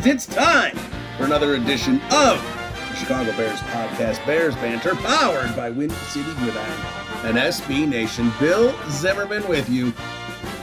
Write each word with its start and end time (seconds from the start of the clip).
fans. 0.00 0.06
It's 0.06 0.26
time 0.26 0.76
for 1.16 1.24
another 1.24 1.54
edition 1.54 2.00
of 2.10 2.42
the 2.90 2.96
Chicago 2.96 3.32
Bears 3.36 3.58
podcast, 3.60 4.24
Bears 4.26 4.54
Banter, 4.56 4.94
powered 4.96 5.54
by 5.56 5.70
Windy 5.70 5.94
City 5.94 6.32
Gridiron 6.34 6.80
and 7.24 7.36
SB 7.36 7.88
Nation. 7.88 8.32
Bill 8.38 8.74
Zimmerman 8.90 9.46
with 9.48 9.68
you. 9.68 9.92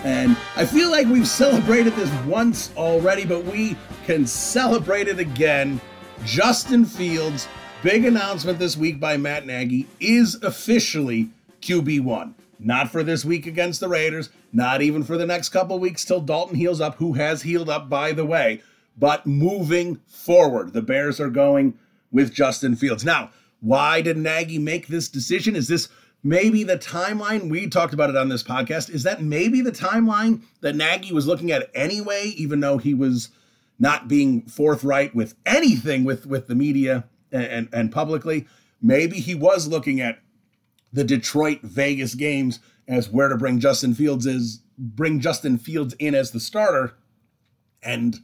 And 0.04 0.38
I 0.56 0.66
feel 0.66 0.90
like 0.92 1.08
we've 1.08 1.28
celebrated 1.28 1.94
this 1.94 2.12
once 2.26 2.72
already, 2.78 3.26
but 3.26 3.44
we 3.46 3.76
can 4.06 4.26
celebrate 4.26 5.08
it 5.08 5.20
again. 5.20 5.82
Justin 6.24 6.86
Fields, 6.86 7.48
big 7.84 8.06
announcement 8.06 8.60
this 8.60 8.78
week 8.78 9.00
by 9.00 9.18
Matt 9.18 9.46
Nagy, 9.46 9.88
is 10.00 10.42
officially 10.44 11.30
QB1. 11.62 12.34
Not 12.60 12.90
for 12.90 13.04
this 13.04 13.24
week 13.24 13.46
against 13.46 13.80
the 13.80 13.88
Raiders, 13.88 14.30
not 14.52 14.82
even 14.82 15.04
for 15.04 15.16
the 15.18 15.28
next 15.28 15.50
couple 15.50 15.78
weeks 15.78 16.04
till 16.04 16.22
Dalton 16.22 16.56
heals 16.56 16.82
up, 16.82 16.96
who 16.96 17.14
has 17.14 17.44
healed 17.44 17.70
up, 17.70 17.88
by 17.88 18.14
the 18.14 18.26
way, 18.26 18.64
but 18.98 19.26
moving 19.26 20.00
forward. 20.08 20.74
The 20.74 20.82
Bears 20.82 21.20
are 21.20 21.30
going 21.30 21.78
with 22.12 22.34
Justin 22.34 22.76
Fields. 22.76 23.06
Now, 23.06 23.32
why 23.60 24.02
did 24.02 24.18
Nagy 24.18 24.60
make 24.60 24.88
this 24.88 25.10
decision? 25.10 25.56
Is 25.56 25.68
this 25.68 25.90
maybe 26.24 26.64
the 26.64 26.78
timeline? 26.78 27.50
We 27.50 27.68
talked 27.68 27.94
about 27.94 28.10
it 28.10 28.16
on 28.16 28.30
this 28.30 28.44
podcast. 28.44 28.90
Is 28.90 29.04
that 29.04 29.22
maybe 29.22 29.62
the 29.62 29.72
timeline 29.72 30.42
that 30.62 30.76
Nagy 30.76 31.14
was 31.14 31.28
looking 31.28 31.52
at 31.52 31.70
anyway, 31.74 32.34
even 32.36 32.60
though 32.60 32.78
he 32.78 32.94
was 32.94 33.30
not 33.80 34.08
being 34.08 34.42
forthright 34.44 35.14
with 35.14 35.36
anything 35.46 36.04
with, 36.04 36.26
with 36.26 36.48
the 36.48 36.56
media 36.56 37.06
and, 37.32 37.44
and, 37.46 37.70
and 37.74 37.92
publicly? 37.92 38.48
Maybe 38.82 39.20
he 39.20 39.36
was 39.36 39.68
looking 39.68 40.02
at 40.02 40.20
the 40.94 41.04
Detroit 41.04 41.62
Vegas 41.62 42.16
games 42.16 42.60
as 42.88 43.10
where 43.10 43.28
to 43.28 43.38
bring 43.38 43.60
Justin 43.60 43.94
Fields 43.94 44.26
is 44.26 44.62
bring 44.78 45.20
Justin 45.20 45.58
Fields 45.58 45.96
in 46.00 46.16
as 46.16 46.32
the 46.32 46.40
starter, 46.40 46.94
and 47.82 48.20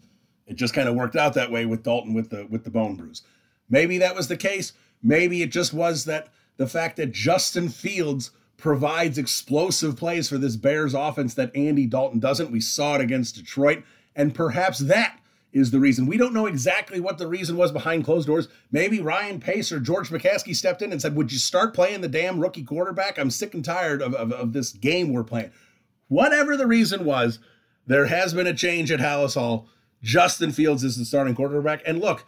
it 0.48 0.56
just 0.56 0.74
kind 0.74 0.90
of 0.90 0.96
worked 0.96 1.16
out 1.16 1.34
that 1.34 1.52
way 1.52 1.66
with 1.66 1.84
Dalton 1.84 2.14
with 2.14 2.30
the 2.30 2.46
with 2.50 2.64
the 2.64 2.70
bone 2.70 2.96
bruise. 2.96 3.24
Maybe 3.70 3.98
that 4.00 4.16
was 4.16 4.28
the 4.28 4.38
case. 4.38 4.74
Maybe 5.02 5.42
it 5.42 5.52
just 5.52 5.74
was 5.74 6.06
that 6.06 6.30
the 6.58 6.68
fact 6.68 6.98
that 6.98 7.12
Justin 7.12 7.70
Fields 7.70 8.32
provides 8.58 9.18
explosive 9.18 9.98
plays 9.98 10.30
for 10.30 10.38
this 10.38 10.56
Bears 10.56 10.94
offense 10.94 11.34
that 11.34 11.56
Andy 11.56 11.86
Dalton 11.86 12.20
doesn't. 12.20 12.52
We 12.52 12.62
saw 12.62 12.96
it 12.96 13.02
against 13.02 13.36
Detroit, 13.36 13.84
and 14.16 14.34
perhaps 14.34 14.80
that 14.80 15.20
is 15.54 15.72
the 15.72 15.80
reason. 15.80 16.08
We 16.08 16.18
don't 16.18 16.34
know 16.34 16.48
exactly 16.48 17.00
what 17.00 17.20
the 17.20 17.28
reason 17.28 17.56
was 17.56 17.72
behind 17.72 18.04
closed 18.04 18.28
doors. 18.28 18.48
Maybe 18.72 19.00
Ryan 19.00 19.40
Pace 19.40 19.72
or 19.72 19.80
George 19.80 20.10
McCaskey 20.10 20.56
stepped 20.56 20.82
in 20.82 20.92
and 20.92 21.02
said, 21.02 21.16
Would 21.16 21.32
you 21.32 21.38
start 21.38 21.76
playing 21.76 22.02
the 22.02 22.08
damn 22.08 22.40
rookie 22.40 22.64
quarterback? 22.64 23.18
I'm 23.18 23.30
sick 23.30 23.54
and 23.54 23.64
tired 23.64 24.02
of, 24.02 24.16
of, 24.16 24.32
of 24.32 24.54
this 24.54 24.74
game 24.74 25.14
we're 25.14 25.24
playing. 25.24 25.52
Whatever 26.08 26.58
the 26.58 26.68
reason 26.68 27.06
was, 27.06 27.40
there 27.86 28.08
has 28.08 28.34
been 28.34 28.48
a 28.48 28.54
change 28.54 28.92
at 28.92 29.00
Halas 29.00 29.36
Hall. 29.36 29.68
Justin 30.04 30.52
Fields 30.52 30.84
is 30.84 30.98
the 30.98 31.06
starting 31.06 31.34
quarterback. 31.34 31.82
And 31.88 32.00
look, 32.00 32.26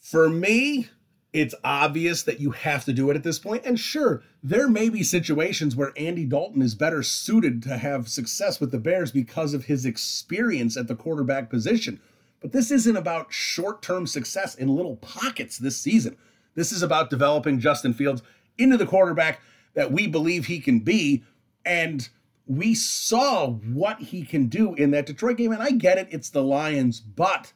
for 0.00 0.28
me, 0.28 0.88
it's 1.32 1.54
obvious 1.62 2.22
that 2.24 2.40
you 2.40 2.50
have 2.50 2.84
to 2.86 2.92
do 2.92 3.10
it 3.10 3.16
at 3.16 3.22
this 3.22 3.38
point. 3.38 3.64
And 3.64 3.78
sure, 3.78 4.22
there 4.42 4.68
may 4.68 4.88
be 4.88 5.02
situations 5.02 5.76
where 5.76 5.92
Andy 5.96 6.24
Dalton 6.24 6.62
is 6.62 6.74
better 6.74 7.02
suited 7.02 7.62
to 7.64 7.76
have 7.76 8.08
success 8.08 8.60
with 8.60 8.70
the 8.70 8.78
Bears 8.78 9.12
because 9.12 9.54
of 9.54 9.66
his 9.66 9.86
experience 9.86 10.76
at 10.76 10.88
the 10.88 10.96
quarterback 10.96 11.48
position. 11.48 12.00
But 12.40 12.52
this 12.52 12.70
isn't 12.70 12.96
about 12.96 13.32
short 13.32 13.82
term 13.82 14.06
success 14.06 14.54
in 14.54 14.74
little 14.74 14.96
pockets 14.96 15.58
this 15.58 15.76
season. 15.76 16.16
This 16.54 16.72
is 16.72 16.82
about 16.82 17.08
developing 17.08 17.60
Justin 17.60 17.94
Fields 17.94 18.22
into 18.58 18.76
the 18.76 18.86
quarterback 18.86 19.40
that 19.74 19.92
we 19.92 20.06
believe 20.06 20.46
he 20.46 20.60
can 20.60 20.80
be. 20.80 21.22
And 21.64 22.08
we 22.46 22.74
saw 22.74 23.48
what 23.48 24.00
he 24.00 24.24
can 24.24 24.46
do 24.46 24.74
in 24.74 24.90
that 24.90 25.06
Detroit 25.06 25.36
game. 25.36 25.52
And 25.52 25.62
I 25.62 25.70
get 25.70 25.98
it, 25.98 26.08
it's 26.10 26.30
the 26.30 26.42
Lions, 26.42 27.00
but 27.00 27.52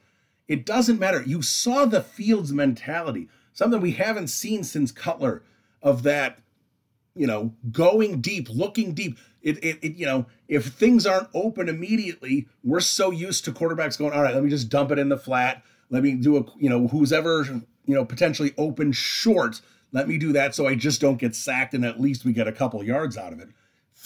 it 0.48 0.64
doesn't 0.64 1.00
matter. 1.00 1.22
You 1.22 1.42
saw 1.42 1.84
the 1.84 2.00
Fields 2.00 2.52
mentality, 2.52 3.28
something 3.52 3.80
we 3.80 3.92
haven't 3.92 4.28
seen 4.28 4.64
since 4.64 4.92
Cutler 4.92 5.42
of 5.82 6.02
that, 6.04 6.38
you 7.14 7.26
know, 7.26 7.54
going 7.70 8.20
deep, 8.20 8.48
looking 8.48 8.94
deep. 8.94 9.18
It, 9.42 9.62
it, 9.62 9.78
it, 9.82 9.96
you 9.96 10.06
know, 10.06 10.26
if 10.48 10.66
things 10.66 11.06
aren't 11.06 11.28
open 11.34 11.68
immediately, 11.68 12.48
we're 12.64 12.80
so 12.80 13.10
used 13.10 13.44
to 13.44 13.52
quarterbacks 13.52 13.98
going, 13.98 14.12
all 14.12 14.22
right, 14.22 14.34
let 14.34 14.42
me 14.42 14.50
just 14.50 14.68
dump 14.68 14.90
it 14.90 14.98
in 14.98 15.08
the 15.08 15.18
flat. 15.18 15.62
Let 15.90 16.02
me 16.02 16.14
do 16.14 16.36
a, 16.36 16.44
you 16.58 16.68
know, 16.68 16.88
who's 16.88 17.12
ever, 17.12 17.44
you 17.84 17.94
know, 17.94 18.04
potentially 18.04 18.54
open 18.58 18.92
short. 18.92 19.60
Let 19.92 20.08
me 20.08 20.18
do 20.18 20.32
that 20.32 20.54
so 20.54 20.66
I 20.66 20.74
just 20.74 21.00
don't 21.00 21.18
get 21.18 21.34
sacked 21.34 21.74
and 21.74 21.84
at 21.84 22.00
least 22.00 22.24
we 22.24 22.32
get 22.32 22.48
a 22.48 22.52
couple 22.52 22.82
yards 22.82 23.16
out 23.16 23.32
of 23.32 23.40
it. 23.40 23.48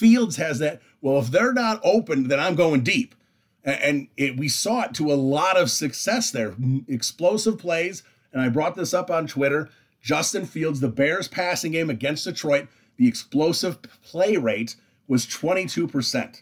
Fields 0.01 0.37
has 0.37 0.57
that. 0.57 0.81
Well, 0.99 1.19
if 1.19 1.27
they're 1.27 1.53
not 1.53 1.79
open, 1.83 2.27
then 2.27 2.39
I'm 2.39 2.55
going 2.55 2.81
deep. 2.81 3.13
And 3.63 4.07
it, 4.17 4.35
we 4.35 4.49
saw 4.49 4.85
it 4.85 4.95
to 4.95 5.11
a 5.11 5.13
lot 5.13 5.57
of 5.57 5.69
success 5.69 6.31
there. 6.31 6.55
Explosive 6.87 7.59
plays. 7.59 8.01
And 8.33 8.41
I 8.41 8.49
brought 8.49 8.73
this 8.73 8.95
up 8.95 9.11
on 9.11 9.27
Twitter. 9.27 9.69
Justin 10.01 10.47
Fields, 10.47 10.79
the 10.79 10.87
Bears 10.87 11.27
passing 11.27 11.73
game 11.73 11.91
against 11.91 12.23
Detroit, 12.23 12.67
the 12.97 13.07
explosive 13.07 13.77
play 14.03 14.37
rate 14.37 14.75
was 15.07 15.27
22%. 15.27 16.41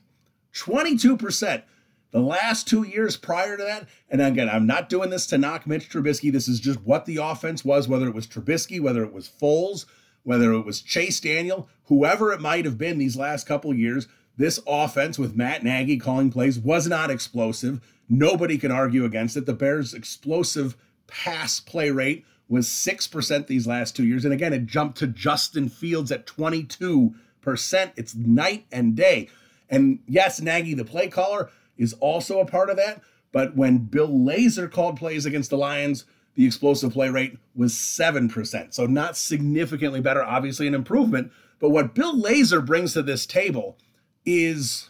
22%. 0.53 1.63
The 2.11 2.19
last 2.21 2.65
two 2.65 2.83
years 2.83 3.17
prior 3.17 3.57
to 3.57 3.63
that, 3.63 3.89
and 4.09 4.21
again, 4.21 4.49
I'm 4.49 4.65
not 4.65 4.87
doing 4.87 5.09
this 5.09 5.27
to 5.27 5.37
knock 5.37 5.67
Mitch 5.67 5.89
Trubisky. 5.89 6.31
This 6.31 6.47
is 6.47 6.61
just 6.61 6.79
what 6.81 7.05
the 7.05 7.17
offense 7.17 7.65
was, 7.65 7.89
whether 7.89 8.07
it 8.07 8.15
was 8.15 8.25
Trubisky, 8.25 8.79
whether 8.79 9.03
it 9.03 9.11
was 9.11 9.29
Foles, 9.29 9.85
whether 10.23 10.53
it 10.53 10.65
was 10.65 10.81
Chase 10.81 11.19
Daniel, 11.19 11.69
whoever 11.85 12.31
it 12.31 12.41
might 12.41 12.65
have 12.65 12.77
been 12.77 12.97
these 12.97 13.17
last 13.17 13.47
couple 13.47 13.73
years. 13.73 14.07
This 14.37 14.59
offense 14.67 15.19
with 15.19 15.35
Matt 15.35 15.63
Nagy 15.63 15.97
calling 15.97 16.31
plays 16.31 16.59
was 16.59 16.87
not 16.87 17.09
explosive. 17.09 17.81
Nobody 18.07 18.57
can 18.57 18.71
argue 18.71 19.05
against 19.05 19.35
it. 19.37 19.45
The 19.45 19.53
Bears' 19.53 19.93
explosive 19.93 20.77
pass 21.07 21.59
play 21.59 21.91
rate 21.91 22.25
was 22.47 22.67
6% 22.67 23.47
these 23.47 23.67
last 23.67 23.95
two 23.95 24.05
years. 24.05 24.25
And 24.25 24.33
again, 24.33 24.53
it 24.53 24.65
jumped 24.65 24.97
to 24.99 25.07
Justin 25.07 25.69
Fields 25.69 26.11
at 26.11 26.25
22 26.25 27.13
percent. 27.41 27.93
It's 27.95 28.15
night 28.15 28.65
and 28.71 28.95
day. 28.95 29.29
And 29.69 29.99
yes, 30.07 30.41
Nagy, 30.41 30.73
the 30.73 30.85
play 30.85 31.07
caller, 31.07 31.49
is 31.77 31.93
also 31.93 32.39
a 32.39 32.45
part 32.45 32.69
of 32.69 32.77
that. 32.77 33.01
But 33.31 33.55
when 33.55 33.79
Bill 33.79 34.09
Lazor 34.09 34.71
called 34.71 34.97
plays 34.97 35.25
against 35.25 35.49
the 35.49 35.57
Lions, 35.57 36.05
the 36.39 36.45
explosive 36.45 36.93
play 36.93 37.09
rate 37.09 37.37
was 37.53 37.73
7%. 37.73 38.73
So 38.73 38.85
not 38.85 39.17
significantly 39.17 39.99
better, 39.99 40.23
obviously 40.23 40.67
an 40.67 40.73
improvement. 40.73 41.33
But 41.59 41.71
what 41.71 41.93
Bill 41.93 42.15
Lazor 42.15 42.65
brings 42.65 42.93
to 42.93 43.01
this 43.01 43.25
table 43.25 43.77
is 44.25 44.89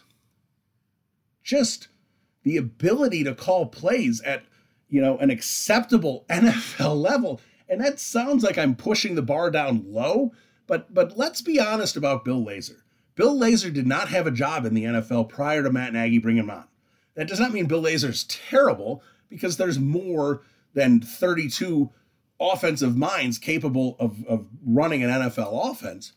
just 1.42 1.88
the 2.44 2.56
ability 2.56 3.24
to 3.24 3.34
call 3.34 3.66
plays 3.66 4.20
at, 4.20 4.44
you 4.88 5.00
know, 5.00 5.18
an 5.18 5.28
acceptable 5.30 6.24
NFL 6.30 6.94
level. 6.96 7.40
And 7.68 7.80
that 7.80 7.98
sounds 7.98 8.44
like 8.44 8.56
I'm 8.56 8.76
pushing 8.76 9.16
the 9.16 9.20
bar 9.20 9.50
down 9.50 9.82
low, 9.88 10.30
but 10.68 10.94
but 10.94 11.18
let's 11.18 11.42
be 11.42 11.58
honest 11.58 11.96
about 11.96 12.24
Bill 12.24 12.44
Lazor. 12.44 12.82
Bill 13.16 13.36
Lazor 13.36 13.72
did 13.72 13.88
not 13.88 14.08
have 14.08 14.28
a 14.28 14.30
job 14.30 14.66
in 14.66 14.74
the 14.74 14.84
NFL 14.84 15.28
prior 15.28 15.64
to 15.64 15.72
Matt 15.72 15.94
Nagy 15.94 16.18
bringing 16.18 16.44
him 16.44 16.50
on. 16.50 16.68
That 17.16 17.26
does 17.26 17.40
not 17.40 17.52
mean 17.52 17.66
Bill 17.66 17.82
Lazor's 17.82 18.22
terrible 18.22 19.02
because 19.28 19.56
there's 19.56 19.80
more 19.80 20.42
than 20.74 21.00
32 21.00 21.90
offensive 22.40 22.96
minds 22.96 23.38
capable 23.38 23.96
of, 23.98 24.24
of 24.26 24.46
running 24.64 25.02
an 25.02 25.10
NFL 25.10 25.70
offense. 25.70 26.12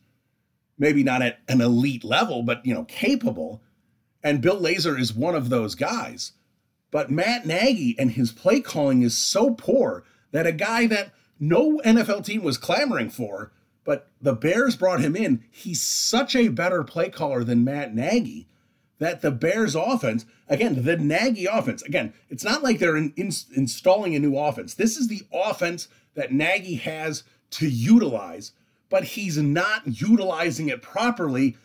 Maybe 0.77 1.03
not 1.03 1.21
at 1.21 1.39
an 1.47 1.61
elite 1.61 2.03
level, 2.03 2.43
but 2.43 2.65
you 2.65 2.73
know, 2.73 2.85
capable. 2.85 3.61
And 4.23 4.41
Bill 4.41 4.59
Lazor 4.59 4.99
is 4.99 5.13
one 5.13 5.35
of 5.35 5.49
those 5.49 5.75
guys. 5.75 6.33
But 6.91 7.11
Matt 7.11 7.45
Nagy 7.45 7.95
and 7.97 8.11
his 8.11 8.31
play 8.31 8.61
calling 8.61 9.01
is 9.01 9.17
so 9.17 9.51
poor 9.51 10.03
that 10.31 10.47
a 10.47 10.51
guy 10.51 10.87
that 10.87 11.13
no 11.39 11.79
NFL 11.83 12.25
team 12.25 12.43
was 12.43 12.57
clamoring 12.57 13.09
for 13.09 13.51
but 13.83 14.09
the 14.21 14.33
Bears 14.33 14.75
brought 14.75 15.01
him 15.01 15.15
in. 15.15 15.43
He's 15.51 15.81
such 15.81 16.35
a 16.35 16.47
better 16.49 16.83
play 16.83 17.09
caller 17.09 17.43
than 17.43 17.63
Matt 17.63 17.93
Nagy 17.93 18.47
that 19.03 19.21
the 19.21 19.31
Bears 19.31 19.75
offense, 19.75 20.25
again, 20.47 20.83
the 20.83 20.97
Nagy 20.97 21.45
offense, 21.45 21.81
again, 21.83 22.13
it's 22.29 22.43
not 22.43 22.63
like 22.63 22.79
they're 22.79 22.97
in, 22.97 23.13
in, 23.15 23.31
installing 23.55 24.15
a 24.15 24.19
new 24.19 24.37
offense. 24.37 24.73
This 24.73 24.97
is 24.97 25.07
the 25.07 25.21
offense 25.33 25.87
that 26.15 26.31
Nagy 26.31 26.75
has 26.75 27.23
to 27.51 27.67
utilize, 27.67 28.51
but 28.89 29.03
he's 29.03 29.37
not 29.37 29.81
utilizing 29.85 30.69
it 30.69 30.81
properly 30.81 31.57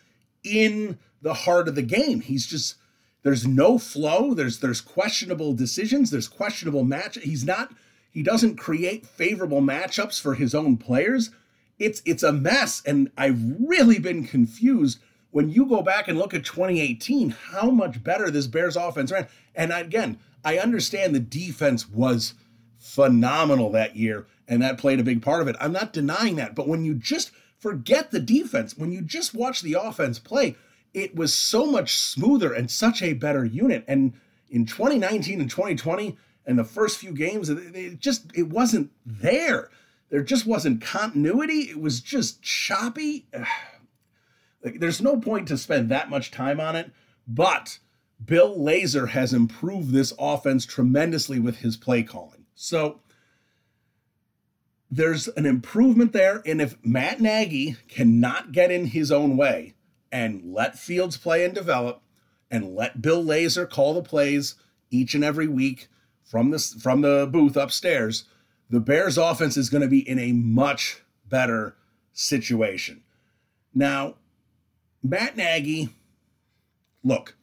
in 0.43 0.97
the 1.21 1.33
heart 1.33 1.67
of 1.67 1.75
the 1.75 1.81
game. 1.81 2.21
He's 2.21 2.45
just 2.45 2.75
there's 3.23 3.45
no 3.45 3.77
flow, 3.77 4.33
there's 4.33 4.59
there's 4.59 4.81
questionable 4.81 5.53
decisions, 5.53 6.11
there's 6.11 6.27
questionable 6.27 6.83
match. 6.83 7.17
He's 7.21 7.43
not 7.43 7.73
he 8.11 8.23
doesn't 8.23 8.55
create 8.55 9.05
favorable 9.05 9.61
matchups 9.61 10.19
for 10.19 10.35
his 10.35 10.55
own 10.55 10.77
players 10.77 11.31
it's 11.79 12.01
it's 12.05 12.23
a 12.23 12.31
mess 12.31 12.83
and 12.85 13.09
i've 13.17 13.41
really 13.59 13.97
been 13.97 14.25
confused 14.25 14.99
when 15.31 15.49
you 15.49 15.65
go 15.65 15.81
back 15.81 16.07
and 16.07 16.17
look 16.17 16.33
at 16.33 16.45
2018 16.45 17.29
how 17.29 17.69
much 17.69 18.03
better 18.03 18.29
this 18.29 18.47
bears 18.47 18.75
offense 18.75 19.11
ran 19.11 19.27
and 19.55 19.71
again 19.71 20.17
i 20.43 20.57
understand 20.57 21.13
the 21.13 21.19
defense 21.19 21.87
was 21.89 22.33
phenomenal 22.77 23.71
that 23.71 23.95
year 23.95 24.25
and 24.47 24.61
that 24.61 24.77
played 24.77 24.99
a 24.99 25.03
big 25.03 25.21
part 25.21 25.41
of 25.41 25.47
it 25.47 25.55
i'm 25.59 25.73
not 25.73 25.93
denying 25.93 26.35
that 26.35 26.55
but 26.55 26.67
when 26.67 26.85
you 26.85 26.93
just 26.93 27.31
forget 27.57 28.11
the 28.11 28.19
defense 28.19 28.77
when 28.77 28.91
you 28.91 29.01
just 29.01 29.33
watch 29.33 29.61
the 29.61 29.73
offense 29.73 30.19
play 30.19 30.55
it 30.93 31.15
was 31.15 31.33
so 31.33 31.65
much 31.65 31.97
smoother 31.97 32.53
and 32.53 32.71
such 32.71 33.01
a 33.01 33.13
better 33.13 33.45
unit 33.45 33.83
and 33.87 34.13
in 34.49 34.65
2019 34.65 35.41
and 35.41 35.49
2020 35.49 36.17
and 36.45 36.57
the 36.57 36.63
first 36.63 36.97
few 36.97 37.11
games, 37.11 37.49
it 37.49 37.99
just 37.99 38.31
it 38.33 38.49
wasn't 38.49 38.91
there. 39.05 39.69
There 40.09 40.23
just 40.23 40.47
wasn't 40.47 40.81
continuity. 40.81 41.69
It 41.69 41.79
was 41.79 42.01
just 42.01 42.41
choppy. 42.41 43.27
Like, 44.63 44.79
there's 44.79 45.01
no 45.01 45.17
point 45.17 45.47
to 45.47 45.57
spend 45.57 45.89
that 45.89 46.09
much 46.09 46.31
time 46.31 46.59
on 46.59 46.75
it, 46.75 46.91
but 47.27 47.79
Bill 48.23 48.57
Lazor 48.57 49.09
has 49.09 49.33
improved 49.33 49.91
this 49.91 50.13
offense 50.19 50.65
tremendously 50.65 51.39
with 51.39 51.59
his 51.59 51.77
play 51.77 52.03
calling. 52.03 52.45
So 52.55 52.99
there's 54.91 55.27
an 55.29 55.45
improvement 55.45 56.11
there. 56.11 56.41
And 56.45 56.61
if 56.61 56.75
Matt 56.83 57.21
Nagy 57.21 57.77
cannot 57.87 58.51
get 58.51 58.71
in 58.71 58.87
his 58.87 59.11
own 59.11 59.37
way 59.37 59.75
and 60.11 60.53
let 60.53 60.77
Fields 60.77 61.17
play 61.17 61.45
and 61.45 61.53
develop 61.53 62.01
and 62.51 62.75
let 62.75 63.01
Bill 63.01 63.23
Lazor 63.23 63.69
call 63.69 63.93
the 63.93 64.01
plays 64.01 64.55
each 64.89 65.13
and 65.13 65.23
every 65.23 65.47
week 65.47 65.87
from 66.23 66.51
the, 66.51 66.59
from 66.59 67.01
the 67.01 67.27
booth 67.31 67.55
upstairs, 67.55 68.25
the 68.69 68.79
Bears 68.79 69.17
offense 69.17 69.57
is 69.57 69.69
going 69.69 69.81
to 69.81 69.87
be 69.87 70.07
in 70.07 70.19
a 70.19 70.31
much 70.31 71.01
better 71.27 71.75
situation. 72.11 73.03
Now, 73.73 74.15
Matt 75.01 75.37
Nagy, 75.37 75.89
look, 77.03 77.35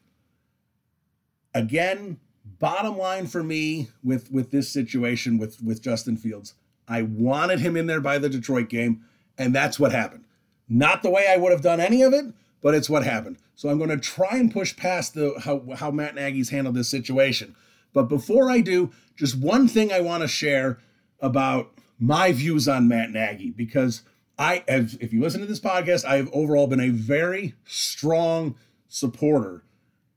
again, 1.55 2.19
bottom 2.59 2.97
line 2.97 3.27
for 3.27 3.43
me 3.43 3.89
with 4.03 4.31
with 4.31 4.51
this 4.51 4.69
situation 4.69 5.39
with 5.39 5.63
with 5.63 5.83
Justin 5.83 6.17
Fields, 6.17 6.55
I 6.89 7.03
wanted 7.03 7.61
him 7.61 7.77
in 7.77 7.87
there 7.87 8.01
by 8.01 8.19
the 8.19 8.29
Detroit 8.29 8.69
game, 8.69 9.03
and 9.39 9.55
that's 9.55 9.79
what 9.79 9.93
happened. 9.93 10.25
Not 10.69 11.03
the 11.03 11.11
way 11.11 11.27
I 11.29 11.37
would 11.37 11.53
have 11.53 11.63
done 11.63 11.81
any 11.81 12.03
of 12.03 12.13
it, 12.13 12.27
but 12.61 12.75
it's 12.75 12.91
what 12.91 13.05
happened. 13.05 13.39
So 13.55 13.69
I'm 13.69 13.79
going 13.79 13.91
to 13.91 13.97
try 13.97 14.37
and 14.37 14.53
push 14.53 14.77
past 14.77 15.15
the 15.15 15.35
how 15.41 15.63
how 15.77 15.91
Matt 15.91 16.15
Nagy's 16.15 16.51
handled 16.51 16.77
this 16.77 16.89
situation. 16.89 17.55
But 17.93 18.05
before 18.05 18.51
I 18.51 18.61
do, 18.61 18.93
just 19.17 19.39
one 19.39 19.69
thing 19.69 19.91
I 19.91 20.01
want 20.01 20.23
to 20.23 20.29
share 20.29 20.79
about 21.21 21.73
my 21.99 22.33
views 22.33 22.69
on 22.69 22.89
Matt 22.89 23.11
Nagy 23.11 23.51
because 23.51 24.03
I 24.39 24.65
have, 24.69 24.97
if 25.01 25.13
you 25.13 25.21
listen 25.21 25.41
to 25.41 25.47
this 25.47 25.61
podcast, 25.61 26.05
I 26.05 26.17
have 26.17 26.31
overall 26.33 26.67
been 26.67 26.81
a 26.81 26.91
very 26.91 27.55
strong 27.65 28.57
supporter 28.89 29.63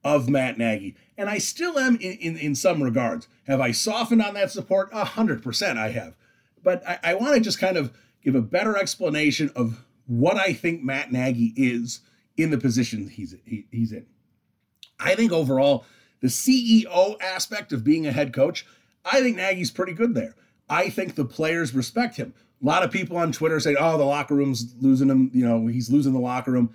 of 0.03 0.29
Matt 0.29 0.57
Nagy. 0.57 0.95
And 1.17 1.29
I 1.29 1.37
still 1.37 1.77
am 1.77 1.95
in, 1.95 2.13
in, 2.17 2.37
in 2.37 2.55
some 2.55 2.81
regards. 2.83 3.27
Have 3.47 3.61
I 3.61 3.71
softened 3.71 4.21
on 4.21 4.33
that 4.33 4.51
support? 4.51 4.89
A 4.93 5.03
hundred 5.03 5.43
percent 5.43 5.77
I 5.77 5.89
have. 5.91 6.15
But 6.63 6.87
I, 6.87 6.99
I 7.03 7.13
want 7.15 7.35
to 7.35 7.39
just 7.41 7.59
kind 7.59 7.77
of 7.77 7.93
give 8.23 8.35
a 8.35 8.41
better 8.41 8.77
explanation 8.77 9.51
of 9.55 9.85
what 10.05 10.37
I 10.37 10.53
think 10.53 10.83
Matt 10.83 11.11
Nagy 11.11 11.53
is 11.55 12.01
in 12.37 12.51
the 12.51 12.57
position 12.57 13.09
he's 13.09 13.35
he, 13.45 13.67
he's 13.71 13.91
in. 13.91 14.05
I 14.99 15.15
think 15.15 15.31
overall, 15.31 15.85
the 16.21 16.27
CEO 16.27 17.15
aspect 17.21 17.71
of 17.71 17.83
being 17.83 18.05
a 18.05 18.11
head 18.11 18.33
coach, 18.33 18.65
I 19.05 19.21
think 19.21 19.37
Nagy's 19.37 19.71
pretty 19.71 19.93
good 19.93 20.13
there. 20.13 20.35
I 20.69 20.89
think 20.89 21.15
the 21.15 21.25
players 21.25 21.73
respect 21.73 22.17
him. 22.17 22.33
A 22.61 22.65
lot 22.65 22.83
of 22.83 22.91
people 22.91 23.17
on 23.17 23.31
Twitter 23.31 23.59
say, 23.59 23.75
"Oh, 23.79 23.97
the 23.97 24.03
locker 24.03 24.35
room's 24.35 24.75
losing 24.79 25.09
him. 25.09 25.31
You 25.33 25.45
know, 25.45 25.67
he's 25.67 25.89
losing 25.89 26.13
the 26.13 26.19
locker 26.19 26.51
room." 26.51 26.73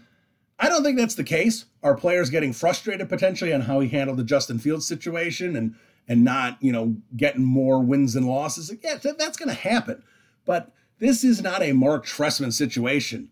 I 0.58 0.68
don't 0.68 0.82
think 0.82 0.96
that's 0.96 1.16
the 1.16 1.24
case. 1.24 1.66
Are 1.82 1.96
players 1.96 2.30
getting 2.30 2.52
frustrated 2.52 3.08
potentially 3.08 3.52
on 3.52 3.62
how 3.62 3.80
he 3.80 3.88
handled 3.88 4.18
the 4.18 4.24
Justin 4.24 4.58
Fields 4.58 4.86
situation 4.86 5.56
and 5.56 5.74
and 6.06 6.22
not, 6.22 6.58
you 6.60 6.70
know, 6.70 6.96
getting 7.16 7.44
more 7.44 7.80
wins 7.80 8.14
and 8.14 8.26
losses? 8.26 8.72
Yeah, 8.82 8.96
that's 8.96 9.36
going 9.36 9.48
to 9.48 9.54
happen. 9.54 10.02
But 10.44 10.72
this 10.98 11.24
is 11.24 11.42
not 11.42 11.62
a 11.62 11.72
Mark 11.72 12.06
Trestman 12.06 12.52
situation 12.52 13.30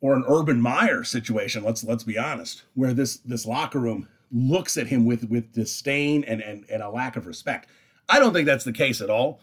or 0.00 0.14
an 0.14 0.24
Urban 0.28 0.60
Meyer 0.60 1.04
situation. 1.04 1.62
Let's 1.62 1.84
let's 1.84 2.04
be 2.04 2.18
honest, 2.18 2.62
where 2.74 2.92
this 2.92 3.18
this 3.18 3.46
locker 3.46 3.78
room 3.78 4.08
looks 4.30 4.76
at 4.76 4.88
him 4.88 5.04
with 5.04 5.24
with 5.28 5.52
disdain 5.52 6.24
and 6.24 6.40
and, 6.40 6.64
and 6.70 6.82
a 6.82 6.90
lack 6.90 7.16
of 7.16 7.26
respect. 7.26 7.68
I 8.08 8.18
don't 8.18 8.32
think 8.32 8.46
that's 8.46 8.64
the 8.64 8.72
case 8.72 9.00
at 9.00 9.10
all. 9.10 9.40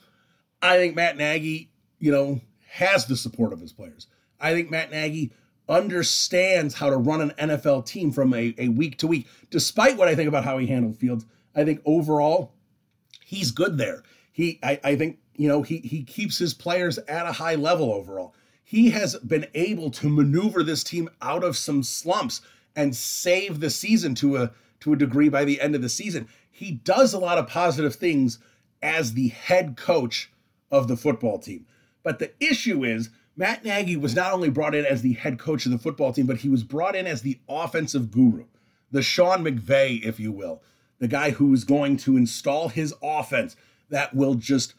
I 0.62 0.76
think 0.76 0.96
Matt 0.96 1.16
Nagy, 1.16 1.72
you 2.00 2.12
know, 2.12 2.42
has 2.70 3.06
the 3.06 3.16
support 3.16 3.54
of 3.54 3.60
his 3.60 3.74
players. 3.74 4.08
I 4.40 4.54
think 4.54 4.70
Matt 4.70 4.92
Nagy 4.92 5.32
understands 5.68 6.74
how 6.74 6.90
to 6.90 6.98
run 6.98 7.22
an 7.22 7.50
NFL 7.50 7.86
team 7.86 8.12
from 8.12 8.34
a, 8.34 8.56
a 8.58 8.70
week 8.70 8.98
to 8.98 9.08
week. 9.08 9.28
Despite 9.52 9.98
what 9.98 10.08
I 10.08 10.16
think 10.16 10.28
about 10.28 10.44
how 10.44 10.58
he 10.58 10.68
handled 10.68 10.98
Fields, 10.98 11.26
I 11.56 11.64
think 11.64 11.82
overall 11.86 12.54
he's 13.26 13.52
good 13.52 13.78
there. 13.78 14.04
He 14.32 14.60
I, 14.64 14.80
I 14.84 14.96
think, 14.96 15.20
you 15.36 15.48
know, 15.48 15.62
he 15.62 15.78
he 15.78 16.04
keeps 16.04 16.38
his 16.38 16.54
players 16.54 16.98
at 16.98 17.28
a 17.28 17.34
high 17.34 17.56
level 17.56 17.94
overall. 17.94 18.34
He 18.64 18.92
has 18.92 19.16
been 19.18 19.48
able 19.54 19.92
to 19.92 20.10
maneuver 20.10 20.64
this 20.64 20.84
team 20.84 21.10
out 21.22 21.44
of 21.44 21.58
some 21.58 21.84
slumps 21.84 22.42
and 22.76 22.96
save 22.96 23.60
the 23.60 23.70
season 23.70 24.16
to 24.16 24.38
a 24.38 24.52
to 24.82 24.94
a 24.94 24.98
degree 24.98 25.30
by 25.30 25.46
the 25.46 25.62
end 25.62 25.76
of 25.76 25.82
the 25.82 25.90
season. 25.90 26.28
He 26.50 26.72
does 26.72 27.14
a 27.14 27.20
lot 27.20 27.38
of 27.38 27.48
positive 27.48 27.96
things 27.96 28.40
as 28.82 29.14
the 29.14 29.30
head 29.30 29.78
coach 29.78 30.32
of 30.72 30.88
the 30.88 30.98
football 30.98 31.40
team. 31.40 31.66
But 32.04 32.20
the 32.20 32.32
issue 32.40 32.84
is 32.84 33.10
Matt 33.36 33.64
Nagy 33.64 33.96
was 33.96 34.16
not 34.16 34.34
only 34.34 34.50
brought 34.50 34.76
in 34.76 34.86
as 34.86 35.02
the 35.02 35.14
head 35.14 35.40
coach 35.40 35.66
of 35.66 35.72
the 35.72 35.78
football 35.78 36.12
team, 36.12 36.26
but 36.26 36.38
he 36.38 36.50
was 36.50 36.64
brought 36.64 36.96
in 36.96 37.08
as 37.08 37.22
the 37.22 37.40
offensive 37.48 38.12
guru, 38.12 38.46
the 38.92 39.02
Sean 39.02 39.44
McVay, 39.44 40.04
if 40.04 40.20
you 40.20 40.32
will, 40.32 40.62
the 41.00 41.08
guy 41.08 41.32
who 41.32 41.54
is 41.54 41.64
going 41.64 41.98
to 41.98 42.18
install 42.18 42.70
his 42.70 42.94
offense 43.02 43.56
that 43.90 44.14
will 44.14 44.36
just 44.36 44.74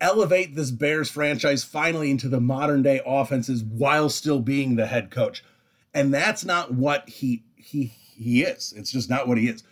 elevate 0.00 0.54
this 0.56 0.70
Bears 0.70 1.10
franchise 1.10 1.64
finally 1.64 2.10
into 2.10 2.28
the 2.28 2.40
modern 2.40 2.82
day 2.82 3.00
offenses 3.06 3.62
while 3.62 4.08
still 4.08 4.40
being 4.40 4.76
the 4.76 4.86
head 4.86 5.10
coach. 5.10 5.42
And 5.94 6.12
that's 6.12 6.44
not 6.44 6.74
what 6.74 7.08
he 7.08 7.44
he 7.56 7.86
he 7.86 8.42
is. 8.42 8.74
It's 8.76 8.90
just 8.90 9.08
not 9.08 9.28
what 9.28 9.38
he 9.38 9.48
is. 9.48 9.62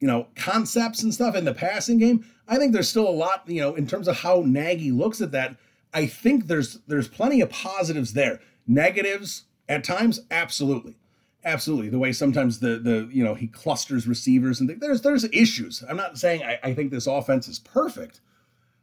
You 0.00 0.08
know, 0.08 0.28
concepts 0.36 1.02
and 1.02 1.12
stuff 1.12 1.34
in 1.34 1.44
the 1.44 1.54
passing 1.54 1.98
game, 1.98 2.24
I 2.46 2.56
think 2.56 2.72
there's 2.72 2.88
still 2.88 3.08
a 3.08 3.10
lot, 3.10 3.42
you 3.46 3.60
know, 3.60 3.74
in 3.74 3.86
terms 3.86 4.08
of 4.08 4.18
how 4.18 4.42
Nagy 4.46 4.90
looks 4.90 5.20
at 5.20 5.32
that. 5.32 5.56
I 5.94 6.06
think 6.06 6.48
there's 6.48 6.80
there's 6.86 7.08
plenty 7.08 7.40
of 7.40 7.48
positives 7.48 8.12
there. 8.12 8.40
Negatives 8.66 9.44
at 9.68 9.84
times, 9.84 10.20
absolutely. 10.30 10.96
Absolutely. 11.44 11.90
The 11.90 11.98
way 11.98 12.12
sometimes 12.12 12.58
the 12.58 12.78
the 12.78 13.08
you 13.12 13.22
know 13.22 13.34
he 13.34 13.46
clusters 13.46 14.08
receivers 14.08 14.60
and 14.60 14.68
there's 14.80 15.02
there's 15.02 15.24
issues. 15.24 15.84
I'm 15.88 15.96
not 15.96 16.18
saying 16.18 16.42
I, 16.42 16.58
I 16.62 16.74
think 16.74 16.90
this 16.90 17.06
offense 17.06 17.48
is 17.48 17.58
perfect, 17.58 18.20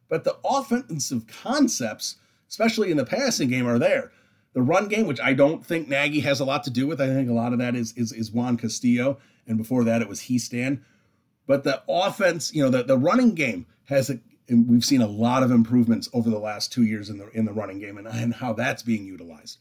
but 0.09 0.24
the 0.24 0.38
offensive 0.45 1.27
concepts, 1.27 2.17
especially 2.50 2.91
in 2.91 2.97
the 2.97 3.05
passing 3.05 3.50
game, 3.50 3.67
are 3.67 3.79
there. 3.79 4.12
The 4.53 4.62
run 4.62 4.88
game, 4.88 5.07
which 5.07 5.19
I 5.19 5.33
don't 5.33 5.65
think 5.65 5.88
Nagy 5.88 6.19
has 6.21 6.39
a 6.39 6.45
lot 6.45 6.63
to 6.65 6.69
do 6.69 6.85
with, 6.85 7.00
I 7.00 7.07
think 7.07 7.29
a 7.29 7.33
lot 7.33 7.53
of 7.53 7.59
that 7.59 7.75
is 7.75 7.93
is, 7.93 8.12
is 8.13 8.31
Juan 8.31 8.57
Castillo, 8.57 9.17
and 9.47 9.57
before 9.57 9.83
that 9.83 10.01
it 10.01 10.07
was 10.09 10.21
Hiestand. 10.21 10.81
But 11.47 11.63
the 11.63 11.81
offense, 11.89 12.53
you 12.53 12.63
know, 12.63 12.69
the, 12.69 12.83
the 12.83 12.97
running 12.97 13.33
game 13.33 13.65
has 13.85 14.09
a, 14.09 14.19
we've 14.51 14.86
seen 14.86 15.01
a 15.01 15.08
lot 15.08 15.43
of 15.43 15.51
improvements 15.51 16.10
over 16.13 16.29
the 16.29 16.39
last 16.39 16.72
two 16.72 16.84
years 16.84 17.10
in 17.10 17.17
the 17.17 17.29
in 17.29 17.46
the 17.46 17.53
running 17.53 17.79
game 17.79 17.98
and, 17.98 18.08
and 18.08 18.36
how 18.36 18.53
that's 18.53 18.84
being 18.84 19.05
utilized. 19.05 19.60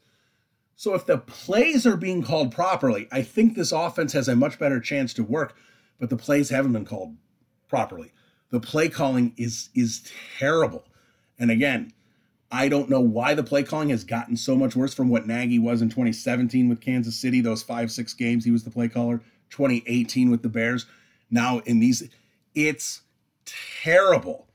So 0.77 0.95
if 0.95 1.07
the 1.07 1.19
plays 1.19 1.87
are 1.87 1.97
being 1.97 2.23
called 2.23 2.53
properly, 2.53 3.07
I 3.13 3.23
think 3.23 3.55
this 3.55 3.73
offense 3.73 4.13
has 4.15 4.29
a 4.29 4.37
much 4.37 4.59
better 4.59 4.81
chance 4.81 5.13
to 5.15 5.23
work, 5.23 5.55
but 5.99 6.11
the 6.11 6.17
plays 6.17 6.49
haven't 6.51 6.73
been 6.73 6.87
called 6.87 7.17
properly. 7.69 8.13
The 8.51 8.61
play 8.61 8.89
calling 8.89 9.35
is 9.37 9.69
is 9.75 10.03
terrible. 10.39 10.85
And 11.39 11.51
again, 11.51 11.93
I 12.51 12.69
don't 12.69 12.91
know 12.91 13.01
why 13.01 13.35
the 13.35 13.45
play 13.45 13.63
calling 13.63 13.91
has 13.91 14.05
gotten 14.05 14.37
so 14.37 14.57
much 14.57 14.75
worse 14.75 14.93
from 14.93 15.09
what 15.09 15.27
Nagy 15.27 15.59
was 15.59 15.83
in 15.83 15.89
2017 15.89 16.69
with 16.69 16.81
Kansas 16.81 17.17
City, 17.17 17.41
those 17.41 17.63
five, 17.63 17.93
six 17.93 18.13
games 18.13 18.45
he 18.45 18.51
was 18.51 18.65
the 18.65 18.71
play 18.71 18.89
caller, 18.89 19.23
2018 19.51 20.31
with 20.31 20.43
the 20.43 20.49
Bears. 20.49 20.87
Now, 21.31 21.61
in 21.61 21.79
these, 21.79 22.09
it's 22.55 23.03
terrible. 23.83 24.49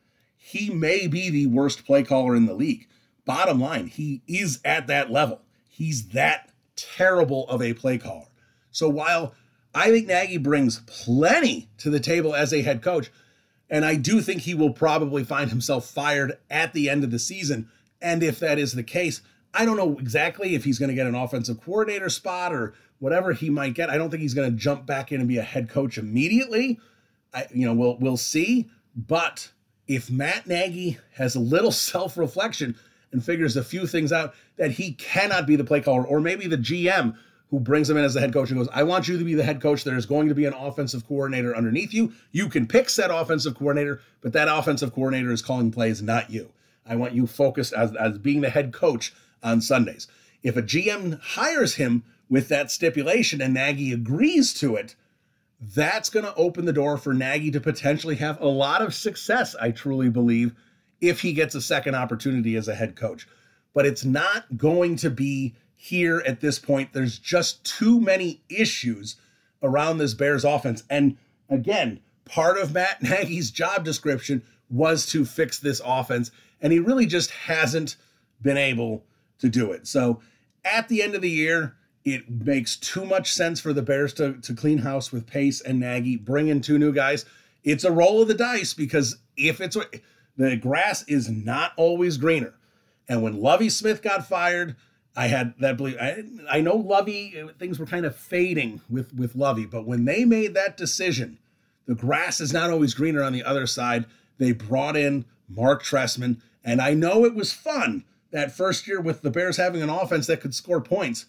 He 0.48 0.70
may 0.70 1.08
be 1.08 1.32
the 1.32 1.48
worst 1.48 1.88
play 1.88 2.04
caller 2.04 2.36
in 2.36 2.46
the 2.46 2.54
league. 2.54 2.88
Bottom 3.26 3.60
line, 3.60 3.88
he 3.88 4.22
is 4.28 4.60
at 4.64 4.86
that 4.86 5.10
level. 5.10 5.42
He's 5.68 6.10
that 6.10 6.52
terrible 6.76 7.50
of 7.50 7.64
a 7.64 7.74
play 7.74 7.98
caller. 7.98 8.28
So 8.70 8.88
while 8.88 9.34
I 9.74 9.90
think 9.90 10.06
Nagy 10.06 10.38
brings 10.38 10.82
plenty 10.86 11.68
to 11.80 11.90
the 11.90 12.00
table 12.00 12.36
as 12.36 12.54
a 12.54 12.62
head 12.62 12.84
coach, 12.84 13.12
and 13.72 13.84
I 13.84 13.96
do 13.96 14.22
think 14.22 14.42
he 14.42 14.54
will 14.54 14.70
probably 14.70 15.24
find 15.24 15.50
himself 15.50 15.90
fired 15.90 16.38
at 16.52 16.74
the 16.74 16.92
end 16.92 17.04
of 17.04 17.10
the 17.10 17.18
season. 17.18 17.68
And 18.00 18.22
if 18.22 18.38
that 18.38 18.60
is 18.60 18.74
the 18.74 18.84
case, 18.84 19.22
I 19.52 19.66
don't 19.66 19.78
know 19.78 19.98
exactly 19.98 20.54
if 20.54 20.64
he's 20.64 20.78
going 20.78 20.90
to 20.90 20.96
get 20.96 21.08
an 21.08 21.16
offensive 21.16 21.60
coordinator 21.60 22.10
spot 22.10 22.54
or 22.54 22.76
whatever 23.00 23.34
he 23.34 23.50
might 23.50 23.74
get. 23.74 23.90
I 23.90 23.98
don't 23.98 24.12
think 24.12 24.22
he's 24.22 24.36
going 24.36 24.52
to 24.52 24.56
jump 24.56 24.86
back 24.86 25.12
in 25.12 25.22
and 25.22 25.28
be 25.28 25.40
a 25.40 25.42
head 25.42 25.70
coach 25.70 25.98
immediately. 25.98 26.80
I, 27.34 27.48
you 27.52 27.66
know, 27.66 27.74
we'll 27.74 27.98
we'll 27.98 28.16
see. 28.16 28.70
But 28.96 29.50
if 29.88 30.10
Matt 30.10 30.48
Nagy 30.48 30.98
has 31.14 31.36
a 31.36 31.40
little 31.40 31.72
self-reflection 31.92 32.76
and 33.12 33.24
figures 33.24 33.56
a 33.56 33.64
few 33.64 33.88
things 33.88 34.12
out 34.12 34.34
that 34.58 34.72
he 34.72 34.94
cannot 34.94 35.48
be 35.48 35.56
the 35.56 35.64
play 35.64 35.82
caller, 35.82 36.06
or 36.06 36.20
maybe 36.20 36.48
the 36.48 36.58
GM 36.58 37.16
who 37.50 37.60
brings 37.60 37.90
him 37.90 37.98
in 37.98 38.04
as 38.04 38.14
the 38.14 38.20
head 38.20 38.34
coach 38.34 38.50
and 38.50 38.60
goes, 38.60 38.70
I 38.74 38.84
want 38.84 39.08
you 39.08 39.18
to 39.18 39.24
be 39.24 39.36
the 39.36 39.44
head 39.44 39.62
coach. 39.62 39.84
There's 39.84 40.06
going 40.06 40.28
to 40.30 40.36
be 40.36 40.46
an 40.46 40.54
offensive 40.54 41.08
coordinator 41.08 41.56
underneath 41.56 41.94
you. 41.94 42.14
You 42.32 42.50
can 42.50 42.68
pick 42.68 42.90
said 42.90 43.12
offensive 43.12 43.56
coordinator, 43.56 44.02
but 44.22 44.34
that 44.34 44.48
offensive 44.48 44.94
coordinator 44.94 45.32
is 45.32 45.42
calling 45.42 45.72
plays, 45.72 46.02
not 46.02 46.30
you. 46.30 46.52
I 46.86 46.96
want 46.96 47.14
you 47.14 47.28
focused 47.28 47.74
as, 47.74 47.96
as 47.96 48.18
being 48.18 48.42
the 48.42 48.50
head 48.50 48.74
coach 48.74 49.14
on 49.44 49.62
Sundays. 49.62 50.08
If 50.44 50.58
a 50.58 50.62
GM 50.62 51.20
hires 51.22 51.76
him 51.76 52.04
with 52.30 52.50
that 52.50 52.72
stipulation 52.72 53.42
and 53.42 53.54
Nagy 53.54 53.92
agrees 53.92 54.54
to 54.56 54.76
it, 54.76 54.96
that's 55.60 56.10
going 56.10 56.26
to 56.26 56.36
open 56.36 56.66
the 56.66 56.74
door 56.74 56.98
for 56.98 57.14
Nagy 57.14 57.52
to 57.52 57.62
potentially 57.62 58.16
have 58.16 58.40
a 58.42 58.48
lot 58.48 58.82
of 58.82 58.94
success, 58.94 59.56
I 59.56 59.72
truly 59.72 60.10
believe, 60.10 60.54
if 61.02 61.22
he 61.22 61.34
gets 61.34 61.56
a 61.56 61.62
second 61.62 61.96
opportunity 61.96 62.56
as 62.56 62.68
a 62.68 62.76
head 62.76 62.96
coach. 62.96 63.28
But 63.74 63.86
it's 63.86 64.06
not 64.06 64.58
going 64.58 64.96
to 64.98 65.10
be 65.10 65.56
here 65.76 66.24
at 66.26 66.42
this 66.42 66.60
point. 66.60 66.94
There's 66.94 67.20
just 67.20 67.64
too 67.64 68.00
many 68.00 68.42
issues 68.50 69.18
around 69.62 69.98
this 69.98 70.14
Bears 70.14 70.46
offense. 70.46 70.84
And 70.90 71.18
again, 71.50 72.00
part 72.26 72.58
of 72.58 72.74
Matt 72.74 73.02
Nagy's 73.04 73.52
job 73.52 73.84
description 73.84 74.44
was 74.70 75.06
to 75.08 75.26
fix 75.26 75.60
this 75.60 75.82
offense, 75.86 76.32
and 76.62 76.74
he 76.74 76.80
really 76.80 77.06
just 77.06 77.32
hasn't 77.32 77.98
been 78.42 78.58
able 78.58 79.04
to 79.40 79.50
do 79.50 79.72
it. 79.72 79.88
So 79.88 80.22
at 80.64 80.88
the 80.88 81.02
end 81.02 81.16
of 81.16 81.22
the 81.22 81.30
year, 81.30 81.76
it 82.06 82.30
makes 82.30 82.78
too 82.78 83.04
much 83.04 83.34
sense 83.34 83.60
for 83.60 83.74
the 83.74 83.82
Bears 83.82 84.14
to, 84.14 84.34
to 84.34 84.54
clean 84.54 84.78
house 84.78 85.12
with 85.12 85.26
Pace 85.26 85.60
and 85.60 85.80
Nagy, 85.80 86.16
bring 86.16 86.48
in 86.48 86.62
two 86.62 86.78
new 86.78 86.94
guys. 86.94 87.26
It's 87.64 87.84
a 87.84 87.92
roll 87.92 88.22
of 88.22 88.28
the 88.28 88.36
dice 88.36 88.76
because 88.76 89.18
if 89.36 89.60
it's 89.60 89.76
the 90.38 90.56
grass 90.56 91.04
is 91.08 91.30
not 91.30 91.74
always 91.78 92.18
greener. 92.18 92.54
And 93.10 93.24
when 93.24 93.42
Lovie 93.42 93.70
Smith 93.70 94.04
got 94.04 94.28
fired, 94.28 94.76
I 95.16 95.28
had 95.28 95.56
that 95.60 95.78
belief. 95.78 95.98
I, 96.00 96.24
I 96.50 96.62
know 96.62 96.76
Lovey, 96.76 97.50
things 97.58 97.80
were 97.80 97.86
kind 97.86 98.06
of 98.06 98.16
fading 98.16 98.82
with, 98.90 99.14
with 99.16 99.36
Lovie, 99.36 99.66
but 99.66 99.86
when 99.86 100.06
they 100.06 100.26
made 100.26 100.54
that 100.54 100.78
decision, 100.78 101.40
the 101.88 101.96
grass 101.96 102.40
is 102.40 102.54
not 102.54 102.70
always 102.70 102.94
greener 102.94 103.24
on 103.24 103.34
the 103.34 103.44
other 103.44 103.66
side. 103.66 104.06
They 104.38 104.52
brought 104.52 104.98
in 104.98 105.26
Mark 105.48 105.84
Trestman, 105.84 106.38
and 106.64 106.82
I 106.82 106.94
know 106.94 107.26
it 107.26 107.36
was 107.36 107.54
fun 107.54 108.04
that 108.32 108.52
first 108.52 108.88
year 108.88 109.00
with 109.00 109.22
the 109.22 109.30
Bears 109.30 109.58
having 109.58 109.82
an 109.82 109.90
offense 109.90 110.28
that 110.28 110.42
could 110.42 110.54
score 110.54 110.82
points. 110.82 111.26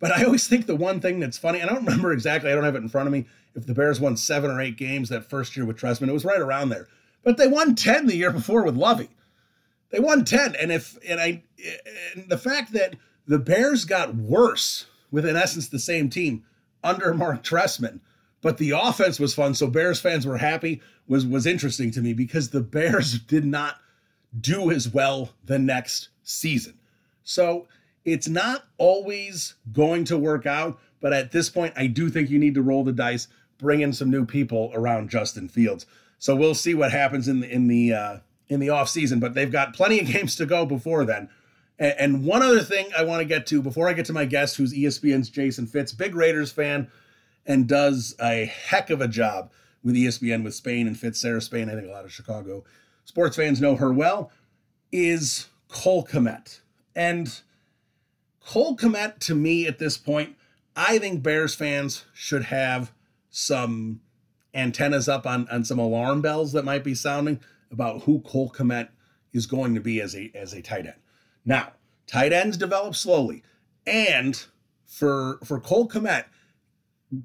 But 0.00 0.12
I 0.12 0.24
always 0.24 0.48
think 0.48 0.66
the 0.66 0.74
one 0.74 1.00
thing 1.00 1.20
that's 1.20 1.38
funny, 1.38 1.62
I 1.62 1.66
don't 1.66 1.84
remember 1.84 2.10
exactly, 2.12 2.50
I 2.50 2.54
don't 2.54 2.64
have 2.64 2.74
it 2.74 2.82
in 2.82 2.88
front 2.88 3.06
of 3.06 3.12
me, 3.12 3.26
if 3.54 3.66
the 3.66 3.74
Bears 3.74 4.00
won 4.00 4.16
seven 4.16 4.50
or 4.50 4.60
eight 4.60 4.76
games 4.76 5.10
that 5.10 5.28
first 5.28 5.56
year 5.56 5.66
with 5.66 5.76
Trestman. 5.76 6.08
It 6.08 6.12
was 6.12 6.24
right 6.24 6.40
around 6.40 6.70
there. 6.70 6.88
But 7.22 7.36
they 7.36 7.46
won 7.46 7.74
10 7.74 8.06
the 8.06 8.16
year 8.16 8.30
before 8.30 8.64
with 8.64 8.76
Lovie. 8.76 9.10
They 9.90 10.00
won 10.00 10.24
10. 10.24 10.56
And 10.56 10.72
if 10.72 10.96
and 11.06 11.20
I 11.20 11.42
and 12.14 12.28
the 12.28 12.38
fact 12.38 12.72
that 12.72 12.96
the 13.26 13.38
Bears 13.38 13.84
got 13.84 14.14
worse 14.14 14.86
with 15.10 15.26
in 15.26 15.36
essence 15.36 15.68
the 15.68 15.78
same 15.78 16.08
team 16.08 16.44
under 16.82 17.12
Mark 17.12 17.42
Trestman, 17.42 18.00
but 18.40 18.56
the 18.56 18.70
offense 18.70 19.20
was 19.20 19.34
fun. 19.34 19.54
So 19.54 19.66
Bears 19.66 20.00
fans 20.00 20.26
were 20.26 20.38
happy 20.38 20.80
was 21.06 21.26
was 21.26 21.44
interesting 21.44 21.90
to 21.90 22.00
me 22.00 22.14
because 22.14 22.50
the 22.50 22.62
Bears 22.62 23.18
did 23.26 23.44
not 23.44 23.76
do 24.40 24.70
as 24.70 24.88
well 24.88 25.30
the 25.44 25.58
next 25.58 26.08
season. 26.22 26.78
So 27.24 27.66
it's 28.04 28.28
not 28.28 28.64
always 28.78 29.54
going 29.72 30.04
to 30.04 30.16
work 30.16 30.46
out, 30.46 30.78
but 31.00 31.12
at 31.12 31.32
this 31.32 31.50
point, 31.50 31.74
I 31.76 31.86
do 31.86 32.08
think 32.08 32.30
you 32.30 32.38
need 32.38 32.54
to 32.54 32.62
roll 32.62 32.84
the 32.84 32.92
dice, 32.92 33.28
bring 33.58 33.80
in 33.80 33.92
some 33.92 34.10
new 34.10 34.24
people 34.24 34.70
around 34.74 35.10
Justin 35.10 35.48
Fields. 35.48 35.86
So 36.18 36.36
we'll 36.36 36.54
see 36.54 36.74
what 36.74 36.92
happens 36.92 37.28
in 37.28 37.40
the 37.40 37.50
in 37.50 37.68
the 37.68 37.92
uh, 37.92 38.18
in 38.48 38.60
the 38.60 38.70
off 38.70 38.88
season. 38.88 39.20
But 39.20 39.34
they've 39.34 39.50
got 39.50 39.74
plenty 39.74 40.00
of 40.00 40.06
games 40.12 40.36
to 40.36 40.46
go 40.46 40.66
before 40.66 41.04
then. 41.04 41.28
And, 41.78 41.94
and 41.98 42.24
one 42.24 42.42
other 42.42 42.60
thing 42.60 42.88
I 42.96 43.04
want 43.04 43.20
to 43.20 43.24
get 43.24 43.46
to 43.48 43.62
before 43.62 43.88
I 43.88 43.92
get 43.92 44.06
to 44.06 44.12
my 44.12 44.26
guest, 44.26 44.56
who's 44.56 44.74
ESPN's 44.74 45.30
Jason 45.30 45.66
Fitz, 45.66 45.92
big 45.92 46.14
Raiders 46.14 46.52
fan, 46.52 46.90
and 47.46 47.66
does 47.66 48.14
a 48.20 48.46
heck 48.46 48.90
of 48.90 49.00
a 49.00 49.08
job 49.08 49.50
with 49.82 49.94
ESPN 49.94 50.44
with 50.44 50.54
Spain 50.54 50.86
and 50.86 50.98
Fitz, 50.98 51.20
Sarah 51.20 51.40
Spain. 51.40 51.70
I 51.70 51.74
think 51.74 51.88
a 51.88 51.90
lot 51.90 52.04
of 52.04 52.12
Chicago 52.12 52.64
sports 53.04 53.36
fans 53.36 53.60
know 53.60 53.76
her 53.76 53.92
well. 53.92 54.30
Is 54.92 55.48
Cole 55.68 56.04
Kmet. 56.04 56.60
And 56.94 57.40
Cole 58.44 58.76
Kmet, 58.76 59.18
to 59.20 59.34
me 59.34 59.66
at 59.66 59.78
this 59.78 59.96
point, 59.96 60.36
I 60.74 60.98
think 60.98 61.22
Bears 61.22 61.54
fans 61.54 62.04
should 62.14 62.44
have 62.44 62.92
some 63.28 64.00
antennas 64.54 65.08
up 65.08 65.26
on, 65.26 65.46
on 65.48 65.64
some 65.64 65.78
alarm 65.78 66.20
bells 66.20 66.52
that 66.52 66.64
might 66.64 66.84
be 66.84 66.94
sounding 66.94 67.40
about 67.70 68.02
who 68.02 68.20
Cole 68.20 68.50
Kmet 68.50 68.88
is 69.32 69.46
going 69.46 69.74
to 69.74 69.80
be 69.80 70.00
as 70.00 70.16
a 70.16 70.30
as 70.34 70.52
a 70.52 70.62
tight 70.62 70.86
end. 70.86 70.96
Now, 71.44 71.72
tight 72.06 72.32
ends 72.32 72.56
develop 72.56 72.96
slowly. 72.96 73.42
And 73.86 74.42
for 74.86 75.38
for 75.44 75.60
Cole 75.60 75.88
Kmet, 75.88 76.24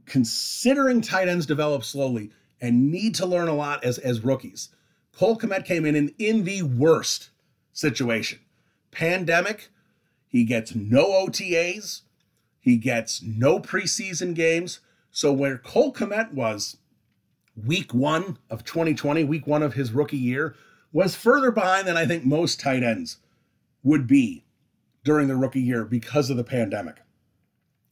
considering 0.05 1.01
tight 1.01 1.27
ends 1.27 1.45
develop 1.45 1.83
slowly 1.83 2.31
and 2.61 2.91
need 2.91 3.15
to 3.15 3.25
learn 3.25 3.47
a 3.47 3.55
lot 3.55 3.83
as, 3.83 3.97
as 3.97 4.23
rookies, 4.23 4.69
Cole 5.11 5.37
Kmet 5.37 5.65
came 5.65 5.85
in, 5.85 5.95
in 5.95 6.13
in 6.19 6.43
the 6.43 6.61
worst 6.61 7.31
situation. 7.73 8.39
Pandemic, 8.91 9.69
he 10.35 10.43
gets 10.43 10.75
no 10.75 11.11
OTAs, 11.25 12.01
he 12.59 12.75
gets 12.75 13.21
no 13.21 13.57
preseason 13.57 14.33
games. 14.33 14.81
So 15.09 15.31
where 15.31 15.57
Cole 15.57 15.93
Kmet 15.93 16.33
was 16.33 16.75
week 17.55 17.93
one 17.93 18.37
of 18.49 18.65
2020, 18.65 19.23
week 19.23 19.47
one 19.47 19.63
of 19.63 19.75
his 19.75 19.93
rookie 19.93 20.17
year, 20.17 20.53
was 20.91 21.15
further 21.15 21.51
behind 21.51 21.87
than 21.87 21.95
I 21.95 22.05
think 22.05 22.25
most 22.25 22.59
tight 22.59 22.83
ends 22.83 23.19
would 23.81 24.07
be 24.07 24.43
during 25.05 25.29
the 25.29 25.37
rookie 25.37 25.61
year 25.61 25.85
because 25.85 26.29
of 26.29 26.35
the 26.35 26.43
pandemic. 26.43 26.97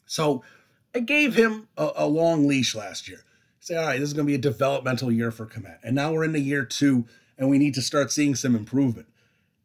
So 0.05 0.43
I 0.93 0.99
gave 0.99 1.35
him 1.35 1.69
a, 1.77 1.91
a 1.95 2.07
long 2.07 2.45
leash 2.45 2.75
last 2.75 3.07
year. 3.07 3.23
Say, 3.61 3.77
all 3.77 3.85
right, 3.85 4.01
this 4.01 4.09
is 4.09 4.13
going 4.13 4.25
to 4.25 4.31
be 4.31 4.35
a 4.35 4.37
developmental 4.37 5.13
year 5.13 5.31
for 5.31 5.45
Kmet. 5.45 5.77
And 5.81 5.95
now 5.95 6.11
we're 6.11 6.25
in 6.25 6.33
the 6.33 6.41
year 6.41 6.65
two, 6.65 7.05
and 7.37 7.49
we 7.49 7.57
need 7.57 7.73
to 7.75 7.81
start 7.81 8.11
seeing 8.11 8.35
some 8.35 8.53
improvement. 8.53 9.07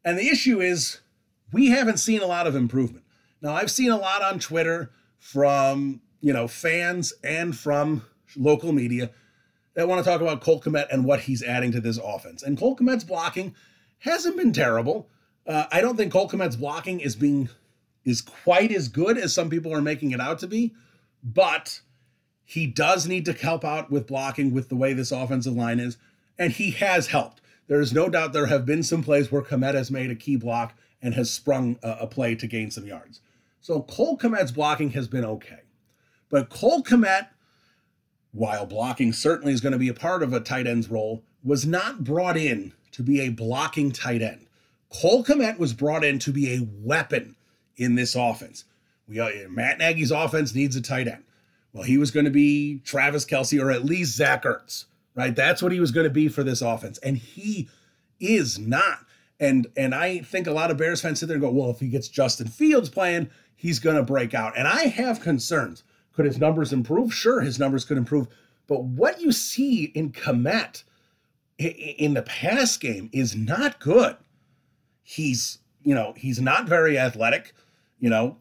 And 0.05 0.17
the 0.17 0.29
issue 0.29 0.61
is 0.61 1.01
we 1.51 1.69
haven't 1.69 1.97
seen 1.97 2.21
a 2.21 2.27
lot 2.27 2.47
of 2.47 2.55
improvement. 2.55 3.05
Now, 3.41 3.53
I've 3.53 3.71
seen 3.71 3.91
a 3.91 3.97
lot 3.97 4.21
on 4.21 4.39
Twitter 4.39 4.91
from, 5.17 6.01
you 6.21 6.33
know, 6.33 6.47
fans 6.47 7.13
and 7.23 7.55
from 7.55 8.03
local 8.35 8.71
media 8.71 9.11
that 9.73 9.87
want 9.87 10.03
to 10.03 10.09
talk 10.09 10.21
about 10.21 10.41
Cole 10.41 10.61
Kmet 10.61 10.87
and 10.91 11.05
what 11.05 11.21
he's 11.21 11.43
adding 11.43 11.71
to 11.71 11.81
this 11.81 11.97
offense. 11.97 12.43
And 12.43 12.57
Cole 12.57 12.75
Kmet's 12.75 13.03
blocking 13.03 13.55
hasn't 13.99 14.37
been 14.37 14.53
terrible. 14.53 15.09
Uh, 15.47 15.65
I 15.71 15.81
don't 15.81 15.95
think 15.95 16.11
Cole 16.11 16.29
Kmet's 16.29 16.55
blocking 16.55 16.99
is 16.99 17.15
being 17.15 17.49
is 18.05 18.21
quite 18.21 18.71
as 18.71 18.87
good 18.87 19.17
as 19.17 19.33
some 19.33 19.49
people 19.49 19.73
are 19.73 19.81
making 19.81 20.11
it 20.11 20.21
out 20.21 20.39
to 20.39 20.47
be, 20.47 20.73
but 21.23 21.81
he 22.45 22.65
does 22.65 23.07
need 23.07 23.25
to 23.25 23.33
help 23.33 23.63
out 23.63 23.91
with 23.91 24.07
blocking 24.07 24.53
with 24.53 24.69
the 24.69 24.75
way 24.75 24.93
this 24.93 25.11
offensive 25.11 25.53
line 25.53 25.79
is, 25.79 25.97
and 26.37 26.53
he 26.53 26.71
has 26.71 27.07
helped. 27.07 27.41
There 27.67 27.81
is 27.81 27.93
no 27.93 28.09
doubt 28.09 28.33
there 28.33 28.47
have 28.47 28.65
been 28.65 28.83
some 28.83 29.03
plays 29.03 29.31
where 29.31 29.41
Kmet 29.41 29.75
has 29.75 29.91
made 29.91 30.09
a 30.09 30.15
key 30.15 30.37
block 30.37 30.73
and 31.01 31.13
has 31.13 31.31
sprung 31.31 31.79
a, 31.83 31.97
a 32.01 32.07
play 32.07 32.35
to 32.35 32.47
gain 32.47 32.71
some 32.71 32.85
yards. 32.85 33.21
So 33.61 33.81
Cole 33.81 34.17
Kmet's 34.17 34.51
blocking 34.51 34.91
has 34.91 35.07
been 35.07 35.25
okay. 35.25 35.61
But 36.29 36.49
Cole 36.49 36.83
Kmet, 36.83 37.27
while 38.31 38.65
blocking 38.65 39.13
certainly 39.13 39.53
is 39.53 39.61
going 39.61 39.73
to 39.73 39.79
be 39.79 39.89
a 39.89 39.93
part 39.93 40.23
of 40.23 40.33
a 40.33 40.39
tight 40.39 40.67
end's 40.67 40.89
role, 40.89 41.23
was 41.43 41.65
not 41.65 42.03
brought 42.03 42.37
in 42.37 42.73
to 42.91 43.03
be 43.03 43.21
a 43.21 43.29
blocking 43.29 43.91
tight 43.91 44.21
end. 44.21 44.45
Cole 44.89 45.23
Kmet 45.23 45.57
was 45.57 45.73
brought 45.73 46.03
in 46.03 46.19
to 46.19 46.31
be 46.31 46.53
a 46.53 46.67
weapon 46.81 47.35
in 47.77 47.95
this 47.95 48.15
offense. 48.15 48.65
We 49.07 49.19
uh, 49.19 49.29
Matt 49.49 49.79
Nagy's 49.79 50.11
offense 50.11 50.53
needs 50.53 50.75
a 50.75 50.81
tight 50.81 51.07
end. 51.07 51.23
Well, 51.73 51.83
he 51.83 51.97
was 51.97 52.11
going 52.11 52.25
to 52.25 52.31
be 52.31 52.79
Travis 52.79 53.25
Kelce 53.25 53.61
or 53.61 53.71
at 53.71 53.85
least 53.85 54.15
Zach 54.15 54.43
Ertz, 54.43 54.85
right? 55.15 55.35
That's 55.35 55.61
what 55.61 55.71
he 55.71 55.79
was 55.79 55.91
going 55.91 56.05
to 56.05 56.09
be 56.09 56.27
for 56.27 56.43
this 56.43 56.61
offense, 56.61 56.97
and 56.99 57.17
he 57.17 57.69
is 58.19 58.57
not. 58.57 58.99
And 59.39 59.67
and 59.77 59.95
I 59.95 60.19
think 60.19 60.47
a 60.47 60.51
lot 60.51 60.71
of 60.71 60.77
Bears 60.77 61.01
fans 61.01 61.19
sit 61.19 61.27
there 61.27 61.35
and 61.35 61.41
go, 61.41 61.51
well, 61.51 61.69
if 61.69 61.79
he 61.79 61.87
gets 61.87 62.09
Justin 62.09 62.47
Fields 62.47 62.89
playing, 62.89 63.29
he's 63.55 63.79
going 63.79 63.95
to 63.95 64.03
break 64.03 64.33
out. 64.33 64.57
And 64.57 64.67
I 64.67 64.83
have 64.87 65.21
concerns. 65.21 65.83
Could 66.13 66.25
his 66.25 66.39
numbers 66.39 66.73
improve? 66.73 67.13
Sure, 67.13 67.41
his 67.41 67.59
numbers 67.59 67.85
could 67.85 67.97
improve. 67.97 68.27
But 68.67 68.83
what 68.83 69.21
you 69.21 69.31
see 69.31 69.85
in 69.85 70.11
Kmet 70.11 70.83
in 71.57 72.13
the 72.13 72.21
pass 72.21 72.77
game 72.77 73.09
is 73.11 73.35
not 73.35 73.79
good. 73.79 74.17
He's, 75.01 75.59
you 75.83 75.95
know, 75.95 76.13
he's 76.15 76.39
not 76.39 76.67
very 76.67 76.97
athletic. 76.97 77.53
You 77.99 78.09
know, 78.09 78.37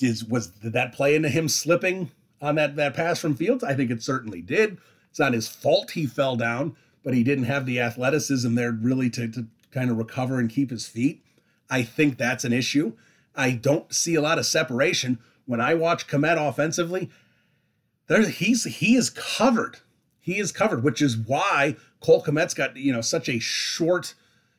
is 0.00 0.24
was 0.24 0.48
did 0.48 0.72
that 0.72 0.92
play 0.92 1.14
into 1.14 1.28
him 1.28 1.48
slipping 1.48 2.10
on 2.40 2.54
that 2.56 2.76
that 2.76 2.94
pass 2.94 3.20
from 3.20 3.36
Fields? 3.36 3.62
I 3.62 3.74
think 3.74 3.90
it 3.90 4.02
certainly 4.02 4.42
did. 4.42 4.78
It's 5.10 5.18
not 5.18 5.34
his 5.34 5.48
fault 5.48 5.90
he 5.92 6.06
fell 6.06 6.36
down, 6.36 6.74
but 7.04 7.14
he 7.14 7.22
didn't 7.22 7.44
have 7.44 7.66
the 7.66 7.80
athleticism 7.80 8.54
there 8.54 8.72
really 8.72 9.10
to, 9.10 9.28
to 9.28 9.46
kind 9.72 9.90
of 9.90 9.96
recover 9.96 10.38
and 10.38 10.50
keep 10.50 10.70
his 10.70 10.86
feet. 10.86 11.24
I 11.68 11.82
think 11.82 12.18
that's 12.18 12.44
an 12.44 12.52
issue. 12.52 12.92
I 13.34 13.52
don't 13.52 13.92
see 13.92 14.14
a 14.14 14.20
lot 14.20 14.38
of 14.38 14.46
separation 14.46 15.18
when 15.46 15.60
I 15.60 15.74
watch 15.74 16.06
Kmet 16.06 16.36
offensively. 16.36 17.10
There, 18.06 18.28
he's 18.28 18.64
he 18.64 18.94
is 18.94 19.10
covered. 19.10 19.78
He 20.20 20.38
is 20.38 20.52
covered, 20.52 20.84
which 20.84 21.00
is 21.00 21.16
why 21.16 21.76
Cole 22.00 22.22
Kmet's 22.22 22.54
got 22.54 22.76
you 22.76 22.92
know 22.92 23.00
such 23.00 23.28
a 23.28 23.38
short, 23.38 24.14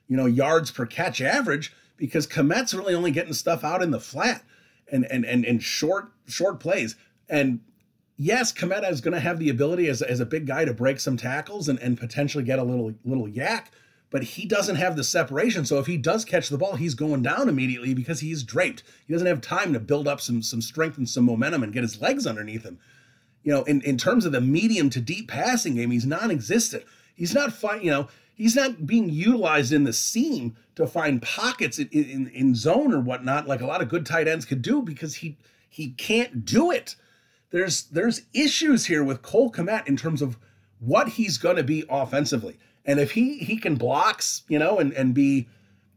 you 0.07 0.17
know, 0.17 0.25
yards 0.25 0.71
per 0.71 0.85
catch 0.85 1.21
average 1.21 1.73
because 1.97 2.25
Kmet's 2.27 2.73
really 2.73 2.95
only 2.95 3.11
getting 3.11 3.33
stuff 3.33 3.63
out 3.63 3.83
in 3.83 3.91
the 3.91 3.99
flat 3.99 4.43
and 4.91 5.05
and 5.05 5.25
and, 5.25 5.45
and 5.45 5.61
short 5.61 6.11
short 6.25 6.59
plays. 6.59 6.95
And 7.29 7.59
yes, 8.17 8.51
Kmet 8.51 8.89
is 8.89 9.01
going 9.01 9.13
to 9.13 9.19
have 9.19 9.39
the 9.39 9.49
ability 9.49 9.87
as, 9.87 10.01
as 10.01 10.19
a 10.19 10.25
big 10.25 10.47
guy 10.47 10.65
to 10.65 10.73
break 10.73 10.99
some 10.99 11.17
tackles 11.17 11.69
and, 11.69 11.79
and 11.79 11.97
potentially 11.97 12.43
get 12.43 12.59
a 12.59 12.63
little 12.63 12.93
little 13.05 13.27
YAC 13.27 13.67
but 14.13 14.23
he 14.23 14.45
doesn't 14.45 14.75
have 14.75 14.95
the 14.95 15.03
separation. 15.03 15.65
So 15.65 15.79
if 15.79 15.87
he 15.87 15.97
does 15.97 16.23
catch 16.23 16.49
the 16.49 16.57
ball, 16.57 16.75
he's 16.75 16.93
going 16.93 17.23
down 17.23 17.49
immediately 17.49 17.95
because 17.95 18.19
he's 18.19 18.43
draped. 18.43 18.83
He 19.07 19.13
doesn't 19.13 19.27
have 19.27 19.41
time 19.41 19.73
to 19.73 19.79
build 19.79 20.07
up 20.07 20.21
some 20.21 20.43
some 20.43 20.61
strength 20.61 20.99
and 20.99 21.09
some 21.09 21.25
momentum 21.25 21.63
and 21.63 21.73
get 21.73 21.81
his 21.81 21.99
legs 21.99 22.27
underneath 22.27 22.63
him. 22.63 22.77
you 23.43 23.51
know, 23.51 23.63
in, 23.63 23.81
in 23.81 23.97
terms 23.97 24.25
of 24.25 24.31
the 24.31 24.41
medium 24.41 24.89
to 24.91 25.01
deep 25.01 25.27
passing 25.27 25.75
game, 25.75 25.91
he's 25.91 26.05
non-existent. 26.05 26.83
He's 27.15 27.33
not 27.33 27.53
fine, 27.53 27.81
you 27.81 27.91
know, 27.91 28.07
he's 28.33 28.55
not 28.55 28.87
being 28.87 29.09
utilized 29.09 29.73
in 29.73 29.83
the 29.83 29.93
seam 29.93 30.55
to 30.75 30.87
find 30.87 31.21
pockets 31.21 31.77
in, 31.77 31.89
in, 31.89 32.27
in 32.29 32.55
zone 32.55 32.93
or 32.93 32.99
whatnot, 32.99 33.47
like 33.47 33.61
a 33.61 33.67
lot 33.67 33.81
of 33.81 33.89
good 33.89 34.05
tight 34.05 34.27
ends 34.27 34.45
could 34.45 34.61
do, 34.61 34.81
because 34.81 35.15
he 35.15 35.37
he 35.69 35.89
can't 35.91 36.45
do 36.45 36.71
it. 36.71 36.95
There's 37.51 37.83
there's 37.83 38.23
issues 38.33 38.85
here 38.85 39.03
with 39.03 39.21
Cole 39.21 39.51
Kmet 39.51 39.87
in 39.87 39.97
terms 39.97 40.21
of 40.21 40.37
what 40.79 41.09
he's 41.09 41.37
going 41.37 41.57
to 41.57 41.63
be 41.63 41.83
offensively. 41.89 42.57
And 42.85 42.99
if 42.99 43.11
he 43.11 43.37
he 43.39 43.57
can 43.57 43.75
blocks, 43.75 44.43
you 44.47 44.59
know, 44.59 44.79
and 44.79 44.93
and 44.93 45.13
be 45.13 45.47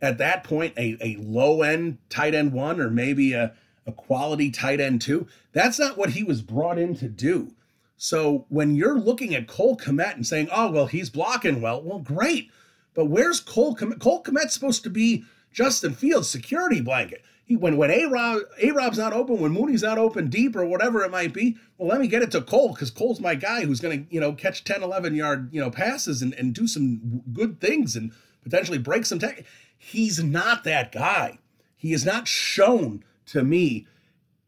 at 0.01 0.19
that 0.19 0.45
point 0.45 0.75
a, 0.77 0.97
a 1.01 1.17
low 1.21 1.63
end 1.63 1.99
tight 2.11 2.35
end 2.35 2.53
one 2.53 2.81
or 2.81 2.91
maybe 2.91 3.33
a, 3.33 3.55
a 3.87 3.93
quality 3.93 4.51
tight 4.51 4.81
end 4.81 5.01
two, 5.01 5.27
that's 5.53 5.79
not 5.79 5.97
what 5.97 6.11
he 6.11 6.23
was 6.23 6.43
brought 6.43 6.79
in 6.79 6.95
to 6.97 7.09
do. 7.09 7.53
So 7.97 8.45
when 8.49 8.75
you're 8.75 8.99
looking 8.99 9.35
at 9.35 9.47
Cole 9.49 9.77
Kmet 9.77 10.15
and 10.15 10.27
saying, 10.27 10.49
oh, 10.53 10.71
well, 10.71 10.87
he's 10.87 11.09
blocking 11.09 11.63
well, 11.63 11.83
well, 11.83 11.99
great. 11.99 12.51
But 12.95 13.07
where's 13.07 13.41
Cole 13.41 13.75
Kmet? 13.75 14.01
Cole 14.01 14.23
Kmet's 14.23 14.53
supposed 14.55 14.83
to 14.85 14.91
be 14.91 15.25
Justin 15.53 15.95
Fields' 15.95 16.29
security 16.29 16.81
blanket. 16.81 17.23
He, 17.47 17.55
when 17.55 17.77
when 17.77 17.93
A 17.93 18.07
Rob 18.07 18.41
A 18.61 18.73
Rob's 18.73 18.99
not 18.99 19.13
open, 19.13 19.39
when 19.39 19.53
Mooney's 19.53 19.85
not 19.85 19.99
open 19.99 20.29
deep 20.29 20.57
or 20.57 20.67
whatever 20.67 21.05
it 21.05 21.13
might 21.13 21.33
be, 21.33 21.57
well, 21.79 21.89
let 21.89 22.01
me 22.01 22.09
get 22.09 22.23
it 22.23 22.33
to 22.33 22.43
Cole 22.43 22.71
because 22.73 22.91
Cole's 22.91 23.21
my 23.21 23.37
guy 23.37 23.65
who's 23.65 23.81
going 23.81 24.05
to 24.05 24.15
you 24.15 24.21
know 24.21 24.33
catch 24.33 24.65
10, 24.65 24.83
11 24.83 25.15
yard 25.15 25.49
you 25.53 25.61
know 25.61 25.71
passes 25.71 26.23
and, 26.23 26.35
and 26.35 26.53
do 26.53 26.67
some 26.67 27.23
good 27.33 27.61
things 27.61 27.95
and 27.95 28.13
potentially 28.43 28.79
break 28.79 29.07
some 29.07 29.21
tech. 29.21 29.45
He's 29.79 30.23
not 30.23 30.65
that 30.65 30.91
guy. 30.91 31.39
He 31.77 31.93
has 31.93 32.05
not 32.05 32.27
shown 32.27 33.05
to 33.27 33.45
me 33.45 33.87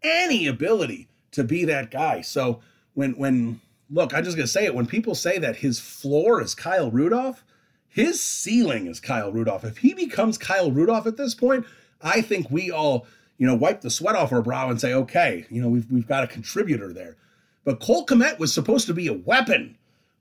any 0.03 0.49
ability 0.49 1.09
to 1.31 1.45
be 1.45 1.65
that 1.67 1.93
guy. 1.93 2.21
So 2.23 2.61
when 2.95 3.13
when 3.13 3.61
look, 3.89 4.13
I'm 4.13 4.25
just 4.25 4.37
gonna 4.37 4.49
say 4.49 4.65
it. 4.65 4.75
When 4.75 4.87
people 4.87 5.15
say 5.15 5.39
that 5.39 5.57
his 5.57 5.79
floor 5.79 6.43
is 6.43 6.57
Kyle 6.57 6.91
Rudolph, 6.91 7.45
his 7.87 8.21
ceiling 8.21 8.89
is 8.89 8.99
Kyle 8.99 9.31
Rudolph. 9.31 9.65
If 9.65 9.79
he 9.79 9.95
becomes 9.95 10.37
Kyle 10.37 10.73
Rudolph 10.73 11.07
at 11.07 11.17
this 11.17 11.37
point, 11.37 11.65
I 12.03 12.21
think 12.21 12.51
we 12.51 12.71
all, 12.71 13.07
you 13.39 13.47
know, 13.47 13.55
wipe 13.55 13.81
the 13.81 13.91
sweat 13.91 14.17
off 14.17 14.33
our 14.33 14.43
brow 14.43 14.71
and 14.71 14.81
say, 14.81 14.93
okay, 14.95 15.47
you 15.51 15.61
know, 15.61 15.69
we've, 15.69 15.91
we've 15.91 16.07
got 16.07 16.25
a 16.25 16.29
contributor 16.29 16.93
there. 16.93 17.17
But 17.65 17.81
Cole 17.81 18.07
Kmet 18.07 18.39
was 18.39 18.53
supposed 18.53 18.87
to 18.87 18.95
be 18.95 19.09
a 19.09 19.13
weapon. 19.13 19.77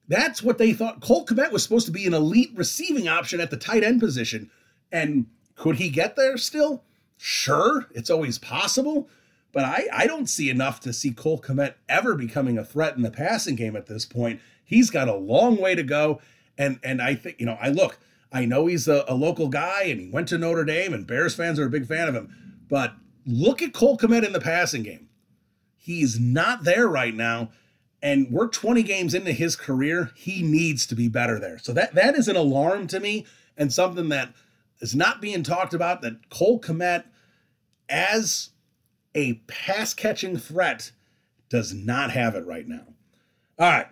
That's 0.08 0.42
what 0.42 0.58
they 0.58 0.74
thought. 0.74 1.02
Cole 1.02 1.26
Kmet 1.26 1.52
was 1.52 1.64
supposed 1.64 1.86
to 1.86 1.92
be 1.92 2.06
an 2.06 2.14
elite 2.14 2.52
receiving 2.56 3.08
option 3.08 3.40
at 3.40 3.52
the 3.52 3.58
tight 3.58 3.84
end 3.84 4.00
position. 4.00 4.50
And 4.92 5.28
could 5.56 5.78
he 5.78 5.90
get 5.90 6.16
there 6.16 6.38
still? 6.38 6.84
Sure, 7.18 7.88
it's 7.94 8.10
always 8.10 8.38
possible. 8.38 9.10
But 9.52 9.66
I, 9.66 9.88
I 9.94 10.08
don't 10.08 10.30
see 10.30 10.50
enough 10.50 10.80
to 10.82 10.94
see 10.94 11.12
Cole 11.12 11.42
Kmet 11.42 11.76
ever 11.90 12.16
becoming 12.16 12.58
a 12.58 12.66
threat 12.66 12.96
in 12.96 13.02
the 13.02 13.12
passing 13.12 13.56
game 13.56 13.76
at 13.76 13.88
this 13.88 14.06
point. 14.06 14.40
He's 14.64 14.90
got 14.90 15.08
a 15.08 15.16
long 15.16 15.58
way 15.58 15.74
to 15.76 15.84
go. 15.84 16.22
And 16.58 16.80
and 16.84 17.02
I 17.02 17.16
think, 17.16 17.40
you 17.40 17.46
know, 17.46 17.58
I 17.62 17.70
look, 17.70 17.98
I 18.32 18.46
know 18.46 18.68
he's 18.68 18.88
a, 18.88 19.06
a, 19.08 19.16
local 19.16 19.48
guy 19.48 19.84
and 19.84 20.00
he 20.00 20.10
went 20.10 20.28
to 20.30 20.38
Notre 20.38 20.66
Dame, 20.66 20.94
and 20.94 21.08
Bears 21.08 21.34
fans 21.36 21.60
are 21.60 21.66
a 21.66 21.70
big 21.70 21.86
fan 21.86 22.08
of 22.08 22.16
him. 22.16 22.36
But 22.70 22.94
look 23.26 23.62
at 23.62 23.74
Cole 23.74 23.98
Kmet 23.98 24.26
in 24.26 24.34
the 24.34 24.42
passing 24.42 24.84
game. 24.84 25.08
He's 25.76 26.20
not 26.20 26.64
there 26.64 26.88
right 26.88 27.16
now. 27.16 27.52
And 28.02 28.28
we're 28.30 28.48
20 28.48 28.84
games 28.84 29.14
into 29.14 29.32
his 29.32 29.56
career. 29.56 30.12
He 30.16 30.44
needs 30.44 30.86
to 30.88 30.96
be 30.96 31.08
better 31.08 31.40
there. 31.40 31.58
So 31.58 31.74
that 31.74 31.96
that 31.96 32.16
is 32.16 32.28
an 32.28 32.36
alarm 32.36 32.88
to 32.88 33.00
me 33.00 33.26
and 33.58 33.74
something 33.74 34.10
that 34.10 34.34
is 34.82 34.96
not 34.96 35.22
being 35.22 35.44
talked 35.44 35.74
about. 35.74 36.02
That 36.02 36.30
Cole 36.30 36.60
Kmet, 36.60 37.06
as 37.90 38.50
a 39.16 39.36
pass 39.48 39.94
catching 39.94 40.38
threat, 40.38 40.92
does 41.50 41.74
not 41.74 42.12
have 42.12 42.36
it 42.36 42.46
right 42.46 42.68
now. 42.68 42.86
All 43.58 43.72
right. 43.72 43.88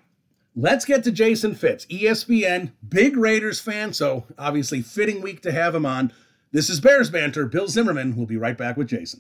Let's 0.58 0.86
get 0.86 1.04
to 1.04 1.12
Jason 1.12 1.54
Fitz, 1.54 1.86
ESPN, 1.88 2.72
big 2.88 3.18
Raiders 3.18 3.60
fan, 3.60 3.92
so 3.92 4.24
obviously 4.38 4.82
fitting 4.82 5.22
week 5.22 5.42
to 5.42 5.52
have 5.52 5.76
him 5.76 5.86
on. 5.86 6.14
This 6.54 6.70
is 6.70 6.80
Bears 6.80 7.10
Banter. 7.10 7.46
Bill 7.48 7.68
Zimmerman 7.68 8.16
will 8.16 8.26
be 8.26 8.38
right 8.38 8.58
back 8.58 8.78
with 8.78 8.88
Jason. 8.88 9.20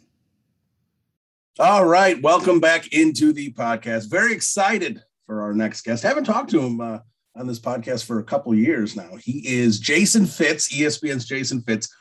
All 1.60 1.84
right, 1.84 2.21
welcome 2.21 2.62
back 2.62 2.93
into 2.93 3.34
the 3.34 3.52
podcast. 3.52 4.10
Very 4.10 4.32
excited 4.32 5.04
for 5.26 5.41
our 5.41 5.54
next 5.54 5.82
guest. 5.82 6.04
Haven't 6.04 6.24
talked 6.24 6.52
to 6.52 6.62
him 6.62 6.80
uh, 6.80 7.00
on 7.36 7.48
this 7.48 7.60
podcast 7.60 8.06
for 8.06 8.19
a 8.19 8.24
couple 8.24 8.56
years 8.56 8.95
now. 8.95 9.17
He 9.17 9.45
is 9.45 9.78
Jason 9.78 10.26
Fitz, 10.26 10.69
ESPN's 10.69 11.26
Jason 11.26 11.60
Fitz, 11.63 11.93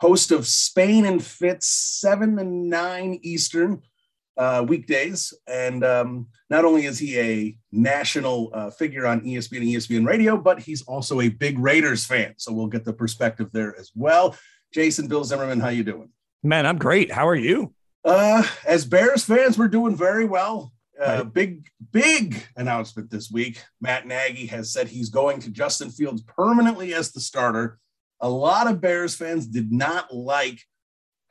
host 0.00 0.30
of 0.30 0.46
Spain 0.46 1.04
and 1.04 1.22
Fitz, 1.22 1.66
7 2.00 2.38
and 2.38 2.70
9 2.70 3.20
Eastern 3.22 3.82
uh, 4.38 4.64
weekdays. 4.66 5.34
And 5.46 5.84
um, 5.84 6.28
not 6.48 6.64
only 6.64 6.86
is 6.86 6.98
he 6.98 7.18
a 7.18 7.58
national 7.72 8.50
uh, 8.54 8.70
figure 8.70 9.06
on 9.06 9.20
ESPN 9.22 9.58
and 9.58 9.66
ESPN 9.66 10.06
radio, 10.06 10.36
but 10.36 10.60
he's 10.60 10.82
also 10.82 11.20
a 11.20 11.28
big 11.28 11.58
Raiders 11.58 12.06
fan. 12.06 12.34
So 12.38 12.52
we'll 12.52 12.68
get 12.68 12.84
the 12.84 12.92
perspective 12.92 13.50
there 13.52 13.76
as 13.78 13.90
well. 13.94 14.36
Jason, 14.72 15.08
Bill 15.08 15.24
Zimmerman, 15.24 15.60
how 15.60 15.68
you 15.68 15.82
doing? 15.82 16.10
Man, 16.42 16.66
I'm 16.66 16.78
great. 16.78 17.10
How 17.10 17.26
are 17.26 17.34
you? 17.34 17.74
Uh, 18.04 18.44
as 18.64 18.86
Bears 18.86 19.24
fans, 19.24 19.58
we're 19.58 19.68
doing 19.68 19.96
very 19.96 20.24
well. 20.24 20.72
Uh. 21.00 21.24
Big, 21.24 21.68
big 21.92 22.44
announcement 22.56 23.10
this 23.10 23.30
week. 23.30 23.62
Matt 23.80 24.06
Nagy 24.06 24.46
has 24.46 24.72
said 24.72 24.88
he's 24.88 25.10
going 25.10 25.40
to 25.40 25.50
Justin 25.50 25.90
Fields 25.90 26.22
permanently 26.22 26.94
as 26.94 27.12
the 27.12 27.20
starter. 27.20 27.78
A 28.20 28.28
lot 28.28 28.66
of 28.66 28.80
Bears 28.80 29.14
fans 29.14 29.46
did 29.46 29.72
not 29.72 30.12
like 30.14 30.60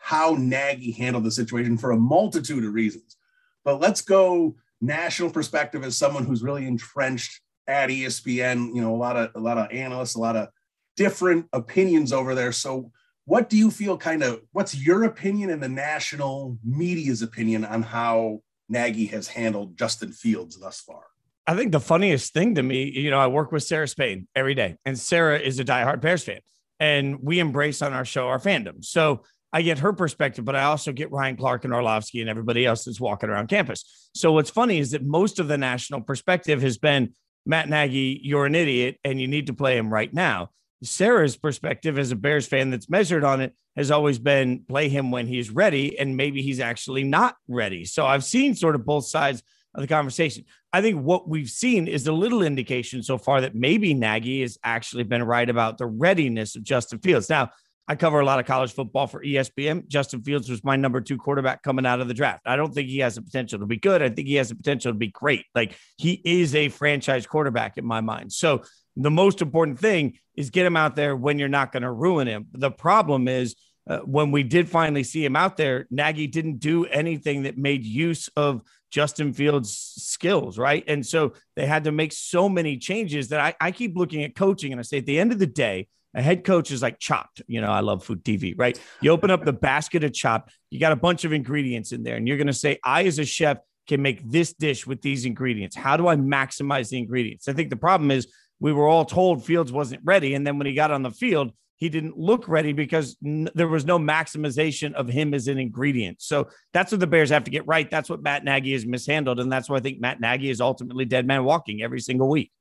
how 0.08 0.38
Nagy 0.40 0.92
handled 0.92 1.26
the 1.26 1.32
situation 1.32 1.78
for 1.78 1.92
a 1.92 1.98
multitude 1.98 2.64
of 2.64 2.74
reasons. 2.74 3.18
But 3.66 3.82
let's 3.82 4.00
go 4.00 4.56
national 4.80 5.32
perspective 5.32 5.84
as 5.84 5.98
someone 5.98 6.24
who's 6.24 6.42
really 6.42 6.66
entrenched 6.66 7.42
at 7.68 7.90
ESPN. 7.90 8.74
You 8.74 8.82
know, 8.82 8.96
a 8.96 8.96
lot 8.96 9.18
of 9.18 9.32
a 9.36 9.40
lot 9.40 9.58
of 9.58 9.70
analysts, 9.70 10.16
a 10.16 10.22
lot 10.22 10.38
of 10.38 10.48
different 10.96 11.48
opinions 11.52 12.14
over 12.14 12.36
there. 12.36 12.54
So, 12.54 12.90
what 13.26 13.50
do 13.50 13.58
you 13.58 13.70
feel? 13.70 13.98
Kind 13.98 14.24
of, 14.24 14.40
what's 14.54 14.74
your 14.74 15.04
opinion 15.04 15.50
and 15.50 15.62
the 15.62 15.68
national 15.68 16.58
media's 16.64 17.22
opinion 17.22 17.66
on 17.66 17.84
how 17.84 18.40
Nagy 18.70 19.08
has 19.08 19.28
handled 19.28 19.78
Justin 19.78 20.14
Fields 20.14 20.58
thus 20.58 20.80
far? 20.80 21.04
I 21.46 21.54
think 21.54 21.74
the 21.74 21.82
funniest 21.82 22.32
thing 22.32 22.56
to 22.56 22.64
me, 22.64 22.86
you 22.86 23.12
know, 23.12 23.20
I 23.20 23.28
work 23.28 23.52
with 23.52 23.64
Sarah 23.64 23.90
Spain 23.90 24.30
every 24.34 24.56
day, 24.56 24.78
and 24.86 24.98
Sarah 24.98 25.38
is 25.38 25.60
a 25.60 25.66
diehard 25.66 26.00
Bears 26.00 26.24
fan, 26.24 26.40
and 26.80 27.22
we 27.22 27.40
embrace 27.40 27.82
on 27.82 27.92
our 27.92 28.06
show 28.06 28.30
our 28.30 28.40
fandom. 28.40 28.86
So 28.86 29.24
I 29.54 29.62
get 29.62 29.80
her 29.80 29.94
perspective, 29.94 30.46
but 30.46 30.56
I 30.56 30.64
also 30.64 30.92
get 30.92 31.12
Ryan 31.12 31.38
Clark 31.38 31.64
and 31.64 31.74
Orlovsky 31.74 32.22
and 32.22 32.30
everybody 32.30 32.66
else 32.66 32.84
that's 32.84 33.00
walking 33.00 33.30
around 33.30 33.48
campus. 33.48 34.10
So 34.14 34.34
what's 34.34 34.50
funny 34.50 34.80
is 34.80 34.92
that 34.92 35.06
most 35.06 35.40
of 35.40 35.48
the 35.48 35.58
national 35.58 36.02
perspective 36.02 36.62
has 36.62 36.78
been 36.78 37.14
Matt 37.46 37.70
Nagy, 37.70 38.20
you're 38.24 38.46
an 38.46 38.56
idiot 38.56 39.00
and 39.06 39.22
you 39.22 39.28
need 39.28 39.48
to 39.48 39.54
play 39.54 39.78
him 39.78 39.92
right 39.92 40.14
now. 40.14 40.50
Sarah's 40.84 41.38
perspective 41.38 41.98
as 41.98 42.12
a 42.12 42.16
Bears 42.16 42.46
fan 42.46 42.70
that's 42.70 42.90
measured 42.90 43.24
on 43.24 43.42
it 43.42 43.54
has 43.76 43.90
always 43.90 44.20
been 44.20 44.64
play 44.68 44.90
him 44.90 45.12
when 45.12 45.28
he's 45.28 45.50
ready, 45.50 45.98
and 45.98 46.18
maybe 46.18 46.42
he's 46.42 46.60
actually 46.60 47.04
not 47.04 47.36
ready. 47.48 47.86
So 47.86 48.06
I've 48.06 48.24
seen 48.24 48.56
sort 48.56 48.76
of 48.76 48.86
both 48.86 49.06
sides 49.06 49.44
of 49.74 49.82
the 49.82 49.88
conversation. 49.88 50.46
I 50.74 50.82
think 50.82 51.02
what 51.02 51.30
we've 51.30 51.50
seen 51.50 51.88
is 51.88 52.08
a 52.08 52.12
little 52.12 52.42
indication 52.42 53.04
so 53.04 53.18
far 53.18 53.42
that 53.42 53.56
maybe 53.56 53.94
Nagy 53.94 54.42
has 54.42 54.58
actually 54.64 55.04
been 55.04 55.24
right 55.24 55.50
about 55.50 55.78
the 55.78 55.86
readiness 55.86 56.56
of 56.56 56.64
Justin 56.64 57.00
Fields. 57.00 57.30
Now, 57.30 57.52
I 57.88 57.96
cover 57.96 58.20
a 58.20 58.26
lot 58.26 58.40
of 58.40 58.46
college 58.46 58.74
football 58.74 59.08
for 59.08 59.24
ESPN. 59.24 59.88
Justin 59.88 60.22
Fields 60.22 60.50
was 60.50 60.64
my 60.64 60.76
number 60.76 61.00
two 61.00 61.18
quarterback 61.18 61.64
coming 61.64 61.86
out 61.86 62.02
of 62.02 62.08
the 62.08 62.14
draft. 62.14 62.42
I 62.46 62.58
don't 62.58 62.74
think 62.74 62.90
he 62.90 63.00
has 63.00 63.16
the 63.16 63.22
potential 63.22 63.60
to 63.60 63.66
be 63.66 63.78
good. 63.78 64.02
I 64.02 64.10
think 64.10 64.28
he 64.28 64.36
has 64.36 64.50
the 64.50 64.56
potential 64.56 64.92
to 64.92 64.98
be 64.98 65.08
great. 65.08 65.46
Like 65.56 65.78
he 65.98 66.22
is 66.26 66.54
a 66.54 66.68
franchise 66.70 67.26
quarterback 67.26 67.78
in 67.78 67.86
my 67.86 68.02
mind. 68.02 68.34
So 68.34 68.64
the 68.98 69.12
most 69.12 69.42
important 69.42 69.80
thing 69.80 70.20
is 70.36 70.50
get 70.50 70.66
him 70.66 70.76
out 70.76 70.96
there 70.96 71.16
when 71.16 71.40
you're 71.40 71.48
not 71.48 71.72
going 71.72 71.84
to 71.84 71.92
ruin 71.92 72.28
him. 72.28 72.48
The 72.52 72.72
problem 72.72 73.28
is 73.28 73.56
uh, 73.90 74.00
when 74.00 74.32
we 74.32 74.44
did 74.44 74.68
finally 74.68 75.04
see 75.04 75.24
him 75.24 75.38
out 75.38 75.56
there, 75.56 75.88
Nagy 75.90 76.28
didn't 76.28 76.60
do 76.60 76.86
anything 76.86 77.44
that 77.44 77.58
made 77.58 77.86
use 77.86 78.30
of 78.36 78.62
Justin 78.92 79.34
Fields' 79.34 79.78
skills, 79.98 80.58
right? 80.58 80.84
And 80.88 81.06
so 81.06 81.34
they 81.56 81.66
had 81.66 81.86
to 81.86 81.92
make 81.92 82.12
so 82.12 82.50
many 82.50 82.78
changes 82.78 83.30
that 83.30 83.40
I, 83.40 83.56
I 83.62 83.72
keep 83.72 83.96
looking 83.96 84.24
at 84.24 84.36
coaching 84.36 84.74
and 84.74 84.80
I 84.80 84.84
say 84.84 84.98
at 84.98 85.06
the 85.06 85.20
end 85.20 85.32
of 85.32 85.40
the 85.40 85.48
day, 85.48 85.88
a 86.14 86.22
head 86.22 86.44
coach 86.44 86.72
is 86.72 86.82
like 86.82 87.00
chopped. 87.00 87.42
You 87.48 87.62
know, 87.62 87.70
I 87.70 87.82
love 87.82 88.04
food 88.04 88.24
TV, 88.24 88.54
right? 88.58 88.80
You 89.02 89.12
open 89.12 89.30
up 89.30 89.46
the 89.46 89.54
basket 89.54 90.04
of 90.04 90.14
chopped, 90.14 90.52
you 90.70 90.80
got 90.80 90.92
a 90.92 90.98
bunch 90.98 91.26
of 91.26 91.34
ingredients 91.34 91.92
in 91.92 92.04
there, 92.04 92.16
and 92.16 92.28
you're 92.28 92.38
going 92.38 92.48
to 92.48 92.54
say, 92.54 92.80
I, 92.84 93.04
as 93.04 93.20
a 93.20 93.26
chef, 93.26 93.58
can 93.88 94.02
make 94.02 94.30
this 94.30 94.54
dish 94.54 94.86
with 94.86 95.02
these 95.02 95.26
ingredients. 95.26 95.76
How 95.76 95.98
do 95.98 96.08
I 96.08 96.16
maximize 96.16 96.90
the 96.90 96.98
ingredients? 96.98 97.48
I 97.48 97.54
think 97.54 97.70
the 97.70 97.78
problem 97.78 98.12
is 98.12 98.28
we 98.60 98.74
were 98.74 98.88
all 98.88 99.06
told 99.06 99.46
Fields 99.46 99.72
wasn't 99.72 100.02
ready. 100.04 100.34
And 100.34 100.46
then 100.46 100.58
when 100.58 100.68
he 100.68 100.74
got 100.74 100.92
on 100.92 101.04
the 101.04 101.12
field, 101.12 101.54
he 101.78 101.90
didn't 101.90 102.18
look 102.18 102.48
ready 102.48 102.74
because 102.74 103.18
n- 103.24 103.50
there 103.54 103.68
was 103.68 103.86
no 103.86 104.00
maximization 104.00 104.94
of 104.94 105.08
him 105.08 105.34
as 105.34 105.48
an 105.48 105.60
ingredient. 105.60 106.22
So 106.22 106.50
that's 106.74 106.92
what 106.92 107.00
the 107.00 107.08
Bears 107.08 107.30
have 107.30 107.44
to 107.46 107.52
get 107.52 107.68
right. 107.68 107.90
That's 107.90 108.10
what 108.10 108.22
Matt 108.22 108.44
Nagy 108.44 108.74
has 108.74 108.86
mishandled. 108.86 109.40
And 109.40 109.52
that's 109.52 109.70
why 109.70 109.78
I 109.78 109.80
think 109.80 110.02
Matt 110.02 110.20
Nagy 110.20 110.50
is 110.50 110.60
ultimately 110.60 111.06
dead 111.06 111.28
man 111.28 111.44
walking 111.44 111.82
every 111.84 112.00
single 112.00 112.30
week. 112.30 112.52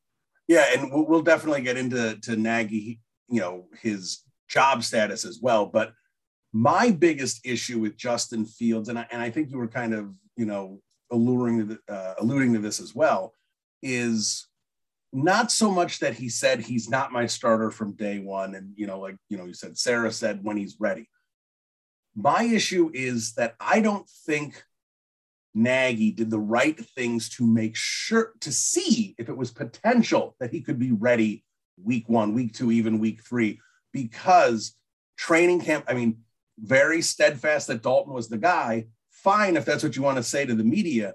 Yeah, 0.49 0.67
and 0.77 0.91
we'll 0.93 1.23
definitely 1.23 1.63
get 1.63 1.77
into 1.77 2.21
to 2.21 2.37
Nagy 2.37 3.01
you 3.29 3.41
know 3.41 3.67
his 3.81 4.23
job 4.49 4.85
status 4.85 5.25
as 5.25 5.41
well. 5.41 5.67
But 5.67 5.93
my 6.53 6.91
biggest 6.91 7.45
issue 7.45 7.79
with 7.79 7.97
Justin 7.97 8.45
Fields, 8.45 8.89
and 8.89 8.99
I, 8.99 9.07
and 9.11 9.21
I 9.21 9.31
think 9.31 9.51
you 9.51 9.59
were 9.59 9.69
kind 9.69 9.95
of 9.95 10.15
you 10.37 10.47
know 10.47 10.81
alluding 11.11 11.69
to, 11.69 11.79
uh, 11.93 12.15
alluding 12.19 12.53
to 12.55 12.59
this 12.59 12.81
as 12.81 12.95
well, 12.95 13.35
is 13.83 14.49
not 15.17 15.51
so 15.51 15.71
much 15.71 16.01
that 16.01 16.15
he 16.15 16.29
said 16.29 16.61
he's 16.61 16.91
not 16.91 17.12
my 17.12 17.27
starter 17.27 17.71
from 17.71 17.93
day 17.93 18.19
one. 18.19 18.55
And, 18.55 18.73
you 18.77 18.87
know, 18.87 19.01
like, 19.01 19.17
you 19.31 19.39
know, 19.39 19.47
you 19.47 19.55
said, 19.55 19.79
Sarah 19.79 20.12
said 20.12 20.41
when 20.43 20.59
he's 20.59 20.77
ready. 20.79 21.09
My 22.15 22.43
issue 22.43 22.91
is 22.93 23.33
that 23.35 23.55
I 23.59 23.81
don't 23.81 24.09
think 24.27 24.62
Nagy 25.55 26.11
did 26.11 26.31
the 26.31 26.39
right 26.39 26.79
things 26.79 27.31
to 27.31 27.47
make 27.47 27.77
sure 27.77 28.33
to 28.41 28.53
see 28.53 29.15
if 29.19 29.31
it 29.31 29.37
was 29.37 29.51
potential 29.51 30.37
that 30.39 30.51
he 30.51 30.61
could 30.61 30.79
be 30.79 30.93
ready 30.93 31.45
week 31.83 32.09
one, 32.09 32.35
week 32.35 32.55
two, 32.55 32.73
even 32.73 32.99
week 32.99 33.23
three, 33.23 33.61
because 33.93 34.75
training 35.17 35.61
camp, 35.61 35.85
I 35.89 35.95
mean, 35.95 36.19
very 36.59 37.03
steadfast 37.03 37.67
that 37.67 37.83
Dalton 37.83 38.12
was 38.12 38.29
the 38.29 38.39
guy. 38.39 38.87
Fine, 39.11 39.57
if 39.57 39.65
that's 39.65 39.83
what 39.83 39.97
you 39.97 40.03
want 40.03 40.17
to 40.17 40.23
say 40.23 40.47
to 40.47 40.55
the 40.55 40.65
media. 40.65 41.15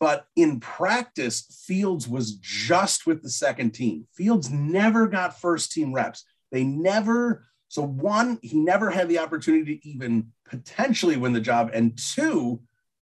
But 0.00 0.26
in 0.36 0.60
practice, 0.60 1.62
Fields 1.66 2.08
was 2.08 2.34
just 2.36 3.06
with 3.06 3.22
the 3.22 3.30
second 3.30 3.72
team. 3.72 4.06
Fields 4.12 4.50
never 4.50 5.06
got 5.06 5.40
first 5.40 5.72
team 5.72 5.92
reps. 5.92 6.24
They 6.50 6.64
never, 6.64 7.44
so 7.68 7.82
one, 7.82 8.38
he 8.42 8.58
never 8.58 8.90
had 8.90 9.08
the 9.08 9.20
opportunity 9.20 9.78
to 9.78 9.88
even 9.88 10.32
potentially 10.44 11.16
win 11.16 11.32
the 11.32 11.40
job. 11.40 11.70
And 11.72 11.96
two, 11.96 12.60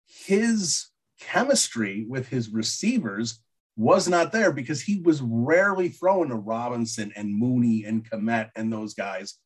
his 0.06 0.88
chemistry 1.20 2.06
with 2.08 2.28
his 2.28 2.50
receivers 2.50 3.40
was 3.76 4.08
not 4.08 4.32
there 4.32 4.52
because 4.52 4.82
he 4.82 5.02
was 5.02 5.22
rarely 5.22 5.90
throwing 5.90 6.30
to 6.30 6.36
Robinson 6.36 7.12
and 7.16 7.36
Mooney 7.36 7.86
and 7.86 8.08
Kmet 8.10 8.52
and 8.56 8.72
those 8.72 8.94
guys 8.94 9.40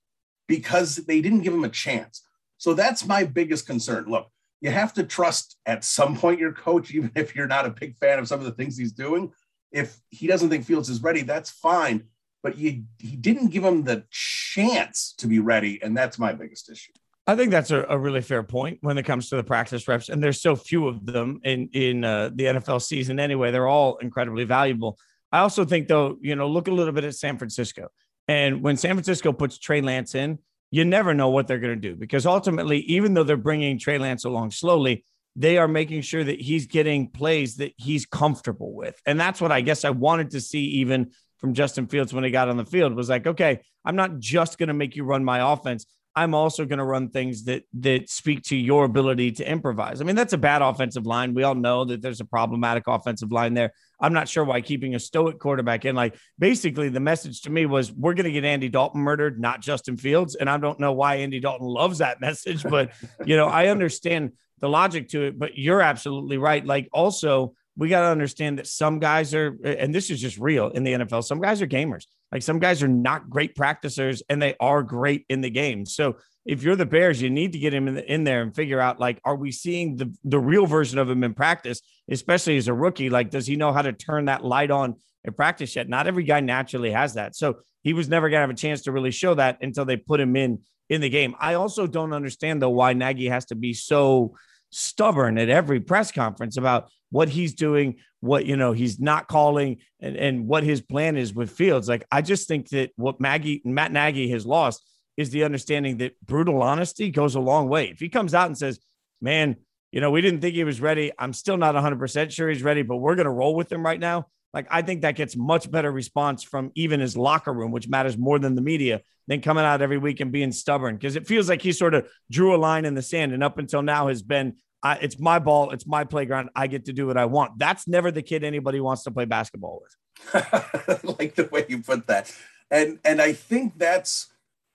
because 0.47 0.97
they 0.97 1.21
didn't 1.21 1.41
give 1.41 1.53
him 1.53 1.63
a 1.63 1.69
chance. 1.69 2.23
So 2.57 2.73
that's 2.73 3.05
my 3.05 3.23
biggest 3.23 3.67
concern. 3.67 4.05
Look, 4.07 4.29
you 4.61 4.71
have 4.71 4.93
to 4.93 5.03
trust 5.03 5.57
at 5.65 5.83
some 5.83 6.17
point 6.17 6.39
your 6.39 6.53
coach, 6.53 6.91
even 6.93 7.11
if 7.15 7.35
you're 7.35 7.47
not 7.47 7.65
a 7.65 7.71
big 7.71 7.95
fan 7.97 8.19
of 8.19 8.27
some 8.27 8.39
of 8.39 8.45
the 8.45 8.51
things 8.51 8.77
he's 8.77 8.93
doing. 8.93 9.31
If 9.71 9.97
he 10.09 10.27
doesn't 10.27 10.49
think 10.49 10.65
Fields 10.65 10.89
is 10.89 11.03
ready, 11.03 11.21
that's 11.21 11.49
fine. 11.49 12.05
But 12.43 12.55
he 12.55 12.85
didn't 13.19 13.49
give 13.49 13.63
him 13.63 13.83
the 13.83 14.05
chance 14.09 15.13
to 15.17 15.27
be 15.27 15.39
ready. 15.39 15.81
And 15.81 15.97
that's 15.97 16.19
my 16.19 16.33
biggest 16.33 16.69
issue. 16.69 16.93
I 17.27 17.35
think 17.35 17.51
that's 17.51 17.71
a, 17.71 17.85
a, 17.89 17.97
really 17.97 18.21
fair 18.21 18.41
point 18.41 18.79
when 18.81 18.97
it 18.97 19.03
comes 19.03 19.29
to 19.29 19.35
the 19.35 19.43
practice 19.43 19.85
reps, 19.85 20.07
and 20.07 20.23
there's 20.23 20.39
so 20.39 20.55
few 20.55 20.87
of 20.87 21.05
them 21.05 21.41
in 21.43 21.69
in 21.73 22.05
uh, 22.05 22.29
the 22.33 22.45
NFL 22.45 22.81
season 22.81 23.19
anyway. 23.19 23.51
They're 23.51 23.67
all 23.67 23.97
incredibly 23.97 24.45
valuable. 24.45 24.97
I 25.29 25.39
also 25.39 25.65
think, 25.65 25.89
though, 25.89 26.17
you 26.21 26.37
know, 26.37 26.47
look 26.47 26.69
a 26.69 26.71
little 26.71 26.93
bit 26.93 27.03
at 27.03 27.15
San 27.15 27.37
Francisco, 27.37 27.89
and 28.29 28.63
when 28.63 28.77
San 28.77 28.95
Francisco 28.95 29.33
puts 29.33 29.57
Trey 29.57 29.81
Lance 29.81 30.15
in, 30.15 30.39
you 30.71 30.85
never 30.85 31.13
know 31.13 31.29
what 31.29 31.47
they're 31.47 31.59
going 31.59 31.79
to 31.79 31.89
do 31.89 31.97
because 31.97 32.25
ultimately, 32.25 32.79
even 32.79 33.13
though 33.13 33.23
they're 33.23 33.35
bringing 33.35 33.77
Trey 33.77 33.97
Lance 33.97 34.23
along 34.23 34.51
slowly, 34.51 35.03
they 35.35 35.57
are 35.57 35.67
making 35.67 36.03
sure 36.03 36.23
that 36.23 36.39
he's 36.39 36.65
getting 36.65 37.09
plays 37.09 37.57
that 37.57 37.73
he's 37.75 38.05
comfortable 38.05 38.73
with, 38.73 38.97
and 39.05 39.19
that's 39.19 39.41
what 39.41 39.51
I 39.51 39.59
guess 39.59 39.83
I 39.83 39.89
wanted 39.89 40.31
to 40.31 40.39
see 40.39 40.61
even 40.61 41.11
from 41.39 41.53
Justin 41.53 41.87
Fields 41.87 42.13
when 42.13 42.23
he 42.23 42.31
got 42.31 42.49
on 42.49 42.57
the 42.57 42.65
field 42.65 42.95
was 42.95 43.09
like, 43.09 43.27
okay, 43.27 43.59
I'm 43.85 43.95
not 43.95 44.17
just 44.17 44.57
going 44.57 44.67
to 44.67 44.73
make 44.73 44.95
you 44.95 45.03
run 45.03 45.23
my 45.23 45.53
offense. 45.53 45.85
I'm 46.17 46.33
also 46.33 46.65
going 46.65 46.79
to 46.79 46.83
run 46.83 47.09
things 47.09 47.43
that 47.43 47.61
that 47.81 48.09
speak 48.09 48.41
to 48.45 48.55
your 48.55 48.85
ability 48.85 49.33
to 49.33 49.47
improvise. 49.47 50.01
I 50.01 50.03
mean, 50.03 50.15
that's 50.15 50.33
a 50.33 50.37
bad 50.37 50.63
offensive 50.63 51.05
line. 51.05 51.35
We 51.35 51.43
all 51.43 51.53
know 51.53 51.85
that 51.85 52.01
there's 52.01 52.21
a 52.21 52.25
problematic 52.25 52.87
offensive 52.87 53.31
line 53.31 53.53
there. 53.53 53.71
I'm 53.99 54.13
not 54.13 54.27
sure 54.27 54.43
why 54.43 54.61
keeping 54.61 54.95
a 54.95 54.99
stoic 54.99 55.37
quarterback 55.37 55.85
in. 55.85 55.95
Like, 55.95 56.15
basically, 56.39 56.89
the 56.89 56.99
message 56.99 57.41
to 57.41 57.51
me 57.51 57.67
was 57.67 57.91
we're 57.91 58.15
going 58.15 58.23
to 58.23 58.31
get 58.31 58.45
Andy 58.45 58.67
Dalton 58.67 59.01
murdered, 59.01 59.39
not 59.39 59.61
Justin 59.61 59.95
Fields. 59.95 60.33
And 60.33 60.49
I 60.49 60.57
don't 60.57 60.79
know 60.79 60.91
why 60.91 61.17
Andy 61.17 61.39
Dalton 61.39 61.67
loves 61.67 61.99
that 61.99 62.19
message, 62.27 62.63
but 62.63 62.93
you 63.23 63.37
know, 63.37 63.45
I 63.45 63.67
understand 63.67 64.31
the 64.59 64.69
logic 64.69 65.09
to 65.09 65.21
it. 65.21 65.37
But 65.37 65.55
you're 65.55 65.81
absolutely 65.81 66.39
right. 66.39 66.65
Like, 66.65 66.89
also, 66.91 67.53
we 67.77 67.89
got 67.89 68.01
to 68.01 68.07
understand 68.07 68.57
that 68.57 68.67
some 68.67 68.99
guys 68.99 69.33
are, 69.35 69.55
and 69.63 69.93
this 69.93 70.09
is 70.09 70.19
just 70.19 70.37
real 70.37 70.69
in 70.69 70.83
the 70.83 70.93
NFL. 70.93 71.23
Some 71.23 71.39
guys 71.39 71.61
are 71.61 71.67
gamers. 71.67 72.05
Like 72.31 72.41
some 72.41 72.59
guys 72.59 72.81
are 72.81 72.87
not 72.87 73.29
great 73.29 73.55
practicers 73.55 74.23
and 74.29 74.41
they 74.41 74.55
are 74.59 74.83
great 74.83 75.25
in 75.29 75.41
the 75.41 75.49
game. 75.49 75.85
So 75.85 76.17
if 76.45 76.63
you're 76.63 76.75
the 76.75 76.85
Bears, 76.85 77.21
you 77.21 77.29
need 77.29 77.53
to 77.53 77.59
get 77.59 77.73
him 77.73 77.87
in, 77.87 77.95
the, 77.95 78.11
in 78.13 78.23
there 78.23 78.41
and 78.41 78.55
figure 78.55 78.79
out 78.79 78.99
like, 78.99 79.21
are 79.23 79.35
we 79.35 79.51
seeing 79.51 79.95
the, 79.95 80.13
the 80.23 80.39
real 80.39 80.65
version 80.65 80.97
of 80.97 81.09
him 81.09 81.23
in 81.23 81.33
practice, 81.33 81.81
especially 82.09 82.57
as 82.57 82.67
a 82.67 82.73
rookie? 82.73 83.09
Like, 83.09 83.29
does 83.29 83.45
he 83.45 83.55
know 83.55 83.71
how 83.71 83.83
to 83.83 83.93
turn 83.93 84.25
that 84.25 84.43
light 84.43 84.71
on 84.71 84.95
in 85.23 85.33
practice 85.33 85.75
yet? 85.75 85.87
Not 85.87 86.07
every 86.07 86.23
guy 86.23 86.39
naturally 86.39 86.91
has 86.91 87.13
that. 87.13 87.35
So 87.35 87.59
he 87.83 87.93
was 87.93 88.09
never 88.09 88.29
going 88.29 88.37
to 88.37 88.41
have 88.41 88.49
a 88.49 88.55
chance 88.55 88.81
to 88.83 88.91
really 88.91 89.11
show 89.11 89.35
that 89.35 89.59
until 89.61 89.85
they 89.85 89.97
put 89.97 90.19
him 90.19 90.35
in 90.35 90.59
in 90.89 91.01
the 91.01 91.09
game. 91.09 91.35
I 91.39 91.55
also 91.55 91.85
don't 91.85 92.13
understand 92.13 92.61
though 92.61 92.69
why 92.69 92.93
Nagy 92.93 93.27
has 93.27 93.45
to 93.45 93.55
be 93.55 93.73
so 93.73 94.35
stubborn 94.69 95.37
at 95.37 95.49
every 95.49 95.79
press 95.79 96.11
conference 96.11 96.57
about 96.57 96.89
what 97.09 97.29
he's 97.29 97.53
doing, 97.53 97.95
what 98.19 98.45
you 98.45 98.57
know 98.57 98.73
he's 98.73 98.99
not 98.99 99.27
calling, 99.27 99.77
and, 99.99 100.15
and 100.15 100.47
what 100.47 100.63
his 100.63 100.81
plan 100.81 101.17
is 101.17 101.33
with 101.33 101.51
Fields. 101.51 101.87
Like 101.87 102.05
I 102.11 102.21
just 102.21 102.47
think 102.47 102.69
that 102.69 102.91
what 102.95 103.19
Maggie 103.19 103.61
Matt 103.63 103.91
Nagy 103.91 104.29
has 104.29 104.45
lost 104.45 104.83
is 105.15 105.29
the 105.29 105.43
understanding 105.43 105.97
that 105.97 106.19
brutal 106.21 106.61
honesty 106.61 107.09
goes 107.09 107.35
a 107.35 107.39
long 107.39 107.69
way. 107.69 107.85
If 107.85 107.99
he 107.99 108.09
comes 108.09 108.33
out 108.33 108.47
and 108.47 108.57
says, 108.57 108.79
"Man, 109.21 109.55
you 109.91 110.01
know, 110.01 110.11
we 110.11 110.21
didn't 110.21 110.41
think 110.41 110.55
he 110.55 110.63
was 110.63 110.81
ready. 110.81 111.11
I'm 111.17 111.33
still 111.33 111.57
not 111.57 111.75
100% 111.75 112.31
sure 112.31 112.49
he's 112.49 112.63
ready, 112.63 112.81
but 112.81 112.97
we're 112.97 113.15
going 113.15 113.25
to 113.25 113.31
roll 113.31 113.55
with 113.55 113.71
him 113.71 113.85
right 113.85 113.99
now." 113.99 114.27
Like 114.57 114.67
I 114.71 114.81
think 114.81 115.03
that 115.03 115.15
gets 115.15 115.35
much 115.35 115.69
better 115.69 115.91
response 115.91 116.41
from 116.41 116.71
even 116.73 116.99
his 116.99 117.15
locker 117.15 117.53
room, 117.53 117.71
which 117.71 117.87
matters 117.87 118.17
more 118.17 118.39
than 118.39 118.55
the 118.55 118.61
media, 118.61 119.01
than 119.27 119.39
coming 119.39 119.63
out 119.63 119.83
every 119.83 119.99
week 119.99 120.19
and 120.19 120.31
being 120.31 120.51
stubborn 120.51 120.95
because 120.95 121.15
it 121.15 121.27
feels 121.27 121.47
like 121.47 121.61
he 121.61 121.71
sort 121.71 121.93
of 121.93 122.07
drew 122.31 122.55
a 122.55 122.57
line 122.57 122.83
in 122.83 122.95
the 122.95 123.03
sand 123.03 123.33
and 123.33 123.43
up 123.43 123.59
until 123.59 123.83
now 123.83 124.07
has 124.07 124.23
been 124.23 124.55
I, 124.81 124.95
it's 124.95 125.19
my 125.19 125.37
ball, 125.37 125.69
it's 125.69 125.85
my 125.85 126.05
playground. 126.05 126.49
I 126.55 126.65
get 126.65 126.85
to 126.85 126.93
do 126.93 127.05
what 127.05 127.17
I 127.17 127.25
want. 127.25 127.59
That's 127.59 127.87
never 127.87 128.09
the 128.09 128.23
kid 128.23 128.43
anybody 128.43 128.79
wants 128.79 129.03
to 129.03 129.11
play 129.11 129.25
basketball 129.25 129.83
with. 129.83 131.03
like 131.19 131.35
the 131.35 131.47
way 131.51 131.65
you 131.69 131.83
put 131.83 132.07
that, 132.07 132.35
and 132.71 132.97
and 133.05 133.21
I 133.21 133.33
think 133.33 133.77
that's 133.77 134.25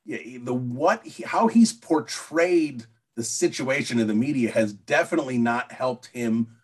the 0.06 0.54
what 0.54 1.04
how 1.24 1.48
he's 1.48 1.72
portrayed 1.72 2.86
the 3.16 3.24
situation 3.24 3.98
in 3.98 4.06
the 4.06 4.14
media 4.14 4.52
has 4.52 4.72
definitely 4.72 5.38
not 5.38 5.72
helped 5.72 6.06
him 6.06 6.56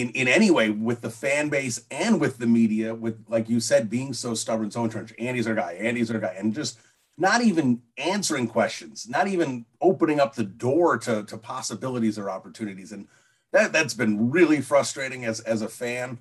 in 0.00 0.10
in 0.10 0.28
any 0.28 0.50
way 0.50 0.70
with 0.70 1.00
the 1.00 1.10
fan 1.10 1.48
base 1.48 1.84
and 1.90 2.20
with 2.20 2.38
the 2.38 2.46
media. 2.46 2.94
With 2.94 3.24
like 3.28 3.48
you 3.48 3.60
said, 3.60 3.90
being 3.90 4.12
so 4.12 4.34
stubborn, 4.34 4.70
so 4.70 4.84
entrenched. 4.84 5.14
Andy's 5.18 5.46
our 5.46 5.54
guy. 5.54 5.72
Andy's 5.74 6.10
our 6.10 6.20
guy, 6.20 6.34
and 6.38 6.54
just 6.54 6.78
not 7.20 7.42
even 7.42 7.82
answering 7.98 8.48
questions, 8.48 9.06
not 9.08 9.28
even 9.28 9.66
opening 9.82 10.18
up 10.18 10.34
the 10.34 10.42
door 10.42 10.96
to, 10.96 11.22
to 11.24 11.36
possibilities 11.36 12.18
or 12.18 12.30
opportunities. 12.30 12.92
And 12.92 13.06
that, 13.52 13.74
that's 13.74 13.92
been 13.92 14.30
really 14.30 14.62
frustrating 14.62 15.26
as, 15.26 15.40
as 15.40 15.60
a 15.60 15.68
fan. 15.68 16.18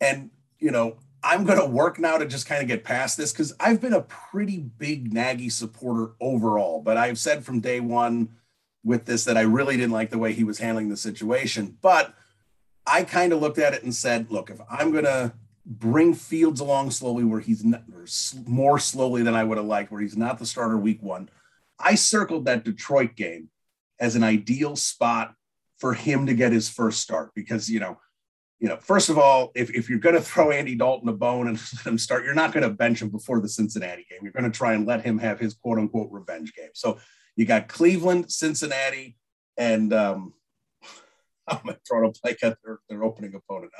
And, 0.00 0.30
you 0.58 0.70
know, 0.70 0.96
I'm 1.22 1.44
going 1.44 1.58
to 1.58 1.66
work 1.66 1.98
now 1.98 2.16
to 2.16 2.24
just 2.24 2.46
kind 2.46 2.62
of 2.62 2.68
get 2.68 2.84
past 2.84 3.18
this 3.18 3.32
because 3.32 3.52
I've 3.60 3.82
been 3.82 3.92
a 3.92 4.00
pretty 4.00 4.58
big 4.58 5.12
Nagy 5.12 5.50
supporter 5.50 6.12
overall. 6.20 6.80
But 6.80 6.96
I've 6.96 7.18
said 7.18 7.44
from 7.44 7.60
day 7.60 7.80
one 7.80 8.30
with 8.82 9.04
this 9.04 9.24
that 9.24 9.36
I 9.36 9.42
really 9.42 9.76
didn't 9.76 9.92
like 9.92 10.08
the 10.08 10.18
way 10.18 10.32
he 10.32 10.44
was 10.44 10.58
handling 10.58 10.88
the 10.88 10.96
situation. 10.96 11.76
But 11.82 12.14
I 12.86 13.04
kind 13.04 13.32
of 13.32 13.40
looked 13.40 13.58
at 13.58 13.74
it 13.74 13.82
and 13.82 13.94
said, 13.94 14.30
look, 14.30 14.50
if 14.50 14.60
I'm 14.70 14.92
going 14.92 15.04
to 15.04 15.32
bring 15.66 16.14
Fields 16.14 16.60
along 16.60 16.90
slowly 16.90 17.24
where 17.24 17.40
he's 17.40 17.64
not, 17.64 17.84
more 18.46 18.78
slowly 18.78 19.22
than 19.22 19.34
I 19.34 19.44
would 19.44 19.58
have 19.58 19.66
liked, 19.66 19.90
where 19.90 20.02
he's 20.02 20.16
not 20.16 20.38
the 20.38 20.46
starter 20.46 20.76
week 20.76 21.02
one. 21.02 21.28
I 21.78 21.94
circled 21.94 22.44
that 22.44 22.64
Detroit 22.64 23.16
game 23.16 23.48
as 23.98 24.16
an 24.16 24.22
ideal 24.22 24.76
spot 24.76 25.34
for 25.78 25.94
him 25.94 26.26
to 26.26 26.34
get 26.34 26.52
his 26.52 26.68
first 26.68 27.00
start 27.00 27.30
because, 27.34 27.70
you 27.70 27.80
know, 27.80 27.98
you 28.60 28.68
know, 28.68 28.76
first 28.76 29.10
of 29.10 29.18
all, 29.18 29.50
if, 29.54 29.70
if 29.70 29.90
you're 29.90 29.98
going 29.98 30.14
to 30.14 30.20
throw 30.20 30.50
Andy 30.50 30.74
Dalton 30.74 31.08
a 31.08 31.12
bone 31.12 31.48
and 31.48 31.58
let 31.76 31.86
him 31.86 31.98
start, 31.98 32.24
you're 32.24 32.34
not 32.34 32.52
going 32.52 32.62
to 32.62 32.70
bench 32.70 33.02
him 33.02 33.08
before 33.08 33.40
the 33.40 33.48
Cincinnati 33.48 34.06
game. 34.08 34.20
You're 34.22 34.32
going 34.32 34.50
to 34.50 34.56
try 34.56 34.74
and 34.74 34.86
let 34.86 35.02
him 35.02 35.18
have 35.18 35.40
his 35.40 35.54
quote 35.54 35.78
unquote 35.78 36.10
revenge 36.10 36.54
game. 36.54 36.70
So 36.74 36.98
you 37.36 37.46
got 37.46 37.68
Cleveland, 37.68 38.30
Cincinnati, 38.30 39.16
and 39.56 39.92
um, 39.92 40.34
I'm 41.48 41.60
going 41.64 41.74
to 41.74 41.80
throw 41.86 42.08
a 42.08 42.12
play 42.12 42.36
at 42.42 42.58
their, 42.64 42.80
their 42.88 43.04
opening 43.04 43.34
opponent. 43.34 43.72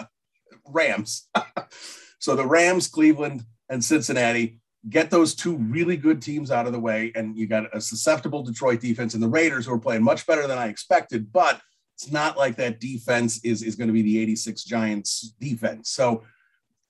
Rams. 0.66 1.28
so 2.18 2.36
the 2.36 2.46
Rams, 2.46 2.88
Cleveland, 2.88 3.44
and 3.68 3.84
Cincinnati 3.84 4.60
get 4.90 5.10
those 5.10 5.34
two 5.34 5.56
really 5.56 5.96
good 5.96 6.20
teams 6.20 6.50
out 6.50 6.66
of 6.66 6.72
the 6.72 6.80
way, 6.80 7.10
and 7.14 7.36
you 7.36 7.46
got 7.46 7.74
a 7.74 7.80
susceptible 7.80 8.42
Detroit 8.42 8.80
defense 8.80 9.14
and 9.14 9.22
the 9.22 9.28
Raiders 9.28 9.64
who 9.64 9.72
are 9.72 9.78
playing 9.78 10.02
much 10.02 10.26
better 10.26 10.46
than 10.46 10.58
I 10.58 10.68
expected, 10.68 11.32
but 11.32 11.60
it's 11.94 12.12
not 12.12 12.36
like 12.36 12.56
that 12.56 12.80
defense 12.80 13.42
is, 13.44 13.62
is 13.62 13.76
going 13.76 13.86
to 13.88 13.94
be 13.94 14.02
the 14.02 14.18
86 14.18 14.64
Giants 14.64 15.34
defense. 15.40 15.90
So 15.90 16.24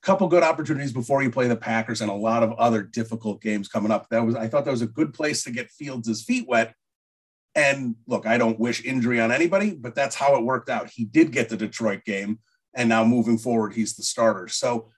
couple 0.04 0.28
good 0.28 0.42
opportunities 0.42 0.92
before 0.92 1.22
you 1.22 1.30
play 1.30 1.48
the 1.48 1.56
Packers 1.56 2.02
and 2.02 2.10
a 2.10 2.14
lot 2.14 2.42
of 2.42 2.52
other 2.52 2.82
difficult 2.82 3.40
games 3.40 3.68
coming 3.68 3.90
up. 3.90 4.06
That 4.10 4.24
was 4.24 4.34
I 4.34 4.48
thought 4.48 4.66
that 4.66 4.70
was 4.70 4.82
a 4.82 4.86
good 4.86 5.14
place 5.14 5.42
to 5.44 5.50
get 5.50 5.70
Fields' 5.70 6.22
feet 6.22 6.46
wet. 6.46 6.74
And 7.54 7.96
look, 8.06 8.26
I 8.26 8.38
don't 8.38 8.58
wish 8.58 8.84
injury 8.84 9.20
on 9.20 9.30
anybody, 9.30 9.72
but 9.72 9.94
that's 9.94 10.16
how 10.16 10.36
it 10.36 10.44
worked 10.44 10.68
out. 10.68 10.90
He 10.90 11.04
did 11.04 11.30
get 11.30 11.48
the 11.48 11.56
Detroit 11.56 12.04
game 12.04 12.40
and 12.74 12.88
now 12.88 13.04
moving 13.04 13.38
forward, 13.38 13.74
he's 13.74 13.94
the 13.94 14.02
starter. 14.02 14.48
So 14.48 14.90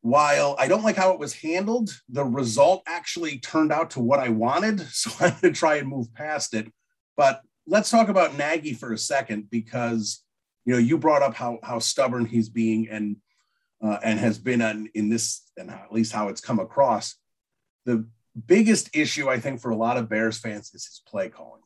while 0.00 0.56
I 0.58 0.68
don't 0.68 0.82
like 0.82 0.96
how 0.96 1.12
it 1.12 1.18
was 1.18 1.34
handled, 1.34 1.90
the 2.08 2.24
result 2.24 2.82
actually 2.86 3.38
turned 3.38 3.72
out 3.72 3.90
to 3.90 4.00
what 4.00 4.18
I 4.18 4.28
wanted. 4.30 4.80
So 4.90 5.10
I'm 5.20 5.30
going 5.30 5.52
to 5.52 5.52
try 5.52 5.76
and 5.76 5.88
move 5.88 6.12
past 6.14 6.54
it. 6.54 6.72
But 7.16 7.42
let's 7.66 7.90
talk 7.90 8.08
about 8.08 8.36
Nagy 8.36 8.72
for 8.72 8.92
a 8.92 8.98
second 8.98 9.50
because 9.50 10.22
you 10.64 10.72
know, 10.72 10.78
you 10.78 10.98
brought 10.98 11.22
up 11.22 11.34
how 11.34 11.58
how 11.62 11.78
stubborn 11.78 12.26
he's 12.26 12.48
being 12.48 12.88
and 12.88 13.16
uh, 13.82 13.98
and 14.02 14.18
has 14.20 14.38
been 14.38 14.62
on, 14.62 14.88
in 14.94 15.08
this, 15.08 15.42
and 15.56 15.70
at 15.70 15.92
least 15.92 16.12
how 16.12 16.28
it's 16.28 16.40
come 16.40 16.60
across. 16.60 17.16
The 17.84 18.06
biggest 18.46 18.94
issue, 18.94 19.28
I 19.28 19.38
think, 19.38 19.60
for 19.60 19.70
a 19.70 19.76
lot 19.76 19.96
of 19.96 20.08
Bears 20.08 20.38
fans 20.38 20.72
is 20.74 20.86
his 20.86 21.02
play 21.06 21.28
calling. 21.28 21.62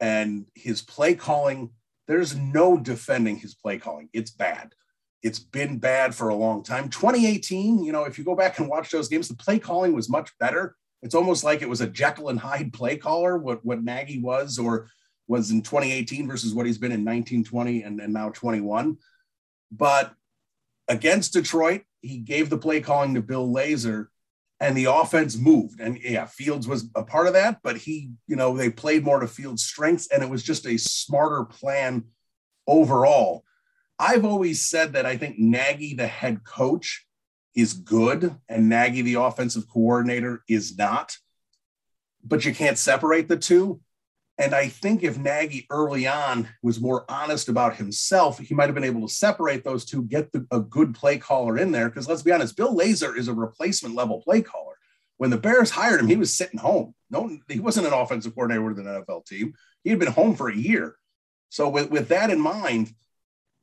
And 0.00 0.46
his 0.54 0.82
play 0.82 1.14
calling, 1.14 1.70
there's 2.08 2.36
no 2.36 2.76
defending 2.76 3.36
his 3.36 3.54
play 3.54 3.78
calling. 3.78 4.08
It's 4.12 4.30
bad. 4.30 4.74
It's 5.22 5.38
been 5.38 5.78
bad 5.78 6.14
for 6.14 6.30
a 6.30 6.34
long 6.34 6.62
time. 6.62 6.88
2018, 6.88 7.84
you 7.84 7.92
know, 7.92 8.04
if 8.04 8.18
you 8.18 8.24
go 8.24 8.34
back 8.34 8.58
and 8.58 8.68
watch 8.68 8.90
those 8.90 9.08
games, 9.08 9.28
the 9.28 9.34
play 9.34 9.58
calling 9.58 9.92
was 9.92 10.08
much 10.08 10.30
better. 10.38 10.76
It's 11.02 11.14
almost 11.14 11.44
like 11.44 11.62
it 11.62 11.68
was 11.68 11.82
a 11.82 11.86
Jekyll 11.86 12.30
and 12.30 12.38
Hyde 12.38 12.72
play 12.72 12.96
caller, 12.96 13.36
what, 13.36 13.64
what 13.64 13.82
Nagy 13.82 14.20
was 14.20 14.58
or 14.58 14.88
was 15.28 15.50
in 15.50 15.62
2018 15.62 16.26
versus 16.26 16.54
what 16.54 16.66
he's 16.66 16.78
been 16.78 16.92
in 16.92 17.04
1920 17.04 17.82
and, 17.82 18.00
and 18.00 18.12
now 18.12 18.30
21. 18.30 18.96
But 19.70 20.12
against 20.88 21.34
Detroit, 21.34 21.82
he 22.00 22.18
gave 22.18 22.50
the 22.50 22.58
play 22.58 22.80
calling 22.80 23.14
to 23.14 23.22
Bill 23.22 23.48
Lazor 23.48 24.06
and 24.60 24.76
the 24.76 24.84
offense 24.84 25.36
moved. 25.36 25.80
And 25.80 25.98
yeah, 26.02 26.26
Fields 26.26 26.68
was 26.68 26.90
a 26.94 27.02
part 27.02 27.26
of 27.26 27.32
that, 27.32 27.60
but 27.62 27.78
he, 27.78 28.10
you 28.26 28.36
know, 28.36 28.56
they 28.56 28.70
played 28.70 29.04
more 29.04 29.20
to 29.20 29.26
Fields' 29.26 29.64
strengths 29.64 30.08
and 30.08 30.22
it 30.22 30.28
was 30.28 30.42
just 30.42 30.66
a 30.66 30.76
smarter 30.76 31.44
plan 31.44 32.04
overall. 32.66 33.44
I've 33.98 34.24
always 34.24 34.64
said 34.64 34.92
that 34.92 35.06
I 35.06 35.16
think 35.16 35.38
Nagy, 35.38 35.94
the 35.94 36.06
head 36.06 36.44
coach, 36.44 37.06
is 37.54 37.72
good 37.72 38.36
and 38.48 38.68
Nagy, 38.68 39.02
the 39.02 39.14
offensive 39.14 39.68
coordinator, 39.68 40.42
is 40.48 40.76
not. 40.76 41.16
But 42.22 42.44
you 42.44 42.54
can't 42.54 42.78
separate 42.78 43.28
the 43.28 43.36
two. 43.36 43.80
And 44.40 44.54
I 44.54 44.68
think 44.68 45.02
if 45.02 45.18
Nagy 45.18 45.66
early 45.68 46.06
on 46.06 46.48
was 46.62 46.80
more 46.80 47.04
honest 47.10 47.50
about 47.50 47.76
himself, 47.76 48.38
he 48.38 48.54
might 48.54 48.66
have 48.66 48.74
been 48.74 48.84
able 48.84 49.06
to 49.06 49.14
separate 49.14 49.64
those 49.64 49.84
two, 49.84 50.02
get 50.04 50.32
the, 50.32 50.46
a 50.50 50.60
good 50.60 50.94
play 50.94 51.18
caller 51.18 51.58
in 51.58 51.72
there. 51.72 51.90
Because 51.90 52.08
let's 52.08 52.22
be 52.22 52.32
honest, 52.32 52.56
Bill 52.56 52.74
Lazor 52.74 53.14
is 53.14 53.28
a 53.28 53.34
replacement 53.34 53.94
level 53.94 54.22
play 54.22 54.40
caller. 54.40 54.78
When 55.18 55.28
the 55.28 55.36
Bears 55.36 55.70
hired 55.70 56.00
him, 56.00 56.08
he 56.08 56.16
was 56.16 56.34
sitting 56.34 56.58
home. 56.58 56.94
No, 57.10 57.38
he 57.48 57.60
wasn't 57.60 57.86
an 57.86 57.92
offensive 57.92 58.34
coordinator 58.34 58.64
with 58.64 58.78
an 58.78 58.86
NFL 58.86 59.26
team. 59.26 59.52
He 59.84 59.90
had 59.90 59.98
been 59.98 60.10
home 60.10 60.34
for 60.34 60.48
a 60.48 60.56
year. 60.56 60.96
So 61.50 61.68
with, 61.68 61.90
with 61.90 62.08
that 62.08 62.30
in 62.30 62.40
mind, 62.40 62.94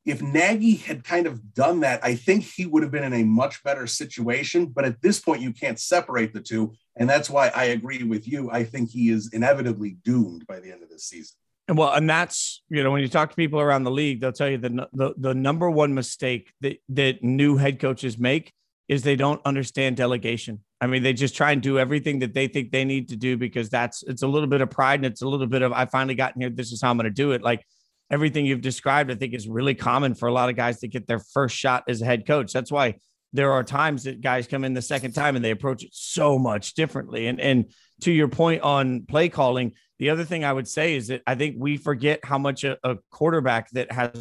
if 0.06 0.22
Nagy 0.22 0.76
had 0.76 1.04
kind 1.04 1.26
of 1.26 1.56
done 1.56 1.80
that, 1.80 2.02
I 2.04 2.13
think 2.13 2.44
he 2.44 2.68
would 2.68 2.84
have 2.84 2.92
been 2.92 3.04
in 3.04 3.13
a 3.13 3.24
much 3.24 3.63
better 3.63 3.88
situation. 3.88 4.68
But 4.68 4.86
at 4.86 5.02
this 5.02 5.20
point, 5.20 5.42
you 5.42 5.54
can't 5.54 5.80
separate 5.80 6.34
the 6.34 6.40
two. 6.40 6.74
And 7.00 7.10
that's 7.10 7.30
why 7.30 7.52
I 7.56 7.66
agree 7.66 8.04
with 8.04 8.28
you. 8.28 8.50
I 8.52 8.64
think 8.64 8.90
he 8.90 9.10
is 9.10 9.30
inevitably 9.34 9.98
doomed 10.04 10.46
by 10.48 10.60
the 10.60 10.72
end 10.72 10.84
of 10.84 10.90
this 10.90 11.06
season. 11.06 11.36
And 11.68 11.78
well, 11.78 11.94
and 11.94 12.10
that's 12.10 12.64
you 12.70 12.82
know 12.82 12.92
when 12.92 13.02
you 13.02 13.10
talk 13.10 13.30
to 13.30 13.36
people 13.36 13.60
around 13.60 13.84
the 13.84 13.92
league, 13.92 14.22
they'll 14.22 14.32
tell 14.32 14.50
you 14.50 14.58
the 14.58 14.88
the, 14.94 15.14
the 15.18 15.34
number 15.34 15.70
one 15.70 15.94
mistake 15.94 16.54
that 16.62 16.78
that 16.90 17.24
new 17.24 17.58
head 17.58 17.80
coaches 17.80 18.18
make 18.18 18.54
is 18.88 19.04
they 19.04 19.18
don't 19.18 19.42
understand 19.46 19.98
delegation. 19.98 20.64
I 20.80 20.88
mean, 20.88 21.04
they 21.04 21.12
just 21.12 21.36
try 21.36 21.52
and 21.52 21.62
do 21.62 21.78
everything 21.78 22.20
that 22.20 22.34
they 22.34 22.48
think 22.48 22.72
they 22.72 22.86
need 22.86 23.10
to 23.10 23.18
do 23.18 23.36
because 23.36 23.70
that's 23.70 24.04
it's 24.04 24.22
a 24.22 24.28
little 24.28 24.48
bit 24.48 24.62
of 24.62 24.70
pride 24.70 25.00
and 25.00 25.06
it's 25.06 25.22
a 25.22 25.28
little 25.28 25.48
bit 25.48 25.62
of 25.62 25.74
I 25.74 25.86
finally 25.86 26.16
gotten 26.16 26.40
here. 26.42 26.50
This 26.50 26.72
is 26.72 26.82
how 26.82 26.92
I'm 26.92 26.98
going 26.98 27.06
to 27.06 27.10
do 27.10 27.32
it. 27.32 27.42
Like 27.42 27.66
everything 28.10 28.46
you've 28.46 28.62
described, 28.62 29.12
I 29.12 29.16
think 29.16 29.34
is 29.34 29.48
really 29.48 29.76
common 29.76 30.16
for 30.16 30.28
a 30.28 30.34
lot 30.34 30.50
of 30.50 30.56
guys 30.56 30.80
to 30.80 30.88
get 30.88 31.08
their 31.08 31.20
first 31.20 31.56
shot 31.58 31.84
as 31.90 32.02
a 32.02 32.06
head 32.06 32.26
coach. 32.26 32.54
That's 32.54 32.72
why 32.72 32.96
there 33.34 33.52
are 33.52 33.63
times 33.63 34.04
that 34.04 34.22
guys 34.22 34.48
come 34.48 34.63
in 34.63 34.74
the 34.74 34.82
second 34.82 35.13
time 35.13 35.36
and 35.36 35.44
they 35.44 35.52
approach 35.52 35.84
it 35.84 35.92
so 35.94 36.40
much 36.40 36.74
differently. 36.74 37.28
And 37.28 37.40
and 37.40 37.72
to 38.02 38.12
your 38.12 38.28
point 38.28 38.62
on 38.62 39.06
play 39.08 39.30
calling, 39.30 39.74
the 40.00 40.10
other 40.10 40.24
thing 40.24 40.44
I 40.44 40.54
would 40.54 40.68
say 40.68 40.96
is 40.96 41.08
that 41.08 41.22
I 41.26 41.36
think 41.36 41.56
we 41.58 41.78
forget 41.78 42.20
how 42.24 42.38
much 42.38 42.63
a, 42.63 42.78
a 42.84 42.98
quarterback 43.12 43.70
that 43.72 43.92
has 43.92 44.12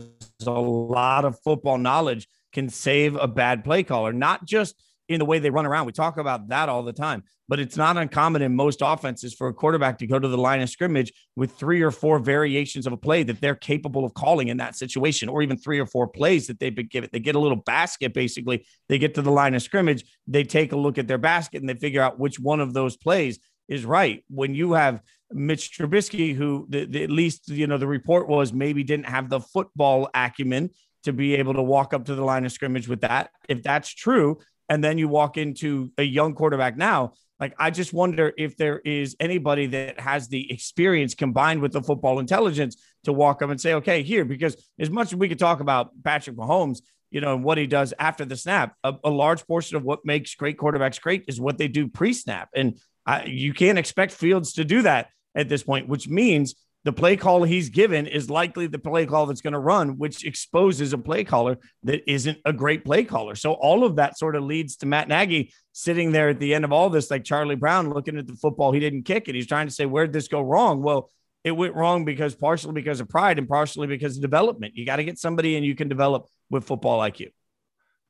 a 0.46 0.50
lot 0.50 1.24
of 1.24 1.38
football 1.40 1.78
knowledge 1.78 2.28
can 2.52 2.68
save 2.68 3.16
a 3.16 3.28
bad 3.28 3.64
play 3.64 3.82
caller, 3.82 4.12
not 4.12 4.46
just 4.46 4.82
in 5.08 5.18
the 5.18 5.24
way 5.24 5.38
they 5.38 5.50
run 5.50 5.66
around. 5.66 5.86
We 5.86 5.92
talk 5.92 6.18
about 6.18 6.48
that 6.48 6.68
all 6.68 6.82
the 6.82 6.92
time, 6.92 7.22
but 7.48 7.60
it's 7.60 7.76
not 7.76 7.96
uncommon 7.96 8.42
in 8.42 8.56
most 8.56 8.80
offenses 8.82 9.34
for 9.34 9.48
a 9.48 9.54
quarterback 9.54 9.98
to 9.98 10.06
go 10.06 10.18
to 10.18 10.28
the 10.28 10.36
line 10.36 10.60
of 10.60 10.68
scrimmage 10.68 11.12
with 11.36 11.52
three 11.52 11.82
or 11.82 11.90
four 11.90 12.18
variations 12.18 12.86
of 12.86 12.92
a 12.92 12.96
play 12.96 13.22
that 13.22 13.40
they're 13.40 13.54
capable 13.54 14.04
of 14.04 14.14
calling 14.14 14.48
in 14.48 14.56
that 14.56 14.76
situation, 14.76 15.28
or 15.28 15.42
even 15.42 15.56
three 15.56 15.78
or 15.78 15.86
four 15.86 16.08
plays 16.08 16.46
that 16.48 16.58
they've 16.58 16.74
been 16.74 16.88
given. 16.88 17.08
They 17.12 17.20
get 17.20 17.36
a 17.36 17.40
little 17.40 17.62
basket, 17.64 18.12
basically. 18.12 18.66
They 18.88 18.98
get 18.98 19.14
to 19.14 19.22
the 19.22 19.30
line 19.30 19.54
of 19.54 19.62
scrimmage, 19.62 20.04
they 20.26 20.44
take 20.44 20.72
a 20.72 20.76
look 20.76 20.98
at 20.98 21.06
their 21.06 21.18
basket 21.18 21.60
and 21.60 21.68
they 21.68 21.74
figure 21.74 22.02
out 22.02 22.18
which 22.18 22.40
one 22.40 22.60
of 22.60 22.74
those 22.74 22.96
plays 22.96 23.38
is 23.68 23.84
right. 23.84 24.24
When 24.28 24.54
you 24.54 24.72
have 24.72 25.00
Mitch 25.32 25.76
Trubisky, 25.76 26.34
who 26.34 26.66
the, 26.68 26.84
the, 26.84 27.02
at 27.02 27.10
least, 27.10 27.48
you 27.48 27.66
know, 27.66 27.78
the 27.78 27.86
report 27.86 28.28
was 28.28 28.52
maybe 28.52 28.84
didn't 28.84 29.06
have 29.06 29.28
the 29.28 29.40
football 29.40 30.08
acumen 30.14 30.70
to 31.04 31.12
be 31.12 31.34
able 31.36 31.54
to 31.54 31.62
walk 31.62 31.94
up 31.94 32.04
to 32.04 32.14
the 32.14 32.24
line 32.24 32.44
of 32.44 32.52
scrimmage 32.52 32.88
with 32.88 33.00
that. 33.00 33.30
If 33.48 33.62
that's 33.62 33.88
true, 33.88 34.38
and 34.68 34.82
then 34.82 34.98
you 34.98 35.08
walk 35.08 35.36
into 35.36 35.90
a 35.98 36.02
young 36.02 36.34
quarterback 36.34 36.76
now. 36.76 37.12
Like, 37.38 37.54
I 37.58 37.70
just 37.70 37.92
wonder 37.92 38.32
if 38.38 38.56
there 38.56 38.78
is 38.78 39.14
anybody 39.20 39.66
that 39.66 40.00
has 40.00 40.28
the 40.28 40.50
experience 40.50 41.14
combined 41.14 41.60
with 41.60 41.72
the 41.72 41.82
football 41.82 42.18
intelligence 42.18 42.76
to 43.04 43.12
walk 43.12 43.42
up 43.42 43.50
and 43.50 43.60
say, 43.60 43.74
okay, 43.74 44.02
here, 44.02 44.24
because 44.24 44.56
as 44.78 44.90
much 44.90 45.08
as 45.08 45.16
we 45.16 45.28
could 45.28 45.38
talk 45.38 45.60
about 45.60 45.90
Patrick 46.02 46.36
Mahomes, 46.36 46.80
you 47.10 47.20
know, 47.20 47.34
and 47.34 47.44
what 47.44 47.58
he 47.58 47.66
does 47.66 47.92
after 47.98 48.24
the 48.24 48.36
snap, 48.36 48.74
a, 48.82 48.94
a 49.04 49.10
large 49.10 49.46
portion 49.46 49.76
of 49.76 49.84
what 49.84 50.04
makes 50.04 50.34
great 50.34 50.56
quarterbacks 50.56 51.00
great 51.00 51.24
is 51.28 51.40
what 51.40 51.58
they 51.58 51.68
do 51.68 51.88
pre 51.88 52.12
snap. 52.12 52.48
And 52.54 52.78
I, 53.04 53.24
you 53.24 53.52
can't 53.52 53.78
expect 53.78 54.12
Fields 54.12 54.54
to 54.54 54.64
do 54.64 54.82
that 54.82 55.10
at 55.34 55.48
this 55.48 55.62
point, 55.62 55.88
which 55.88 56.08
means 56.08 56.54
the 56.86 56.92
play 56.92 57.16
call 57.16 57.42
he's 57.42 57.68
given 57.68 58.06
is 58.06 58.30
likely 58.30 58.68
the 58.68 58.78
play 58.78 59.06
call 59.06 59.26
that's 59.26 59.40
going 59.40 59.54
to 59.54 59.58
run, 59.58 59.98
which 59.98 60.24
exposes 60.24 60.92
a 60.92 60.98
play 60.98 61.24
caller 61.24 61.58
that 61.82 62.08
isn't 62.08 62.38
a 62.44 62.52
great 62.52 62.84
play 62.84 63.02
caller. 63.02 63.34
So 63.34 63.54
all 63.54 63.82
of 63.82 63.96
that 63.96 64.16
sort 64.16 64.36
of 64.36 64.44
leads 64.44 64.76
to 64.76 64.86
Matt 64.86 65.08
Nagy 65.08 65.52
sitting 65.72 66.12
there 66.12 66.28
at 66.28 66.38
the 66.38 66.54
end 66.54 66.64
of 66.64 66.70
all 66.70 66.88
this, 66.88 67.10
like 67.10 67.24
Charlie 67.24 67.56
Brown 67.56 67.90
looking 67.90 68.16
at 68.16 68.28
the 68.28 68.36
football 68.36 68.70
he 68.70 68.78
didn't 68.78 69.02
kick 69.02 69.28
it. 69.28 69.34
He's 69.34 69.48
trying 69.48 69.66
to 69.66 69.74
say, 69.74 69.84
where'd 69.84 70.12
this 70.12 70.28
go 70.28 70.40
wrong? 70.40 70.80
Well, 70.80 71.10
it 71.42 71.50
went 71.50 71.74
wrong 71.74 72.04
because 72.04 72.36
partially 72.36 72.72
because 72.72 73.00
of 73.00 73.08
pride 73.08 73.38
and 73.38 73.48
partially 73.48 73.88
because 73.88 74.14
of 74.14 74.22
development. 74.22 74.76
You 74.76 74.86
got 74.86 74.96
to 74.96 75.04
get 75.04 75.18
somebody 75.18 75.56
and 75.56 75.66
you 75.66 75.74
can 75.74 75.88
develop 75.88 76.28
with 76.50 76.62
football 76.62 77.00
IQ. 77.00 77.32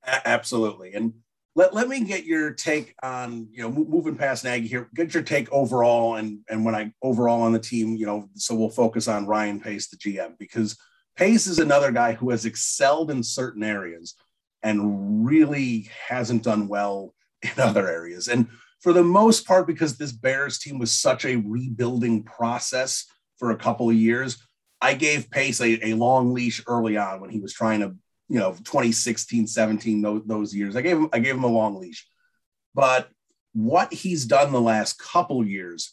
Absolutely. 0.04 0.92
And 0.92 1.14
let, 1.56 1.72
let 1.74 1.88
me 1.88 2.04
get 2.04 2.24
your 2.24 2.52
take 2.52 2.94
on 3.02 3.48
you 3.50 3.62
know 3.62 3.72
moving 3.72 4.14
past 4.14 4.44
Nagy 4.44 4.68
here. 4.68 4.88
Get 4.94 5.14
your 5.14 5.22
take 5.22 5.50
overall, 5.50 6.16
and 6.16 6.40
and 6.48 6.64
when 6.64 6.74
I 6.74 6.92
overall 7.02 7.42
on 7.42 7.52
the 7.52 7.58
team, 7.58 7.96
you 7.96 8.06
know, 8.06 8.28
so 8.34 8.54
we'll 8.54 8.68
focus 8.68 9.08
on 9.08 9.26
Ryan 9.26 9.58
Pace, 9.58 9.88
the 9.88 9.96
GM, 9.96 10.38
because 10.38 10.78
Pace 11.16 11.46
is 11.46 11.58
another 11.58 11.90
guy 11.90 12.12
who 12.12 12.30
has 12.30 12.44
excelled 12.44 13.10
in 13.10 13.22
certain 13.22 13.64
areas 13.64 14.14
and 14.62 15.26
really 15.26 15.88
hasn't 16.08 16.42
done 16.42 16.68
well 16.68 17.14
in 17.42 17.50
other 17.58 17.88
areas. 17.88 18.28
And 18.28 18.48
for 18.80 18.92
the 18.92 19.04
most 19.04 19.46
part, 19.46 19.66
because 19.66 19.96
this 19.96 20.12
Bears 20.12 20.58
team 20.58 20.78
was 20.78 20.92
such 20.92 21.24
a 21.24 21.36
rebuilding 21.36 22.22
process 22.22 23.06
for 23.38 23.50
a 23.50 23.56
couple 23.56 23.88
of 23.88 23.96
years, 23.96 24.36
I 24.82 24.92
gave 24.92 25.30
Pace 25.30 25.60
a, 25.62 25.88
a 25.88 25.94
long 25.94 26.34
leash 26.34 26.62
early 26.66 26.98
on 26.98 27.20
when 27.20 27.30
he 27.30 27.40
was 27.40 27.54
trying 27.54 27.80
to 27.80 27.96
you 28.28 28.38
know 28.38 28.52
2016 28.52 29.46
17 29.46 30.02
those, 30.02 30.22
those 30.26 30.54
years. 30.54 30.76
I 30.76 30.82
gave 30.82 30.96
him 30.96 31.08
i 31.12 31.18
gave 31.18 31.34
him 31.34 31.44
a 31.44 31.48
long 31.48 31.80
leash. 31.80 32.06
But 32.74 33.08
what 33.52 33.92
he's 33.92 34.26
done 34.26 34.52
the 34.52 34.60
last 34.60 34.98
couple 34.98 35.46
years 35.46 35.92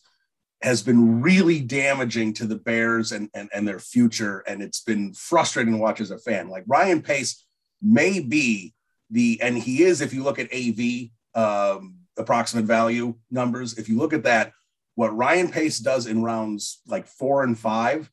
has 0.61 0.81
been 0.81 1.21
really 1.21 1.59
damaging 1.59 2.33
to 2.33 2.45
the 2.45 2.55
bears 2.55 3.11
and, 3.11 3.29
and 3.33 3.49
and 3.53 3.67
their 3.67 3.79
future. 3.79 4.39
And 4.47 4.61
it's 4.61 4.81
been 4.81 5.13
frustrating 5.13 5.73
to 5.73 5.79
watch 5.79 6.01
as 6.01 6.11
a 6.11 6.17
fan. 6.17 6.49
Like 6.49 6.63
ryan 6.67 7.01
pace 7.01 7.45
may 7.81 8.19
be 8.19 8.73
the 9.09 9.39
and 9.41 9.57
he 9.57 9.83
is 9.83 10.01
if 10.01 10.13
you 10.13 10.23
look 10.23 10.39
at 10.39 10.51
av 10.53 11.09
um, 11.35 11.95
approximate 12.17 12.65
value 12.65 13.15
numbers 13.31 13.77
if 13.77 13.89
you 13.89 13.97
look 13.97 14.13
at 14.13 14.23
that 14.23 14.51
what 14.95 15.15
ryan 15.15 15.49
pace 15.49 15.79
does 15.79 16.07
in 16.07 16.23
rounds 16.23 16.81
like 16.87 17.07
four 17.07 17.43
and 17.43 17.57
five 17.57 18.09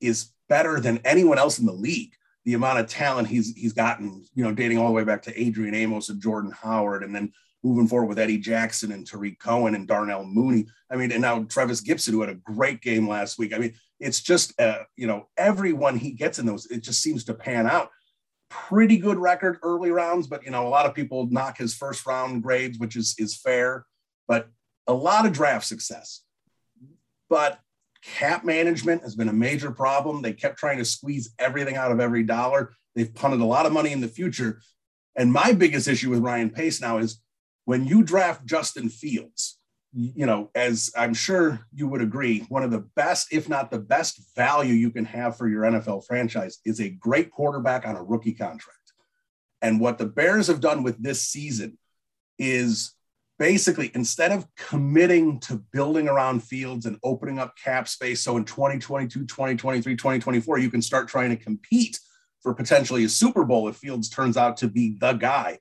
is 0.00 0.32
better 0.48 0.80
than 0.80 1.00
anyone 1.04 1.38
else 1.38 1.58
in 1.58 1.66
the 1.66 1.72
league 1.72 2.12
the 2.48 2.54
amount 2.54 2.78
of 2.78 2.86
talent 2.86 3.28
he's 3.28 3.54
he's 3.54 3.74
gotten, 3.74 4.24
you 4.34 4.42
know, 4.42 4.52
dating 4.52 4.78
all 4.78 4.86
the 4.86 4.92
way 4.94 5.04
back 5.04 5.20
to 5.20 5.38
Adrian 5.38 5.74
Amos 5.74 6.08
and 6.08 6.18
Jordan 6.18 6.50
Howard, 6.50 7.02
and 7.02 7.14
then 7.14 7.30
moving 7.62 7.86
forward 7.86 8.06
with 8.06 8.18
Eddie 8.18 8.38
Jackson 8.38 8.90
and 8.90 9.06
Tarik 9.06 9.38
Cohen 9.38 9.74
and 9.74 9.86
Darnell 9.86 10.24
Mooney. 10.24 10.66
I 10.90 10.96
mean, 10.96 11.12
and 11.12 11.20
now 11.20 11.42
Trevis 11.42 11.82
Gipson, 11.82 12.12
who 12.12 12.22
had 12.22 12.30
a 12.30 12.36
great 12.36 12.80
game 12.80 13.06
last 13.06 13.38
week. 13.38 13.52
I 13.52 13.58
mean, 13.58 13.74
it's 14.00 14.22
just 14.22 14.58
uh, 14.58 14.78
you 14.96 15.06
know, 15.06 15.28
everyone 15.36 15.98
he 15.98 16.12
gets 16.12 16.38
in 16.38 16.46
those, 16.46 16.64
it 16.70 16.82
just 16.82 17.02
seems 17.02 17.22
to 17.24 17.34
pan 17.34 17.66
out. 17.66 17.90
Pretty 18.48 18.96
good 18.96 19.18
record 19.18 19.58
early 19.62 19.90
rounds, 19.90 20.26
but 20.26 20.42
you 20.42 20.50
know, 20.50 20.66
a 20.66 20.70
lot 20.70 20.86
of 20.86 20.94
people 20.94 21.28
knock 21.30 21.58
his 21.58 21.74
first 21.74 22.06
round 22.06 22.42
grades, 22.42 22.78
which 22.78 22.96
is 22.96 23.14
is 23.18 23.36
fair, 23.36 23.84
but 24.26 24.48
a 24.86 24.94
lot 24.94 25.26
of 25.26 25.34
draft 25.34 25.66
success. 25.66 26.22
But 27.28 27.60
Cap 28.02 28.44
management 28.44 29.02
has 29.02 29.16
been 29.16 29.28
a 29.28 29.32
major 29.32 29.70
problem. 29.70 30.22
They 30.22 30.32
kept 30.32 30.58
trying 30.58 30.78
to 30.78 30.84
squeeze 30.84 31.34
everything 31.38 31.76
out 31.76 31.92
of 31.92 32.00
every 32.00 32.22
dollar. 32.22 32.72
They've 32.94 33.12
punted 33.12 33.40
a 33.40 33.44
lot 33.44 33.66
of 33.66 33.72
money 33.72 33.92
in 33.92 34.00
the 34.00 34.08
future. 34.08 34.60
And 35.16 35.32
my 35.32 35.52
biggest 35.52 35.88
issue 35.88 36.10
with 36.10 36.20
Ryan 36.20 36.50
Pace 36.50 36.80
now 36.80 36.98
is 36.98 37.20
when 37.64 37.84
you 37.84 38.02
draft 38.02 38.46
Justin 38.46 38.88
Fields, 38.88 39.58
you 39.92 40.26
know, 40.26 40.50
as 40.54 40.92
I'm 40.96 41.14
sure 41.14 41.60
you 41.74 41.88
would 41.88 42.02
agree, 42.02 42.40
one 42.48 42.62
of 42.62 42.70
the 42.70 42.86
best, 42.94 43.32
if 43.32 43.48
not 43.48 43.70
the 43.70 43.78
best 43.78 44.34
value 44.36 44.74
you 44.74 44.90
can 44.90 45.04
have 45.06 45.36
for 45.36 45.48
your 45.48 45.64
NFL 45.64 46.06
franchise 46.06 46.58
is 46.64 46.80
a 46.80 46.90
great 46.90 47.30
quarterback 47.30 47.86
on 47.86 47.96
a 47.96 48.02
rookie 48.02 48.34
contract. 48.34 48.78
And 49.60 49.80
what 49.80 49.98
the 49.98 50.06
Bears 50.06 50.46
have 50.46 50.60
done 50.60 50.82
with 50.82 51.02
this 51.02 51.22
season 51.22 51.78
is 52.38 52.94
basically 53.38 53.90
instead 53.94 54.32
of 54.32 54.46
committing 54.56 55.38
to 55.40 55.62
building 55.72 56.08
around 56.08 56.42
Fields 56.42 56.86
and 56.86 56.98
opening 57.02 57.38
up 57.38 57.54
cap 57.56 57.88
space 57.88 58.22
so 58.22 58.36
in 58.36 58.44
2022 58.44 59.26
2023 59.26 59.96
2024 59.96 60.58
you 60.58 60.70
can 60.70 60.82
start 60.82 61.08
trying 61.08 61.30
to 61.30 61.36
compete 61.36 61.98
for 62.42 62.54
potentially 62.54 63.04
a 63.04 63.08
super 63.08 63.44
bowl 63.44 63.68
if 63.68 63.76
Fields 63.76 64.08
turns 64.08 64.36
out 64.36 64.58
to 64.58 64.68
be 64.68 64.96
the 65.00 65.12
guy. 65.12 65.58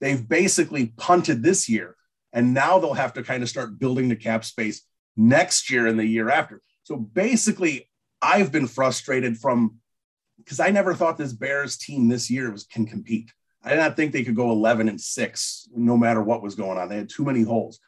They've 0.00 0.28
basically 0.28 0.92
punted 0.96 1.42
this 1.42 1.68
year 1.68 1.96
and 2.32 2.54
now 2.54 2.78
they'll 2.78 2.94
have 2.94 3.14
to 3.14 3.22
kind 3.22 3.42
of 3.42 3.48
start 3.48 3.78
building 3.78 4.08
the 4.08 4.16
cap 4.16 4.44
space 4.44 4.82
next 5.16 5.70
year 5.70 5.86
and 5.86 5.98
the 5.98 6.06
year 6.06 6.30
after. 6.30 6.62
So 6.84 6.96
basically 6.96 7.88
i've 8.22 8.52
been 8.52 8.66
frustrated 8.66 9.38
from 9.38 9.76
because 10.38 10.60
i 10.60 10.70
never 10.70 10.94
thought 10.94 11.18
this 11.18 11.32
bears 11.32 11.76
team 11.76 12.08
this 12.08 12.30
year 12.30 12.50
was 12.50 12.64
can 12.64 12.86
compete 12.86 13.32
I 13.62 13.70
did 13.70 13.78
not 13.78 13.96
think 13.96 14.12
they 14.12 14.24
could 14.24 14.36
go 14.36 14.50
11 14.50 14.88
and 14.88 15.00
six 15.00 15.68
no 15.74 15.96
matter 15.96 16.22
what 16.22 16.42
was 16.42 16.54
going 16.54 16.78
on. 16.78 16.88
They 16.88 16.96
had 16.96 17.08
too 17.08 17.24
many 17.24 17.42
holes. 17.42 17.78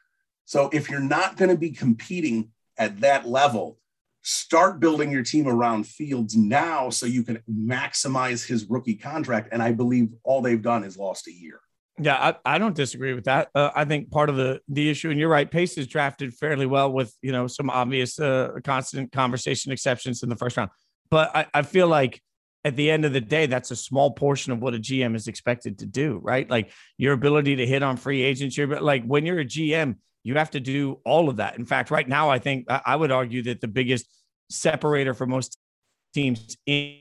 So 0.45 0.69
if 0.73 0.91
you're 0.91 1.01
not 1.01 1.37
going 1.37 1.51
to 1.51 1.57
be 1.57 1.71
competing 1.71 2.51
at 2.77 3.01
that 3.01 3.27
level, 3.27 3.79
start 4.23 4.81
building 4.81 5.11
your 5.11 5.23
team 5.23 5.49
around 5.49 5.87
Fields 5.87 6.37
now 6.37 6.91
so 6.91 7.07
you 7.07 7.23
can 7.23 7.43
maximize 7.51 8.47
his 8.47 8.67
rookie 8.67 8.95
contract. 8.95 9.49
And 9.53 9.63
I 9.63 9.73
believe 9.73 10.11
all 10.23 10.43
they've 10.43 10.61
done 10.61 10.85
is 10.85 10.97
lost 10.97 11.27
a 11.27 11.33
year. 11.33 11.61
Yeah, 11.99 12.35
I, 12.45 12.55
I 12.55 12.59
don't 12.59 12.75
disagree 12.75 13.13
with 13.13 13.25
that. 13.25 13.51
Uh, 13.55 13.71
I 13.75 13.85
think 13.85 14.11
part 14.11 14.31
of 14.31 14.37
the 14.37 14.61
the 14.67 14.89
issue, 14.89 15.11
and 15.11 15.21
you're 15.21 15.29
right, 15.29 15.49
Pace 15.49 15.77
is 15.77 15.87
drafted 15.87 16.33
fairly 16.33 16.65
well 16.65 16.91
with 16.91 17.15
you 17.21 17.33
know 17.33 17.47
some 17.47 17.69
obvious 17.69 18.19
uh, 18.19 18.53
constant 18.65 19.13
conversation 19.13 19.73
exceptions 19.73 20.23
in 20.23 20.31
the 20.31 20.37
first 20.37 20.57
round. 20.57 20.71
But 21.11 21.37
I, 21.37 21.47
I 21.53 21.63
feel 21.63 21.89
like 21.89 22.23
at 22.65 22.77
the 22.77 22.91
end 22.91 23.05
of 23.05 23.13
the 23.13 23.21
day, 23.21 23.47
that's 23.47 23.71
a 23.71 23.77
small 23.77 24.13
portion 24.13 24.53
of 24.53 24.61
what 24.61 24.75
a 24.75 24.79
GM 24.79 25.17
is 25.17 25.27
expected 25.27 25.79
to 25.81 25.87
do, 25.87 26.21
right? 26.23 26.49
Like 26.49 26.71
your 26.97 27.13
ability 27.13 27.57
to 27.57 27.67
hit 27.67 27.83
on 27.83 27.97
free 27.97 28.23
agents. 28.23 28.57
You're 28.57 28.81
like 28.81 29.05
when 29.05 29.27
you're 29.27 29.41
a 29.41 29.45
GM, 29.45 29.97
you 30.23 30.37
have 30.37 30.53
to 30.53 30.61
do 30.61 31.01
all 31.05 31.29
of 31.29 31.37
that. 31.37 31.59
In 31.59 31.67
fact, 31.67 31.91
right 31.91 32.09
now, 32.09 32.31
I 32.31 32.39
think 32.39 32.67
I 32.69 32.95
would 32.95 33.11
argue 33.11 33.43
that 33.45 33.61
the 33.61 33.69
biggest 33.69 34.07
separator 34.51 35.15
for 35.15 35.27
most 35.27 35.59
teams 36.15 36.57
in 36.67 36.99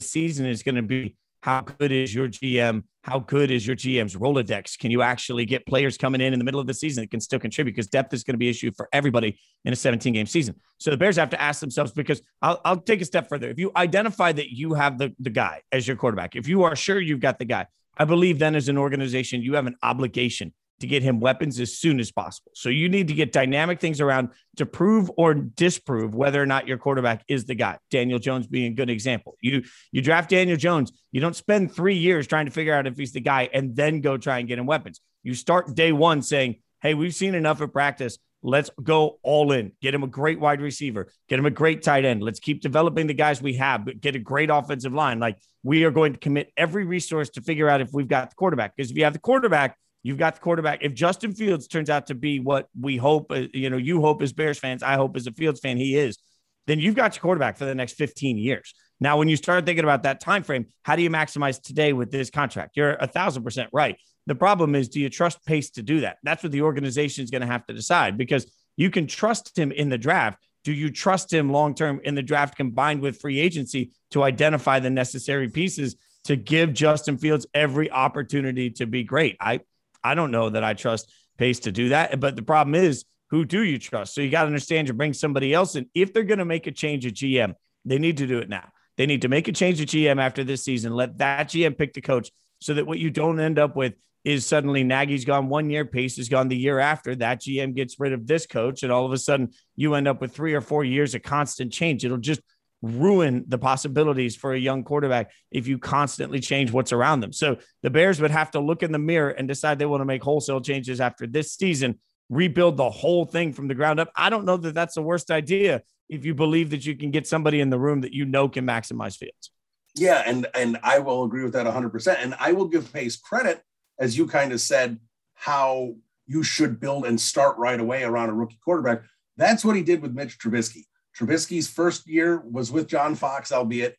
season 0.00 0.46
is 0.46 0.62
going 0.62 0.74
to 0.74 0.82
be 0.82 1.16
how 1.42 1.62
good 1.62 1.90
is 1.90 2.14
your 2.14 2.28
GM? 2.28 2.84
How 3.02 3.20
good 3.20 3.50
is 3.50 3.66
your 3.66 3.74
GM's 3.74 4.14
Rolodex? 4.14 4.78
Can 4.78 4.90
you 4.90 5.00
actually 5.00 5.46
get 5.46 5.66
players 5.66 5.96
coming 5.96 6.20
in 6.20 6.34
in 6.34 6.38
the 6.38 6.44
middle 6.44 6.60
of 6.60 6.66
the 6.66 6.74
season 6.74 7.02
that 7.02 7.10
can 7.10 7.20
still 7.20 7.38
contribute? 7.38 7.72
Because 7.72 7.86
depth 7.86 8.12
is 8.12 8.24
going 8.24 8.34
to 8.34 8.38
be 8.38 8.48
an 8.48 8.50
issue 8.50 8.70
for 8.76 8.88
everybody 8.92 9.38
in 9.64 9.72
a 9.72 9.76
17 9.76 10.12
game 10.12 10.26
season. 10.26 10.54
So 10.78 10.90
the 10.90 10.98
Bears 10.98 11.16
have 11.16 11.30
to 11.30 11.40
ask 11.40 11.60
themselves 11.60 11.92
because 11.92 12.20
I'll, 12.42 12.60
I'll 12.64 12.80
take 12.80 13.00
a 13.00 13.06
step 13.06 13.28
further. 13.28 13.48
If 13.48 13.58
you 13.58 13.72
identify 13.74 14.32
that 14.32 14.50
you 14.50 14.74
have 14.74 14.98
the, 14.98 15.14
the 15.18 15.30
guy 15.30 15.62
as 15.72 15.88
your 15.88 15.96
quarterback, 15.96 16.36
if 16.36 16.46
you 16.46 16.64
are 16.64 16.76
sure 16.76 17.00
you've 17.00 17.20
got 17.20 17.38
the 17.38 17.46
guy, 17.46 17.66
I 17.96 18.04
believe 18.04 18.38
then 18.38 18.54
as 18.54 18.68
an 18.68 18.76
organization, 18.76 19.42
you 19.42 19.54
have 19.54 19.66
an 19.66 19.76
obligation 19.82 20.52
to 20.80 20.86
get 20.86 21.02
him 21.02 21.20
weapons 21.20 21.60
as 21.60 21.78
soon 21.78 22.00
as 22.00 22.10
possible. 22.10 22.50
So 22.54 22.68
you 22.68 22.88
need 22.88 23.08
to 23.08 23.14
get 23.14 23.32
dynamic 23.32 23.80
things 23.80 24.00
around 24.00 24.30
to 24.56 24.66
prove 24.66 25.10
or 25.16 25.34
disprove 25.34 26.14
whether 26.14 26.42
or 26.42 26.46
not 26.46 26.66
your 26.66 26.78
quarterback 26.78 27.24
is 27.28 27.44
the 27.44 27.54
guy. 27.54 27.78
Daniel 27.90 28.18
Jones 28.18 28.46
being 28.46 28.72
a 28.72 28.74
good 28.74 28.90
example. 28.90 29.36
You 29.40 29.62
you 29.92 30.02
draft 30.02 30.30
Daniel 30.30 30.56
Jones, 30.56 30.92
you 31.12 31.20
don't 31.20 31.36
spend 31.36 31.74
3 31.74 31.94
years 31.94 32.26
trying 32.26 32.46
to 32.46 32.52
figure 32.52 32.74
out 32.74 32.86
if 32.86 32.96
he's 32.96 33.12
the 33.12 33.20
guy 33.20 33.48
and 33.52 33.76
then 33.76 34.00
go 34.00 34.16
try 34.16 34.38
and 34.38 34.48
get 34.48 34.58
him 34.58 34.66
weapons. 34.66 35.00
You 35.22 35.34
start 35.34 35.74
day 35.74 35.92
1 35.92 36.22
saying, 36.22 36.56
"Hey, 36.82 36.94
we've 36.94 37.14
seen 37.14 37.34
enough 37.34 37.60
at 37.60 37.72
practice. 37.72 38.18
Let's 38.42 38.70
go 38.82 39.18
all 39.22 39.52
in. 39.52 39.72
Get 39.82 39.92
him 39.92 40.02
a 40.02 40.06
great 40.06 40.40
wide 40.40 40.62
receiver. 40.62 41.12
Get 41.28 41.38
him 41.38 41.44
a 41.44 41.50
great 41.50 41.82
tight 41.82 42.06
end. 42.06 42.22
Let's 42.22 42.40
keep 42.40 42.62
developing 42.62 43.06
the 43.06 43.14
guys 43.14 43.42
we 43.42 43.54
have, 43.54 43.84
but 43.84 44.00
get 44.00 44.16
a 44.16 44.18
great 44.18 44.48
offensive 44.48 44.94
line. 44.94 45.20
Like 45.20 45.36
we 45.62 45.84
are 45.84 45.90
going 45.90 46.14
to 46.14 46.18
commit 46.18 46.50
every 46.56 46.84
resource 46.84 47.28
to 47.30 47.42
figure 47.42 47.68
out 47.68 47.82
if 47.82 47.90
we've 47.92 48.08
got 48.08 48.30
the 48.30 48.36
quarterback. 48.36 48.74
Because 48.74 48.90
if 48.90 48.96
you 48.96 49.04
have 49.04 49.12
the 49.12 49.18
quarterback, 49.18 49.76
You've 50.02 50.18
got 50.18 50.34
the 50.34 50.40
quarterback. 50.40 50.80
If 50.82 50.94
Justin 50.94 51.32
Fields 51.34 51.68
turns 51.68 51.90
out 51.90 52.06
to 52.06 52.14
be 52.14 52.40
what 52.40 52.68
we 52.78 52.96
hope, 52.96 53.30
uh, 53.30 53.46
you 53.52 53.68
know, 53.68 53.76
you 53.76 54.00
hope 54.00 54.22
as 54.22 54.32
Bears 54.32 54.58
fans, 54.58 54.82
I 54.82 54.94
hope 54.94 55.16
as 55.16 55.26
a 55.26 55.32
Fields 55.32 55.60
fan, 55.60 55.76
he 55.76 55.96
is, 55.96 56.18
then 56.66 56.78
you've 56.78 56.94
got 56.94 57.14
your 57.14 57.22
quarterback 57.22 57.56
for 57.56 57.64
the 57.64 57.74
next 57.74 57.94
15 57.94 58.38
years. 58.38 58.74
Now, 59.00 59.16
when 59.16 59.28
you 59.28 59.36
start 59.36 59.64
thinking 59.66 59.84
about 59.84 60.02
that 60.02 60.20
time 60.20 60.42
frame, 60.42 60.66
how 60.82 60.96
do 60.96 61.02
you 61.02 61.10
maximize 61.10 61.60
today 61.60 61.92
with 61.92 62.10
this 62.10 62.30
contract? 62.30 62.76
You're 62.76 62.94
a 62.94 63.06
thousand 63.06 63.42
percent 63.44 63.70
right. 63.72 63.96
The 64.26 64.34
problem 64.34 64.74
is, 64.74 64.88
do 64.88 65.00
you 65.00 65.08
trust 65.08 65.44
Pace 65.44 65.70
to 65.70 65.82
do 65.82 66.00
that? 66.00 66.18
That's 66.22 66.42
what 66.42 66.52
the 66.52 66.62
organization 66.62 67.24
is 67.24 67.30
going 67.30 67.40
to 67.40 67.46
have 67.46 67.66
to 67.66 67.74
decide 67.74 68.18
because 68.18 68.50
you 68.76 68.90
can 68.90 69.06
trust 69.06 69.58
him 69.58 69.72
in 69.72 69.88
the 69.88 69.98
draft. 69.98 70.38
Do 70.62 70.72
you 70.72 70.90
trust 70.90 71.32
him 71.32 71.50
long 71.50 71.74
term 71.74 72.00
in 72.04 72.14
the 72.14 72.22
draft 72.22 72.56
combined 72.56 73.00
with 73.00 73.20
free 73.20 73.40
agency 73.40 73.92
to 74.10 74.22
identify 74.22 74.78
the 74.78 74.90
necessary 74.90 75.48
pieces 75.48 75.96
to 76.24 76.36
give 76.36 76.74
Justin 76.74 77.16
Fields 77.16 77.46
every 77.54 77.90
opportunity 77.90 78.70
to 78.72 78.86
be 78.86 79.02
great? 79.02 79.36
I 79.40 79.60
I 80.02 80.14
don't 80.14 80.30
know 80.30 80.50
that 80.50 80.64
I 80.64 80.74
trust 80.74 81.12
Pace 81.38 81.60
to 81.60 81.72
do 81.72 81.90
that. 81.90 82.18
But 82.20 82.36
the 82.36 82.42
problem 82.42 82.74
is, 82.74 83.04
who 83.30 83.44
do 83.44 83.62
you 83.62 83.78
trust? 83.78 84.14
So 84.14 84.20
you 84.20 84.30
got 84.30 84.42
to 84.42 84.46
understand 84.46 84.88
you 84.88 84.94
bring 84.94 85.12
somebody 85.12 85.54
else 85.54 85.76
in. 85.76 85.88
If 85.94 86.12
they're 86.12 86.24
going 86.24 86.38
to 86.38 86.44
make 86.44 86.66
a 86.66 86.72
change 86.72 87.06
at 87.06 87.14
GM, 87.14 87.54
they 87.84 87.98
need 87.98 88.16
to 88.18 88.26
do 88.26 88.38
it 88.38 88.48
now. 88.48 88.68
They 88.96 89.06
need 89.06 89.22
to 89.22 89.28
make 89.28 89.48
a 89.48 89.52
change 89.52 89.80
at 89.80 89.88
GM 89.88 90.20
after 90.20 90.44
this 90.44 90.64
season. 90.64 90.92
Let 90.92 91.18
that 91.18 91.48
GM 91.48 91.78
pick 91.78 91.94
the 91.94 92.00
coach 92.00 92.30
so 92.60 92.74
that 92.74 92.86
what 92.86 92.98
you 92.98 93.10
don't 93.10 93.40
end 93.40 93.58
up 93.58 93.76
with 93.76 93.94
is 94.24 94.44
suddenly 94.44 94.84
Nagy's 94.84 95.24
gone 95.24 95.48
one 95.48 95.70
year, 95.70 95.84
Pace 95.86 96.18
is 96.18 96.28
gone 96.28 96.48
the 96.48 96.56
year 96.56 96.78
after. 96.78 97.14
That 97.14 97.40
GM 97.40 97.74
gets 97.74 97.98
rid 97.98 98.12
of 98.12 98.26
this 98.26 98.46
coach, 98.46 98.82
and 98.82 98.92
all 98.92 99.06
of 99.06 99.12
a 99.12 99.18
sudden 99.18 99.52
you 99.76 99.94
end 99.94 100.08
up 100.08 100.20
with 100.20 100.34
three 100.34 100.54
or 100.54 100.60
four 100.60 100.84
years 100.84 101.14
of 101.14 101.22
constant 101.22 101.72
change. 101.72 102.04
It'll 102.04 102.18
just 102.18 102.42
ruin 102.82 103.44
the 103.48 103.58
possibilities 103.58 104.36
for 104.36 104.54
a 104.54 104.58
young 104.58 104.84
quarterback 104.84 105.30
if 105.50 105.66
you 105.66 105.78
constantly 105.78 106.40
change 106.40 106.72
what's 106.72 106.92
around 106.92 107.20
them. 107.20 107.32
So 107.32 107.58
the 107.82 107.90
Bears 107.90 108.20
would 108.20 108.30
have 108.30 108.50
to 108.52 108.60
look 108.60 108.82
in 108.82 108.92
the 108.92 108.98
mirror 108.98 109.30
and 109.30 109.46
decide 109.46 109.78
they 109.78 109.86
want 109.86 110.00
to 110.00 110.06
make 110.06 110.22
wholesale 110.22 110.60
changes 110.60 111.00
after 111.00 111.26
this 111.26 111.52
season, 111.52 111.98
rebuild 112.28 112.76
the 112.76 112.90
whole 112.90 113.24
thing 113.24 113.52
from 113.52 113.68
the 113.68 113.74
ground 113.74 114.00
up. 114.00 114.10
I 114.16 114.30
don't 114.30 114.44
know 114.44 114.56
that 114.56 114.74
that's 114.74 114.94
the 114.94 115.02
worst 115.02 115.30
idea 115.30 115.82
if 116.08 116.24
you 116.24 116.34
believe 116.34 116.70
that 116.70 116.84
you 116.86 116.96
can 116.96 117.10
get 117.10 117.26
somebody 117.26 117.60
in 117.60 117.70
the 117.70 117.78
room 117.78 118.00
that 118.00 118.12
you 118.12 118.24
know 118.24 118.48
can 118.48 118.66
maximize 118.66 119.16
Fields. 119.16 119.50
Yeah, 119.94 120.22
and 120.24 120.46
and 120.54 120.78
I 120.82 121.00
will 121.00 121.24
agree 121.24 121.42
with 121.42 121.52
that 121.54 121.66
100%. 121.66 122.16
And 122.20 122.34
I 122.38 122.52
will 122.52 122.66
give 122.66 122.92
Pace 122.92 123.16
credit 123.16 123.62
as 123.98 124.16
you 124.16 124.26
kind 124.26 124.52
of 124.52 124.60
said 124.60 124.98
how 125.34 125.94
you 126.26 126.42
should 126.42 126.78
build 126.78 127.06
and 127.06 127.20
start 127.20 127.58
right 127.58 127.78
away 127.78 128.04
around 128.04 128.30
a 128.30 128.32
rookie 128.32 128.58
quarterback. 128.64 129.02
That's 129.36 129.64
what 129.64 129.74
he 129.74 129.82
did 129.82 130.00
with 130.00 130.12
Mitch 130.12 130.38
Trubisky. 130.38 130.84
Trubisky's 131.18 131.68
first 131.68 132.08
year 132.08 132.40
was 132.40 132.70
with 132.70 132.88
John 132.88 133.14
Fox, 133.14 133.52
albeit. 133.52 133.96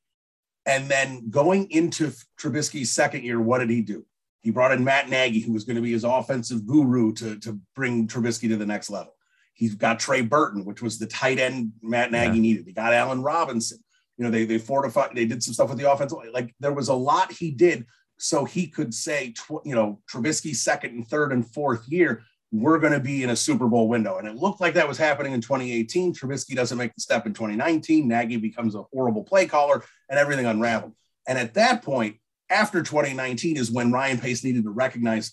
And 0.65 0.89
then 0.89 1.29
going 1.29 1.69
into 1.71 2.11
Trubisky's 2.39 2.91
second 2.91 3.23
year, 3.23 3.41
what 3.41 3.59
did 3.59 3.69
he 3.69 3.81
do? 3.81 4.05
He 4.41 4.51
brought 4.51 4.71
in 4.71 4.83
Matt 4.83 5.09
Nagy, 5.09 5.39
who 5.39 5.53
was 5.53 5.63
going 5.63 5.75
to 5.75 5.81
be 5.81 5.91
his 5.91 6.03
offensive 6.03 6.65
guru 6.65 7.13
to, 7.13 7.37
to 7.39 7.59
bring 7.75 8.07
Trubisky 8.07 8.49
to 8.49 8.57
the 8.57 8.65
next 8.65 8.89
level. 8.89 9.13
He's 9.53 9.75
got 9.75 9.99
Trey 9.99 10.21
Burton, 10.21 10.65
which 10.65 10.81
was 10.81 10.97
the 10.97 11.07
tight 11.07 11.39
end 11.39 11.73
Matt 11.81 12.11
Nagy 12.11 12.35
yeah. 12.35 12.41
needed. 12.41 12.65
He 12.65 12.73
got 12.73 12.93
Allen 12.93 13.21
Robinson. 13.21 13.79
You 14.17 14.25
know, 14.25 14.31
they 14.31 14.45
they 14.45 14.57
fortified, 14.57 15.11
they 15.15 15.25
did 15.25 15.43
some 15.43 15.53
stuff 15.53 15.69
with 15.69 15.77
the 15.77 15.91
offensive. 15.91 16.19
Like 16.31 16.55
there 16.59 16.73
was 16.73 16.89
a 16.89 16.93
lot 16.93 17.31
he 17.31 17.51
did 17.51 17.85
so 18.21 18.45
he 18.45 18.67
could 18.67 18.93
say, 18.93 19.31
tw- 19.31 19.65
you 19.65 19.73
know, 19.73 19.99
Trubisky's 20.11 20.63
second 20.63 20.91
and 20.91 21.07
third 21.07 21.31
and 21.31 21.47
fourth 21.53 21.87
year 21.87 22.23
we're 22.51 22.79
going 22.79 22.93
to 22.93 22.99
be 22.99 23.23
in 23.23 23.29
a 23.29 23.35
Super 23.35 23.67
Bowl 23.67 23.87
window. 23.87 24.17
And 24.17 24.27
it 24.27 24.35
looked 24.35 24.59
like 24.59 24.73
that 24.73 24.87
was 24.87 24.97
happening 24.97 25.33
in 25.33 25.41
2018. 25.41 26.13
Trubisky 26.13 26.53
doesn't 26.53 26.77
make 26.77 26.93
the 26.93 27.01
step 27.01 27.25
in 27.25 27.33
2019. 27.33 28.07
Nagy 28.07 28.37
becomes 28.37 28.75
a 28.75 28.83
horrible 28.93 29.23
play 29.23 29.45
caller 29.45 29.83
and 30.09 30.19
everything 30.19 30.45
unraveled. 30.45 30.93
And 31.27 31.37
at 31.37 31.53
that 31.53 31.81
point, 31.81 32.17
after 32.49 32.83
2019 32.83 33.55
is 33.55 33.71
when 33.71 33.91
Ryan 33.91 34.19
Pace 34.19 34.43
needed 34.43 34.65
to 34.65 34.69
recognize, 34.69 35.31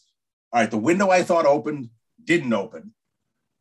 all 0.52 0.60
right, 0.60 0.70
the 0.70 0.78
window 0.78 1.10
I 1.10 1.24
thought 1.24 1.44
opened 1.44 1.90
didn't 2.22 2.52
open, 2.52 2.94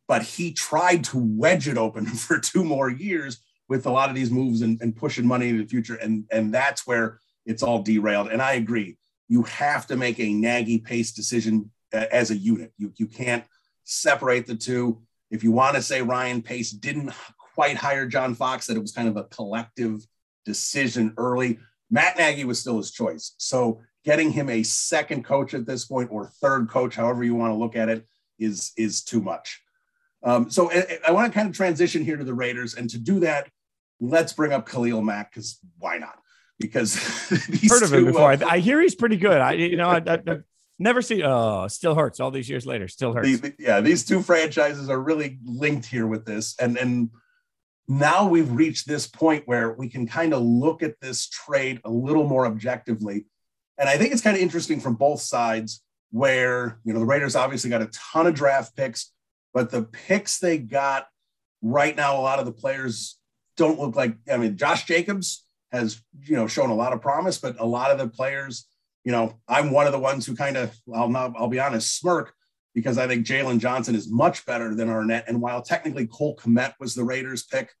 but 0.06 0.22
he 0.22 0.52
tried 0.52 1.04
to 1.04 1.18
wedge 1.18 1.66
it 1.66 1.76
open 1.76 2.06
for 2.06 2.38
two 2.38 2.64
more 2.64 2.88
years 2.88 3.40
with 3.68 3.86
a 3.86 3.90
lot 3.90 4.08
of 4.08 4.14
these 4.14 4.30
moves 4.30 4.62
and, 4.62 4.80
and 4.80 4.96
pushing 4.96 5.26
money 5.26 5.48
into 5.48 5.62
the 5.62 5.68
future. 5.68 5.96
And, 5.96 6.24
and 6.30 6.54
that's 6.54 6.86
where 6.86 7.18
it's 7.44 7.64
all 7.64 7.82
derailed. 7.82 8.28
And 8.28 8.40
I 8.40 8.52
agree. 8.52 8.96
You 9.26 9.42
have 9.42 9.86
to 9.88 9.96
make 9.96 10.20
a 10.20 10.32
Nagy 10.32 10.78
Pace 10.78 11.12
decision 11.12 11.70
as 11.92 12.30
a 12.30 12.36
unit. 12.36 12.72
You, 12.78 12.92
you 12.96 13.06
can't 13.06 13.44
separate 13.84 14.46
the 14.46 14.54
two. 14.54 15.02
If 15.30 15.44
you 15.44 15.52
want 15.52 15.76
to 15.76 15.82
say 15.82 16.02
Ryan 16.02 16.42
Pace 16.42 16.70
didn't 16.70 17.12
quite 17.54 17.76
hire 17.76 18.06
John 18.06 18.34
Fox, 18.34 18.66
that 18.66 18.76
it 18.76 18.80
was 18.80 18.92
kind 18.92 19.08
of 19.08 19.16
a 19.16 19.24
collective 19.24 20.06
decision 20.44 21.12
early, 21.16 21.58
Matt 21.90 22.16
Nagy 22.16 22.44
was 22.44 22.60
still 22.60 22.78
his 22.78 22.90
choice. 22.90 23.34
So 23.38 23.80
getting 24.04 24.30
him 24.30 24.48
a 24.48 24.62
second 24.62 25.24
coach 25.24 25.54
at 25.54 25.66
this 25.66 25.84
point 25.84 26.10
or 26.10 26.26
third 26.40 26.68
coach, 26.68 26.94
however 26.94 27.24
you 27.24 27.34
want 27.34 27.52
to 27.52 27.56
look 27.56 27.76
at 27.76 27.88
it, 27.88 28.06
is 28.38 28.72
is 28.76 29.02
too 29.02 29.20
much. 29.20 29.60
Um, 30.22 30.50
so 30.50 30.70
I, 30.70 30.98
I 31.08 31.10
want 31.12 31.32
to 31.32 31.36
kind 31.36 31.48
of 31.48 31.56
transition 31.56 32.04
here 32.04 32.16
to 32.16 32.24
the 32.24 32.34
Raiders, 32.34 32.74
and 32.74 32.88
to 32.90 32.98
do 32.98 33.20
that, 33.20 33.48
let's 34.00 34.32
bring 34.32 34.52
up 34.52 34.68
Khalil 34.68 35.02
Mack 35.02 35.32
because 35.32 35.58
why 35.78 35.98
not? 35.98 36.18
Because 36.58 36.96
heard 37.68 37.82
of 37.82 37.92
him 37.92 38.06
before. 38.06 38.32
Uh, 38.32 38.38
I, 38.46 38.54
I, 38.54 38.58
hear 38.58 38.80
he's 38.80 38.94
pretty 38.94 39.16
good. 39.16 39.40
I 39.40 39.52
you 39.52 39.76
know 39.76 39.88
I, 39.88 40.02
I, 40.06 40.38
Never 40.78 41.02
see. 41.02 41.22
Oh, 41.22 41.66
still 41.68 41.94
hurts. 41.94 42.20
All 42.20 42.30
these 42.30 42.48
years 42.48 42.64
later, 42.64 42.86
still 42.86 43.12
hurts. 43.12 43.40
The, 43.40 43.54
yeah, 43.58 43.80
these 43.80 44.04
two 44.04 44.22
franchises 44.22 44.88
are 44.88 45.00
really 45.00 45.38
linked 45.44 45.86
here 45.86 46.06
with 46.06 46.24
this, 46.24 46.54
and 46.60 46.76
and 46.76 47.10
now 47.88 48.28
we've 48.28 48.50
reached 48.52 48.86
this 48.86 49.06
point 49.06 49.42
where 49.46 49.72
we 49.72 49.88
can 49.88 50.06
kind 50.06 50.32
of 50.32 50.42
look 50.42 50.82
at 50.82 51.00
this 51.00 51.28
trade 51.28 51.80
a 51.84 51.90
little 51.90 52.28
more 52.28 52.46
objectively, 52.46 53.26
and 53.76 53.88
I 53.88 53.98
think 53.98 54.12
it's 54.12 54.22
kind 54.22 54.36
of 54.36 54.42
interesting 54.42 54.78
from 54.80 54.94
both 54.94 55.20
sides. 55.20 55.82
Where 56.10 56.78
you 56.84 56.92
know 56.92 57.00
the 57.00 57.06
Raiders 57.06 57.36
obviously 57.36 57.70
got 57.70 57.82
a 57.82 57.90
ton 57.92 58.26
of 58.26 58.34
draft 58.34 58.76
picks, 58.76 59.12
but 59.52 59.70
the 59.70 59.82
picks 59.82 60.38
they 60.38 60.58
got 60.58 61.06
right 61.60 61.94
now, 61.94 62.18
a 62.18 62.22
lot 62.22 62.38
of 62.38 62.46
the 62.46 62.52
players 62.52 63.18
don't 63.56 63.80
look 63.80 63.96
like. 63.96 64.14
I 64.30 64.36
mean, 64.36 64.56
Josh 64.56 64.84
Jacobs 64.84 65.44
has 65.72 66.00
you 66.22 66.36
know 66.36 66.46
shown 66.46 66.70
a 66.70 66.74
lot 66.74 66.92
of 66.92 67.02
promise, 67.02 67.36
but 67.36 67.58
a 67.58 67.66
lot 67.66 67.90
of 67.90 67.98
the 67.98 68.08
players 68.08 68.66
you 69.08 69.12
know, 69.12 69.40
I'm 69.48 69.70
one 69.70 69.86
of 69.86 69.92
the 69.92 69.98
ones 69.98 70.26
who 70.26 70.36
kind 70.36 70.58
of, 70.58 70.76
I'll 70.94 71.08
not, 71.08 71.32
I'll 71.34 71.48
be 71.48 71.58
honest, 71.58 71.96
smirk 71.96 72.34
because 72.74 72.98
I 72.98 73.06
think 73.06 73.24
Jaylon 73.24 73.58
Johnson 73.58 73.94
is 73.94 74.12
much 74.12 74.44
better 74.44 74.74
than 74.74 74.88
Arnette. 74.88 75.24
And 75.26 75.40
while 75.40 75.62
technically 75.62 76.06
Cole 76.06 76.36
Kmet 76.36 76.74
was 76.78 76.94
the 76.94 77.04
Raiders 77.04 77.42
pick, 77.42 77.72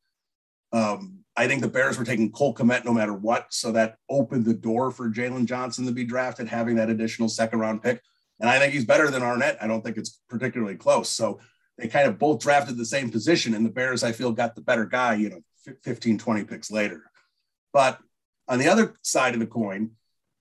um, 0.72 1.18
I 1.36 1.46
think 1.46 1.60
the 1.60 1.68
Bears 1.68 1.98
were 1.98 2.04
taking 2.06 2.32
Cole 2.32 2.54
Kmet 2.54 2.86
no 2.86 2.94
matter 2.94 3.12
what. 3.12 3.48
So 3.52 3.72
that 3.72 3.96
opened 4.08 4.46
the 4.46 4.54
door 4.54 4.90
for 4.90 5.10
Jaylon 5.10 5.44
Johnson 5.44 5.84
to 5.84 5.92
be 5.92 6.02
drafted, 6.02 6.48
having 6.48 6.76
that 6.76 6.88
additional 6.88 7.28
second 7.28 7.58
round 7.58 7.82
pick. 7.82 8.00
And 8.40 8.48
I 8.48 8.58
think 8.58 8.72
he's 8.72 8.86
better 8.86 9.10
than 9.10 9.20
Arnette. 9.20 9.58
I 9.60 9.66
don't 9.66 9.84
think 9.84 9.98
it's 9.98 10.22
particularly 10.30 10.76
close. 10.76 11.10
So 11.10 11.40
they 11.76 11.88
kind 11.88 12.08
of 12.08 12.18
both 12.18 12.40
drafted 12.40 12.78
the 12.78 12.86
same 12.86 13.10
position. 13.10 13.52
And 13.52 13.66
the 13.66 13.70
Bears, 13.70 14.02
I 14.02 14.12
feel, 14.12 14.32
got 14.32 14.54
the 14.54 14.62
better 14.62 14.86
guy, 14.86 15.16
you 15.16 15.28
know, 15.28 15.74
15, 15.84 16.16
20 16.16 16.44
picks 16.44 16.70
later. 16.70 17.02
But 17.74 17.98
on 18.48 18.58
the 18.58 18.68
other 18.68 18.94
side 19.02 19.34
of 19.34 19.40
the 19.40 19.46
coin, 19.46 19.90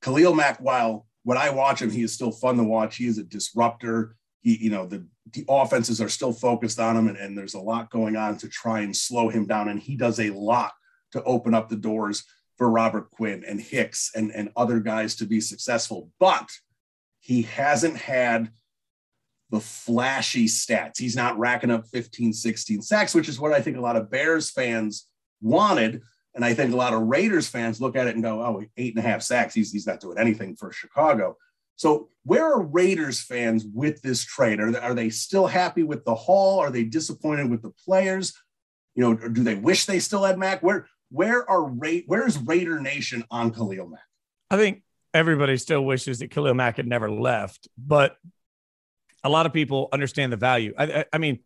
Khalil 0.01 0.33
Mack, 0.33 0.59
while 0.59 1.05
when 1.23 1.37
I 1.37 1.49
watch 1.49 1.81
him, 1.81 1.91
he 1.91 2.03
is 2.03 2.13
still 2.13 2.31
fun 2.31 2.57
to 2.57 2.63
watch. 2.63 2.97
He 2.97 3.07
is 3.07 3.17
a 3.17 3.23
disruptor. 3.23 4.15
He, 4.41 4.57
you 4.57 4.69
know, 4.69 4.85
the, 4.85 5.05
the 5.33 5.43
offenses 5.49 5.99
are 5.99 6.09
still 6.09 6.31
focused 6.31 6.79
on 6.79 6.95
him, 6.95 7.07
and, 7.07 7.17
and 7.17 7.37
there's 7.37 7.55
a 7.55 7.59
lot 7.59 7.89
going 7.89 8.15
on 8.15 8.37
to 8.37 8.47
try 8.47 8.79
and 8.79 8.95
slow 8.95 9.29
him 9.29 9.45
down. 9.45 9.67
And 9.69 9.79
he 9.79 9.95
does 9.95 10.19
a 10.19 10.29
lot 10.29 10.71
to 11.11 11.23
open 11.23 11.53
up 11.53 11.69
the 11.69 11.75
doors 11.75 12.23
for 12.57 12.69
Robert 12.69 13.11
Quinn 13.11 13.43
and 13.47 13.59
Hicks 13.59 14.11
and, 14.15 14.31
and 14.31 14.49
other 14.55 14.79
guys 14.79 15.15
to 15.17 15.25
be 15.25 15.41
successful. 15.41 16.09
But 16.19 16.49
he 17.19 17.43
hasn't 17.43 17.97
had 17.97 18.51
the 19.49 19.59
flashy 19.59 20.45
stats. 20.45 20.97
He's 20.97 21.15
not 21.15 21.37
racking 21.37 21.71
up 21.71 21.87
15, 21.87 22.33
16 22.33 22.81
sacks, 22.81 23.15
which 23.15 23.29
is 23.29 23.39
what 23.39 23.53
I 23.53 23.61
think 23.61 23.77
a 23.77 23.81
lot 23.81 23.95
of 23.95 24.09
Bears 24.09 24.49
fans 24.49 25.07
wanted 25.41 26.01
and 26.35 26.45
I 26.45 26.53
think 26.53 26.73
a 26.73 26.77
lot 26.77 26.93
of 26.93 27.01
Raiders 27.01 27.47
fans 27.47 27.81
look 27.81 27.95
at 27.95 28.07
it 28.07 28.15
and 28.15 28.23
go, 28.23 28.41
oh, 28.41 28.63
eight 28.77 28.95
and 28.95 29.03
a 29.03 29.07
half 29.07 29.21
sacks. 29.21 29.53
He's, 29.53 29.71
he's 29.71 29.87
not 29.87 29.99
doing 29.99 30.17
anything 30.17 30.55
for 30.55 30.71
Chicago. 30.71 31.37
So 31.75 32.09
where 32.23 32.45
are 32.45 32.61
Raiders 32.61 33.21
fans 33.21 33.65
with 33.71 34.01
this 34.01 34.23
trade? 34.23 34.59
Are 34.59 34.71
they, 34.71 34.79
are 34.79 34.93
they 34.93 35.09
still 35.09 35.47
happy 35.47 35.83
with 35.83 36.05
the 36.05 36.15
haul? 36.15 36.59
Are 36.59 36.71
they 36.71 36.83
disappointed 36.83 37.49
with 37.49 37.61
the 37.61 37.71
players? 37.85 38.33
You 38.95 39.03
know, 39.03 39.13
do 39.15 39.43
they 39.43 39.55
wish 39.55 39.85
they 39.85 39.99
still 39.99 40.23
had 40.23 40.39
Mack? 40.39 40.63
Where 40.63 40.87
where 41.09 41.47
are 41.49 41.63
Ra- 41.63 42.03
where 42.07 42.25
is 42.25 42.37
Raider 42.37 42.79
Nation 42.79 43.23
on 43.29 43.53
Khalil 43.53 43.87
Mack? 43.87 44.01
I 44.49 44.57
think 44.57 44.81
everybody 45.13 45.57
still 45.57 45.85
wishes 45.85 46.19
that 46.19 46.31
Khalil 46.31 46.55
Mack 46.55 46.77
had 46.77 46.87
never 46.87 47.09
left, 47.09 47.67
but 47.77 48.17
a 49.23 49.29
lot 49.29 49.45
of 49.45 49.53
people 49.53 49.89
understand 49.93 50.33
the 50.33 50.37
value. 50.37 50.73
I, 50.77 50.83
I, 50.85 51.05
I 51.13 51.17
mean, 51.19 51.39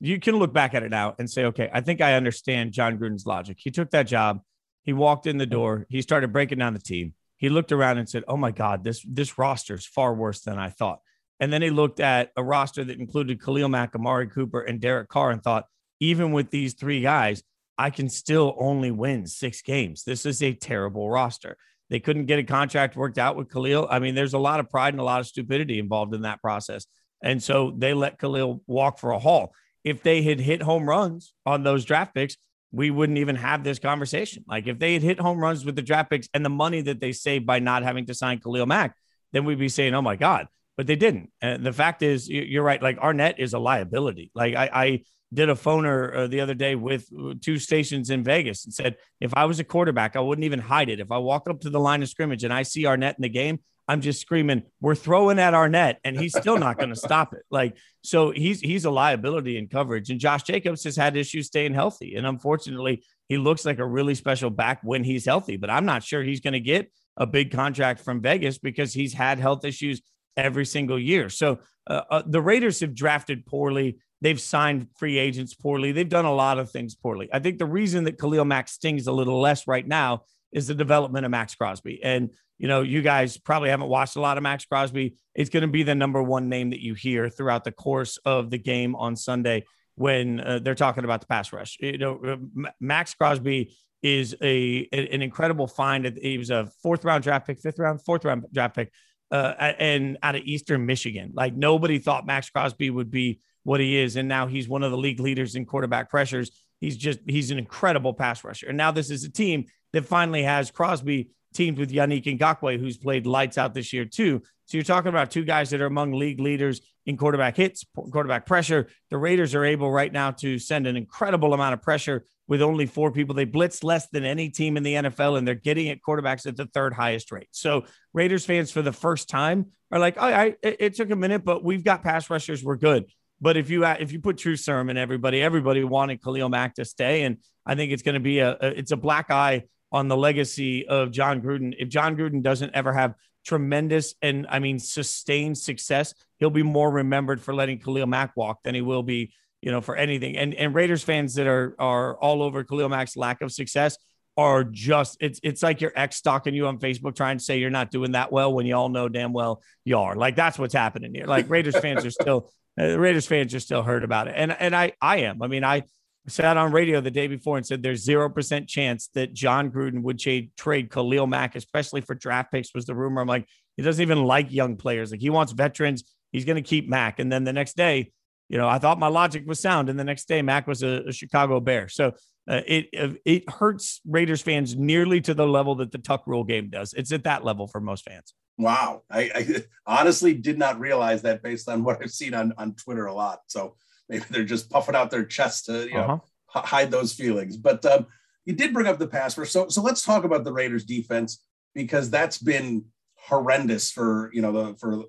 you 0.00 0.20
can 0.20 0.36
look 0.36 0.52
back 0.52 0.74
at 0.74 0.82
it 0.82 0.90
now 0.90 1.14
and 1.18 1.30
say, 1.30 1.44
okay, 1.46 1.70
I 1.72 1.80
think 1.80 2.00
I 2.00 2.14
understand 2.14 2.72
Jon 2.72 2.98
Gruden's 2.98 3.26
logic. 3.26 3.56
He 3.60 3.70
took 3.70 3.90
that 3.90 4.06
job, 4.06 4.40
he 4.82 4.92
walked 4.92 5.26
in 5.26 5.38
the 5.38 5.46
door, 5.46 5.86
he 5.88 6.02
started 6.02 6.32
breaking 6.32 6.58
down 6.58 6.74
the 6.74 6.78
team. 6.78 7.14
He 7.36 7.48
looked 7.48 7.72
around 7.72 7.98
and 7.98 8.08
said, 8.08 8.24
"Oh 8.28 8.36
my 8.36 8.50
God, 8.50 8.82
this 8.82 9.04
this 9.06 9.38
roster 9.38 9.74
is 9.74 9.86
far 9.86 10.14
worse 10.14 10.40
than 10.40 10.58
I 10.58 10.70
thought." 10.70 11.00
And 11.38 11.52
then 11.52 11.60
he 11.60 11.70
looked 11.70 12.00
at 12.00 12.30
a 12.36 12.42
roster 12.42 12.82
that 12.82 12.98
included 12.98 13.42
Khalil 13.42 13.68
Mack, 13.68 13.94
Amari 13.94 14.28
Cooper, 14.28 14.62
and 14.62 14.80
Derek 14.80 15.08
Carr, 15.08 15.30
and 15.30 15.42
thought, 15.42 15.66
even 16.00 16.32
with 16.32 16.50
these 16.50 16.72
three 16.74 17.02
guys, 17.02 17.42
I 17.76 17.90
can 17.90 18.08
still 18.08 18.56
only 18.58 18.90
win 18.90 19.26
six 19.26 19.60
games. 19.60 20.02
This 20.04 20.24
is 20.24 20.42
a 20.42 20.54
terrible 20.54 21.10
roster. 21.10 21.58
They 21.90 22.00
couldn't 22.00 22.26
get 22.26 22.38
a 22.38 22.44
contract 22.44 22.96
worked 22.96 23.18
out 23.18 23.36
with 23.36 23.50
Khalil. 23.50 23.86
I 23.90 23.98
mean, 23.98 24.14
there's 24.14 24.34
a 24.34 24.38
lot 24.38 24.60
of 24.60 24.70
pride 24.70 24.94
and 24.94 25.00
a 25.00 25.04
lot 25.04 25.20
of 25.20 25.26
stupidity 25.26 25.78
involved 25.78 26.14
in 26.14 26.22
that 26.22 26.40
process. 26.40 26.86
And 27.22 27.42
so 27.42 27.72
they 27.76 27.92
let 27.92 28.18
Khalil 28.18 28.62
walk 28.66 28.98
for 28.98 29.10
a 29.10 29.18
haul 29.18 29.52
if 29.86 30.02
they 30.02 30.20
had 30.20 30.40
hit 30.40 30.60
home 30.60 30.88
runs 30.88 31.32
on 31.46 31.62
those 31.62 31.84
draft 31.84 32.12
picks, 32.12 32.36
we 32.72 32.90
wouldn't 32.90 33.18
even 33.18 33.36
have 33.36 33.62
this 33.62 33.78
conversation. 33.78 34.44
Like 34.48 34.66
if 34.66 34.80
they 34.80 34.94
had 34.94 35.02
hit 35.02 35.20
home 35.20 35.38
runs 35.38 35.64
with 35.64 35.76
the 35.76 35.82
draft 35.82 36.10
picks 36.10 36.28
and 36.34 36.44
the 36.44 36.50
money 36.50 36.80
that 36.82 36.98
they 36.98 37.12
saved 37.12 37.46
by 37.46 37.60
not 37.60 37.84
having 37.84 38.06
to 38.06 38.14
sign 38.14 38.40
Khalil 38.40 38.66
Mack, 38.66 38.96
then 39.32 39.44
we'd 39.44 39.60
be 39.60 39.68
saying, 39.68 39.94
oh 39.94 40.02
my 40.02 40.16
God. 40.16 40.48
But 40.76 40.88
they 40.88 40.96
didn't. 40.96 41.30
And 41.40 41.64
the 41.64 41.72
fact 41.72 42.02
is, 42.02 42.28
you're 42.28 42.64
right. 42.64 42.82
Like 42.82 42.98
Arnette 42.98 43.38
is 43.38 43.54
a 43.54 43.60
liability. 43.60 44.32
Like 44.34 44.56
I, 44.56 44.70
I 44.74 45.02
did 45.32 45.50
a 45.50 45.54
phoner 45.54 46.16
uh, 46.16 46.26
the 46.26 46.40
other 46.40 46.54
day 46.54 46.74
with 46.74 47.08
uh, 47.16 47.34
two 47.40 47.58
stations 47.58 48.10
in 48.10 48.24
Vegas 48.24 48.64
and 48.64 48.74
said, 48.74 48.96
if 49.20 49.32
I 49.34 49.44
was 49.44 49.60
a 49.60 49.64
quarterback, 49.64 50.16
I 50.16 50.20
wouldn't 50.20 50.44
even 50.44 50.58
hide 50.58 50.88
it. 50.88 50.98
If 50.98 51.12
I 51.12 51.18
walk 51.18 51.48
up 51.48 51.60
to 51.60 51.70
the 51.70 51.80
line 51.80 52.02
of 52.02 52.08
scrimmage 52.08 52.42
and 52.42 52.52
I 52.52 52.62
see 52.62 52.82
Arnette 52.82 53.18
in 53.18 53.22
the 53.22 53.28
game, 53.28 53.60
I'm 53.88 54.00
just 54.00 54.20
screaming, 54.20 54.62
we're 54.80 54.96
throwing 54.96 55.38
at 55.38 55.54
Arnette, 55.54 55.96
and 56.04 56.18
he's 56.18 56.36
still 56.36 56.58
not 56.58 56.76
going 56.76 56.90
to 56.90 56.96
stop 56.96 57.32
it. 57.32 57.42
Like, 57.50 57.76
so 58.02 58.30
he's 58.30 58.60
he's 58.60 58.84
a 58.84 58.90
liability 58.90 59.56
in 59.58 59.68
coverage. 59.68 60.10
And 60.10 60.18
Josh 60.18 60.42
Jacobs 60.42 60.84
has 60.84 60.96
had 60.96 61.16
issues 61.16 61.46
staying 61.46 61.74
healthy. 61.74 62.16
And 62.16 62.26
unfortunately, 62.26 63.04
he 63.28 63.38
looks 63.38 63.64
like 63.64 63.78
a 63.78 63.86
really 63.86 64.14
special 64.14 64.50
back 64.50 64.80
when 64.82 65.04
he's 65.04 65.24
healthy, 65.24 65.56
but 65.56 65.70
I'm 65.70 65.84
not 65.84 66.02
sure 66.02 66.22
he's 66.22 66.40
going 66.40 66.52
to 66.54 66.60
get 66.60 66.90
a 67.16 67.26
big 67.26 67.50
contract 67.50 68.00
from 68.00 68.20
Vegas 68.20 68.58
because 68.58 68.92
he's 68.92 69.12
had 69.12 69.38
health 69.38 69.64
issues 69.64 70.02
every 70.36 70.66
single 70.66 70.98
year. 70.98 71.28
So 71.28 71.58
uh, 71.86 72.02
uh, 72.10 72.22
the 72.26 72.42
Raiders 72.42 72.80
have 72.80 72.94
drafted 72.94 73.46
poorly. 73.46 73.98
They've 74.20 74.40
signed 74.40 74.88
free 74.98 75.18
agents 75.18 75.54
poorly. 75.54 75.92
They've 75.92 76.08
done 76.08 76.24
a 76.24 76.34
lot 76.34 76.58
of 76.58 76.70
things 76.70 76.94
poorly. 76.94 77.28
I 77.32 77.38
think 77.38 77.58
the 77.58 77.66
reason 77.66 78.04
that 78.04 78.18
Khalil 78.18 78.44
Mack 78.44 78.68
stings 78.68 79.06
a 79.06 79.12
little 79.12 79.40
less 79.40 79.66
right 79.66 79.86
now 79.86 80.22
is 80.56 80.66
the 80.66 80.74
development 80.74 81.26
of 81.26 81.30
Maxx 81.30 81.54
Crosby. 81.54 82.00
And 82.02 82.30
you 82.58 82.66
know, 82.66 82.80
you 82.80 83.02
guys 83.02 83.36
probably 83.36 83.68
haven't 83.68 83.88
watched 83.88 84.16
a 84.16 84.20
lot 84.20 84.38
of 84.38 84.42
Maxx 84.42 84.64
Crosby. 84.64 85.14
It's 85.34 85.50
going 85.50 85.60
to 85.60 85.68
be 85.68 85.82
the 85.82 85.94
number 85.94 86.22
one 86.22 86.48
name 86.48 86.70
that 86.70 86.82
you 86.82 86.94
hear 86.94 87.28
throughout 87.28 87.64
the 87.64 87.70
course 87.70 88.16
of 88.24 88.48
the 88.48 88.56
game 88.58 88.96
on 88.96 89.14
Sunday 89.14 89.66
when 89.94 90.40
uh, 90.40 90.60
they're 90.60 90.74
talking 90.74 91.04
about 91.04 91.20
the 91.20 91.26
pass 91.26 91.52
rush. 91.52 91.76
You 91.80 91.98
know, 91.98 92.38
Maxx 92.80 93.12
Crosby 93.14 93.76
is 94.02 94.34
a 94.42 94.88
an 94.92 95.20
incredible 95.20 95.66
find. 95.66 96.06
He 96.20 96.38
was 96.38 96.50
a 96.50 96.70
fourth 96.82 97.04
round 97.04 97.22
draft 97.22 97.46
pick, 97.46 97.60
fifth 97.60 97.78
round, 97.78 98.02
fourth 98.02 98.24
round 98.24 98.46
draft 98.52 98.74
pick, 98.74 98.90
uh, 99.30 99.52
and 99.58 100.16
out 100.22 100.36
of 100.36 100.42
Eastern 100.44 100.86
Michigan. 100.86 101.32
Like 101.34 101.54
nobody 101.54 101.98
thought 101.98 102.26
Maxx 102.26 102.48
Crosby 102.48 102.88
would 102.88 103.10
be 103.10 103.40
what 103.64 103.80
he 103.80 103.98
is, 103.98 104.16
and 104.16 104.28
now 104.28 104.46
he's 104.46 104.66
one 104.66 104.82
of 104.82 104.90
the 104.90 104.98
league 104.98 105.20
leaders 105.20 105.56
in 105.56 105.66
quarterback 105.66 106.08
pressures. 106.08 106.50
He's 106.80 106.96
just 106.96 107.20
he's 107.26 107.50
an 107.50 107.58
incredible 107.58 108.14
pass 108.14 108.44
rusher, 108.44 108.68
and 108.68 108.76
now 108.76 108.90
this 108.90 109.10
is 109.10 109.24
a 109.24 109.30
team 109.30 109.66
that 109.92 110.04
finally 110.04 110.42
has 110.42 110.70
Crosby 110.70 111.30
teamed 111.54 111.78
with 111.78 111.90
Yannick 111.90 112.24
Ngakoue, 112.24 112.78
who's 112.78 112.98
played 112.98 113.26
lights 113.26 113.56
out 113.56 113.74
this 113.74 113.92
year 113.92 114.04
too. 114.04 114.42
So 114.66 114.76
you're 114.76 114.84
talking 114.84 115.08
about 115.08 115.30
two 115.30 115.44
guys 115.44 115.70
that 115.70 115.80
are 115.80 115.86
among 115.86 116.12
league 116.12 116.40
leaders 116.40 116.80
in 117.06 117.16
quarterback 117.16 117.56
hits, 117.56 117.84
quarterback 117.94 118.46
pressure. 118.46 118.88
The 119.10 119.16
Raiders 119.16 119.54
are 119.54 119.64
able 119.64 119.90
right 119.90 120.12
now 120.12 120.32
to 120.32 120.58
send 120.58 120.86
an 120.86 120.96
incredible 120.96 121.54
amount 121.54 121.72
of 121.74 121.82
pressure 121.82 122.26
with 122.48 122.62
only 122.62 122.86
four 122.86 123.12
people. 123.12 123.34
They 123.34 123.44
blitz 123.44 123.84
less 123.84 124.08
than 124.08 124.24
any 124.24 124.50
team 124.50 124.76
in 124.76 124.82
the 124.82 124.94
NFL, 124.94 125.38
and 125.38 125.46
they're 125.46 125.54
getting 125.54 125.88
at 125.88 126.00
quarterbacks 126.02 126.46
at 126.46 126.56
the 126.56 126.66
third 126.66 126.94
highest 126.94 127.30
rate. 127.30 127.48
So 127.52 127.84
Raiders 128.12 128.44
fans, 128.44 128.70
for 128.70 128.82
the 128.82 128.92
first 128.92 129.28
time, 129.28 129.66
are 129.92 130.00
like, 130.00 130.16
"Oh, 130.18 130.26
I, 130.26 130.56
it, 130.62 130.76
it 130.80 130.94
took 130.94 131.10
a 131.10 131.16
minute, 131.16 131.44
but 131.44 131.64
we've 131.64 131.84
got 131.84 132.02
pass 132.02 132.28
rushers. 132.28 132.62
We're 132.62 132.76
good." 132.76 133.06
But 133.40 133.56
if 133.56 133.70
you 133.70 133.84
if 133.84 134.12
you 134.12 134.20
put 134.20 134.38
True 134.38 134.56
Sermon, 134.56 134.96
everybody 134.96 135.42
everybody 135.42 135.84
wanted 135.84 136.22
Khalil 136.22 136.48
Mack 136.48 136.74
to 136.74 136.84
stay, 136.84 137.22
and 137.22 137.38
I 137.66 137.74
think 137.74 137.92
it's 137.92 138.02
going 138.02 138.14
to 138.14 138.20
be 138.20 138.38
a, 138.38 138.56
a 138.60 138.68
it's 138.68 138.92
a 138.92 138.96
black 138.96 139.30
eye 139.30 139.64
on 139.92 140.08
the 140.08 140.16
legacy 140.16 140.86
of 140.86 141.10
Jon 141.10 141.42
Gruden. 141.42 141.74
If 141.78 141.88
Jon 141.88 142.16
Gruden 142.16 142.42
doesn't 142.42 142.74
ever 142.74 142.92
have 142.92 143.14
tremendous 143.44 144.14
and 144.22 144.46
I 144.48 144.58
mean 144.58 144.78
sustained 144.78 145.58
success, 145.58 146.14
he'll 146.38 146.50
be 146.50 146.62
more 146.62 146.90
remembered 146.90 147.40
for 147.40 147.54
letting 147.54 147.78
Khalil 147.78 148.06
Mack 148.06 148.36
walk 148.36 148.62
than 148.64 148.74
he 148.74 148.80
will 148.80 149.02
be, 149.02 149.32
you 149.60 149.70
know, 149.70 149.80
for 149.80 149.96
anything. 149.96 150.36
And 150.36 150.54
and 150.54 150.74
Raiders 150.74 151.02
fans 151.02 151.34
that 151.34 151.46
are 151.46 151.76
are 151.78 152.16
all 152.16 152.42
over 152.42 152.64
Khalil 152.64 152.88
Mack's 152.88 153.16
lack 153.16 153.42
of 153.42 153.52
success 153.52 153.98
are 154.36 154.64
just 154.64 155.16
it's 155.20 155.40
it's 155.42 155.62
like 155.62 155.80
your 155.80 155.92
ex 155.96 156.16
stalking 156.16 156.54
you 156.54 156.66
on 156.66 156.78
Facebook 156.78 157.14
trying 157.16 157.38
to 157.38 157.44
say 157.44 157.58
you're 157.58 157.70
not 157.70 157.90
doing 157.90 158.12
that 158.12 158.30
well 158.30 158.52
when 158.52 158.66
you 158.66 158.74
all 158.74 158.88
know 158.88 159.08
damn 159.08 159.32
well 159.32 159.62
you 159.84 159.98
are. 159.98 160.14
Like 160.14 160.36
that's 160.36 160.58
what's 160.58 160.74
happening 160.74 161.14
here. 161.14 161.26
Like 161.26 161.48
Raiders 161.48 161.78
fans 161.78 162.04
are 162.04 162.10
still 162.10 162.50
uh, 162.80 162.98
Raiders 162.98 163.26
fans 163.26 163.54
are 163.54 163.60
still 163.60 163.82
hurt 163.82 164.04
about 164.04 164.28
it. 164.28 164.34
And 164.36 164.52
and 164.52 164.76
I 164.76 164.92
I 165.00 165.18
am. 165.18 165.42
I 165.42 165.46
mean 165.46 165.64
I 165.64 165.84
sat 166.28 166.56
on 166.56 166.72
radio 166.72 167.00
the 167.00 167.10
day 167.10 167.28
before 167.28 167.56
and 167.56 167.66
said 167.66 167.82
there's 167.82 168.04
0% 168.04 168.66
chance 168.66 169.08
that 169.14 169.32
Jon 169.32 169.70
Gruden 169.70 170.02
would 170.02 170.18
trade, 170.18 170.50
trade 170.56 170.90
Khalil 170.90 171.26
Mack, 171.26 171.54
especially 171.54 172.00
for 172.00 172.14
draft 172.14 172.50
picks, 172.50 172.74
was 172.74 172.84
the 172.84 172.94
rumor. 172.94 173.20
I'm 173.20 173.28
like, 173.28 173.46
he 173.76 173.82
doesn't 173.82 174.02
even 174.02 174.24
like 174.24 174.50
young 174.50 174.76
players. 174.76 175.10
Like 175.10 175.20
he 175.20 175.30
wants 175.30 175.52
veterans. 175.52 176.04
He's 176.32 176.44
going 176.44 176.56
to 176.56 176.62
keep 176.62 176.88
Mack. 176.88 177.20
And 177.20 177.30
then 177.30 177.44
the 177.44 177.52
next 177.52 177.76
day, 177.76 178.12
you 178.48 178.58
know, 178.58 178.68
I 178.68 178.78
thought 178.78 178.98
my 178.98 179.08
logic 179.08 179.44
was 179.46 179.60
sound. 179.60 179.88
And 179.88 179.98
the 179.98 180.04
next 180.04 180.26
day, 180.26 180.42
Mack 180.42 180.66
was 180.66 180.82
a, 180.82 181.04
a 181.08 181.12
Chicago 181.12 181.60
Bear. 181.60 181.88
So 181.88 182.12
uh, 182.48 182.60
it 182.66 183.20
it 183.24 183.50
hurts 183.50 184.00
Raiders 184.06 184.42
fans 184.42 184.76
nearly 184.76 185.20
to 185.22 185.34
the 185.34 185.46
level 185.46 185.74
that 185.76 185.92
the 185.92 185.98
Tuck 185.98 186.26
rule 186.26 186.44
game 186.44 186.70
does. 186.70 186.92
It's 186.94 187.12
at 187.12 187.24
that 187.24 187.44
level 187.44 187.66
for 187.66 187.80
most 187.80 188.04
fans. 188.04 188.34
Wow. 188.58 189.02
I, 189.10 189.30
I, 189.34 189.64
honestly 190.00 190.34
did 190.34 190.58
not 190.58 190.80
realize 190.80 191.22
that 191.22 191.42
based 191.42 191.68
on 191.68 191.84
what 191.84 192.02
I've 192.02 192.10
seen 192.10 192.34
on, 192.34 192.52
on 192.58 192.74
Twitter 192.74 193.06
a 193.06 193.14
lot. 193.14 193.40
So 193.46 193.76
maybe 194.08 194.24
they're 194.30 194.44
just 194.44 194.70
puffing 194.70 194.94
out 194.94 195.10
their 195.10 195.24
chest 195.24 195.66
to, 195.66 195.88
you 195.88 195.98
uh-huh. 195.98 196.06
know, 196.06 196.24
hide 196.48 196.90
those 196.90 197.12
feelings. 197.12 197.56
But 197.56 197.84
um, 197.84 198.06
you 198.44 198.54
did 198.54 198.72
bring 198.72 198.86
up 198.86 198.98
the 198.98 199.08
pass 199.08 199.36
rush. 199.36 199.50
So, 199.50 199.68
so 199.68 199.82
let's 199.82 200.04
talk 200.04 200.24
about 200.24 200.44
the 200.44 200.52
Raiders 200.52 200.84
defense 200.84 201.42
because 201.74 202.10
that's 202.10 202.38
been 202.38 202.86
horrendous 203.16 203.90
for, 203.90 204.30
you 204.32 204.40
know, 204.40 204.52
the, 204.52 204.74
for 204.76 205.04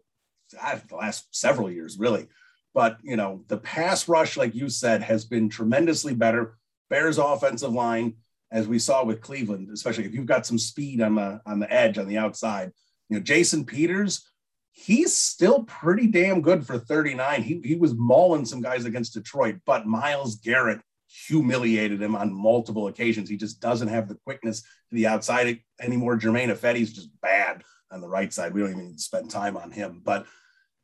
the 0.51 0.95
last 0.95 1.27
several 1.31 1.69
years, 1.69 1.97
really. 1.97 2.27
But, 2.73 2.97
you 3.01 3.15
know, 3.15 3.43
the 3.47 3.57
pass 3.57 4.07
rush, 4.07 4.37
like 4.37 4.53
you 4.53 4.69
said, 4.69 5.01
has 5.01 5.25
been 5.25 5.49
tremendously 5.49 6.13
better. 6.13 6.57
Bears 6.89 7.17
offensive 7.17 7.71
line, 7.71 8.15
as 8.51 8.67
we 8.67 8.79
saw 8.79 9.03
with 9.03 9.21
Cleveland, 9.21 9.69
especially 9.73 10.05
if 10.05 10.13
you've 10.13 10.25
got 10.25 10.45
some 10.45 10.57
speed 10.57 11.01
on 11.01 11.15
the 11.15 11.41
on 11.45 11.59
the 11.59 11.71
edge 11.71 11.97
on 11.97 12.07
the 12.07 12.17
outside, 12.17 12.71
you 13.09 13.17
know, 13.17 13.23
Jason 13.23 13.65
Peters, 13.65 14.29
he's 14.71 15.15
still 15.15 15.63
pretty 15.63 16.07
damn 16.07 16.41
good 16.41 16.65
for 16.65 16.77
39. 16.77 17.43
He, 17.43 17.61
he 17.63 17.75
was 17.75 17.93
mauling 17.95 18.45
some 18.45 18.61
guys 18.61 18.85
against 18.85 19.13
Detroit, 19.13 19.57
but 19.65 19.87
Myles 19.87 20.35
Garrett 20.35 20.81
humiliated 21.07 22.01
him 22.01 22.15
on 22.15 22.33
multiple 22.33 22.87
occasions. 22.87 23.29
He 23.29 23.37
just 23.37 23.59
doesn't 23.59 23.87
have 23.87 24.07
the 24.07 24.19
quickness 24.23 24.61
to 24.61 24.95
the 24.95 25.07
outside 25.07 25.59
anymore. 25.81 26.15
Germain 26.15 26.49
Ifedi's 26.49 26.93
just 26.93 27.09
bad 27.21 27.63
on 27.91 28.01
the 28.01 28.09
right 28.09 28.31
side. 28.31 28.53
We 28.53 28.61
don't 28.61 28.71
even 28.71 28.87
need 28.87 28.97
to 28.97 29.03
spend 29.03 29.31
time 29.31 29.57
on 29.57 29.71
him. 29.71 30.01
But 30.03 30.25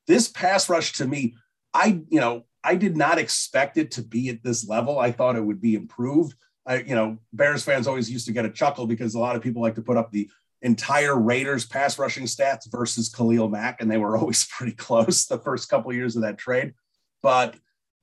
this 0.08 0.28
pass 0.30 0.70
rush 0.70 0.94
to 0.94 1.08
me, 1.08 1.36
I, 1.74 2.02
you 2.10 2.20
know, 2.20 2.46
I 2.64 2.76
did 2.76 2.96
not 2.96 3.18
expect 3.18 3.78
it 3.78 3.92
to 3.92 4.02
be 4.02 4.30
at 4.30 4.44
this 4.44 4.68
level. 4.68 5.00
I 5.00 5.12
thought 5.12 5.36
it 5.36 5.44
would 5.44 5.62
be 5.62 5.76
improved. 5.76 6.36
I, 6.66 6.80
you 6.80 6.96
know, 6.96 7.18
Bears 7.34 7.64
fans 7.64 7.88
always 7.88 8.10
used 8.10 8.26
to 8.28 8.32
get 8.32 8.46
a 8.46 8.50
chuckle 8.50 8.88
because 8.88 9.16
a 9.16 9.20
lot 9.20 9.36
of 9.36 9.42
people 9.42 9.62
like 9.62 9.76
to 9.76 9.82
put 9.82 9.98
up 9.98 10.12
the 10.12 10.30
entire 10.62 11.20
Raiders 11.20 11.66
pass 11.66 12.00
rushing 12.00 12.24
stats 12.24 12.72
versus 12.72 13.10
Khalil 13.10 13.50
Mack, 13.50 13.82
and 13.82 13.92
they 13.92 13.98
were 13.98 14.18
always 14.20 14.46
pretty 14.46 14.74
close 14.74 15.26
the 15.26 15.40
first 15.40 15.70
couple 15.70 15.92
of 15.92 15.98
years 15.98 16.16
of 16.16 16.22
that 16.22 16.38
trade. 16.38 16.74
But 17.22 17.56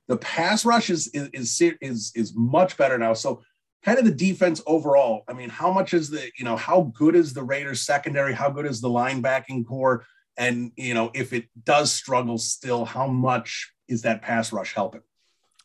the 0.09 0.17
pass 0.17 0.65
rush 0.65 0.91
is 0.91 1.09
is 1.09 1.63
is 1.81 2.13
is 2.15 2.35
much 2.35 2.77
better 2.77 2.99
now. 2.99 3.15
So 3.15 3.43
kind 3.85 3.99
of 3.99 4.05
the 4.05 4.11
defense 4.11 4.61
overall. 4.67 5.23
I 5.29 5.33
mean, 5.33 5.49
how 5.49 5.73
much 5.73 5.95
is 5.95 6.11
the 6.11 6.31
you 6.39 6.45
know 6.45 6.57
how 6.57 6.93
good 6.95 7.17
is 7.17 7.33
the 7.33 7.43
Raiders 7.43 7.83
secondary? 7.83 8.35
How 8.35 8.51
good 8.51 8.67
is 8.67 8.81
the 8.81 8.89
linebacking 8.89 9.67
corps? 9.67 10.05
And 10.41 10.73
you 10.77 10.95
know, 10.95 11.11
if 11.15 11.33
it 11.33 11.45
does 11.63 11.93
struggle 11.93 12.39
still, 12.39 12.87
how 12.87 13.07
much 13.07 13.73
is 13.89 14.03
that 14.03 14.23
pass 14.23 14.53
rush 14.53 14.75
helping? 14.75 15.03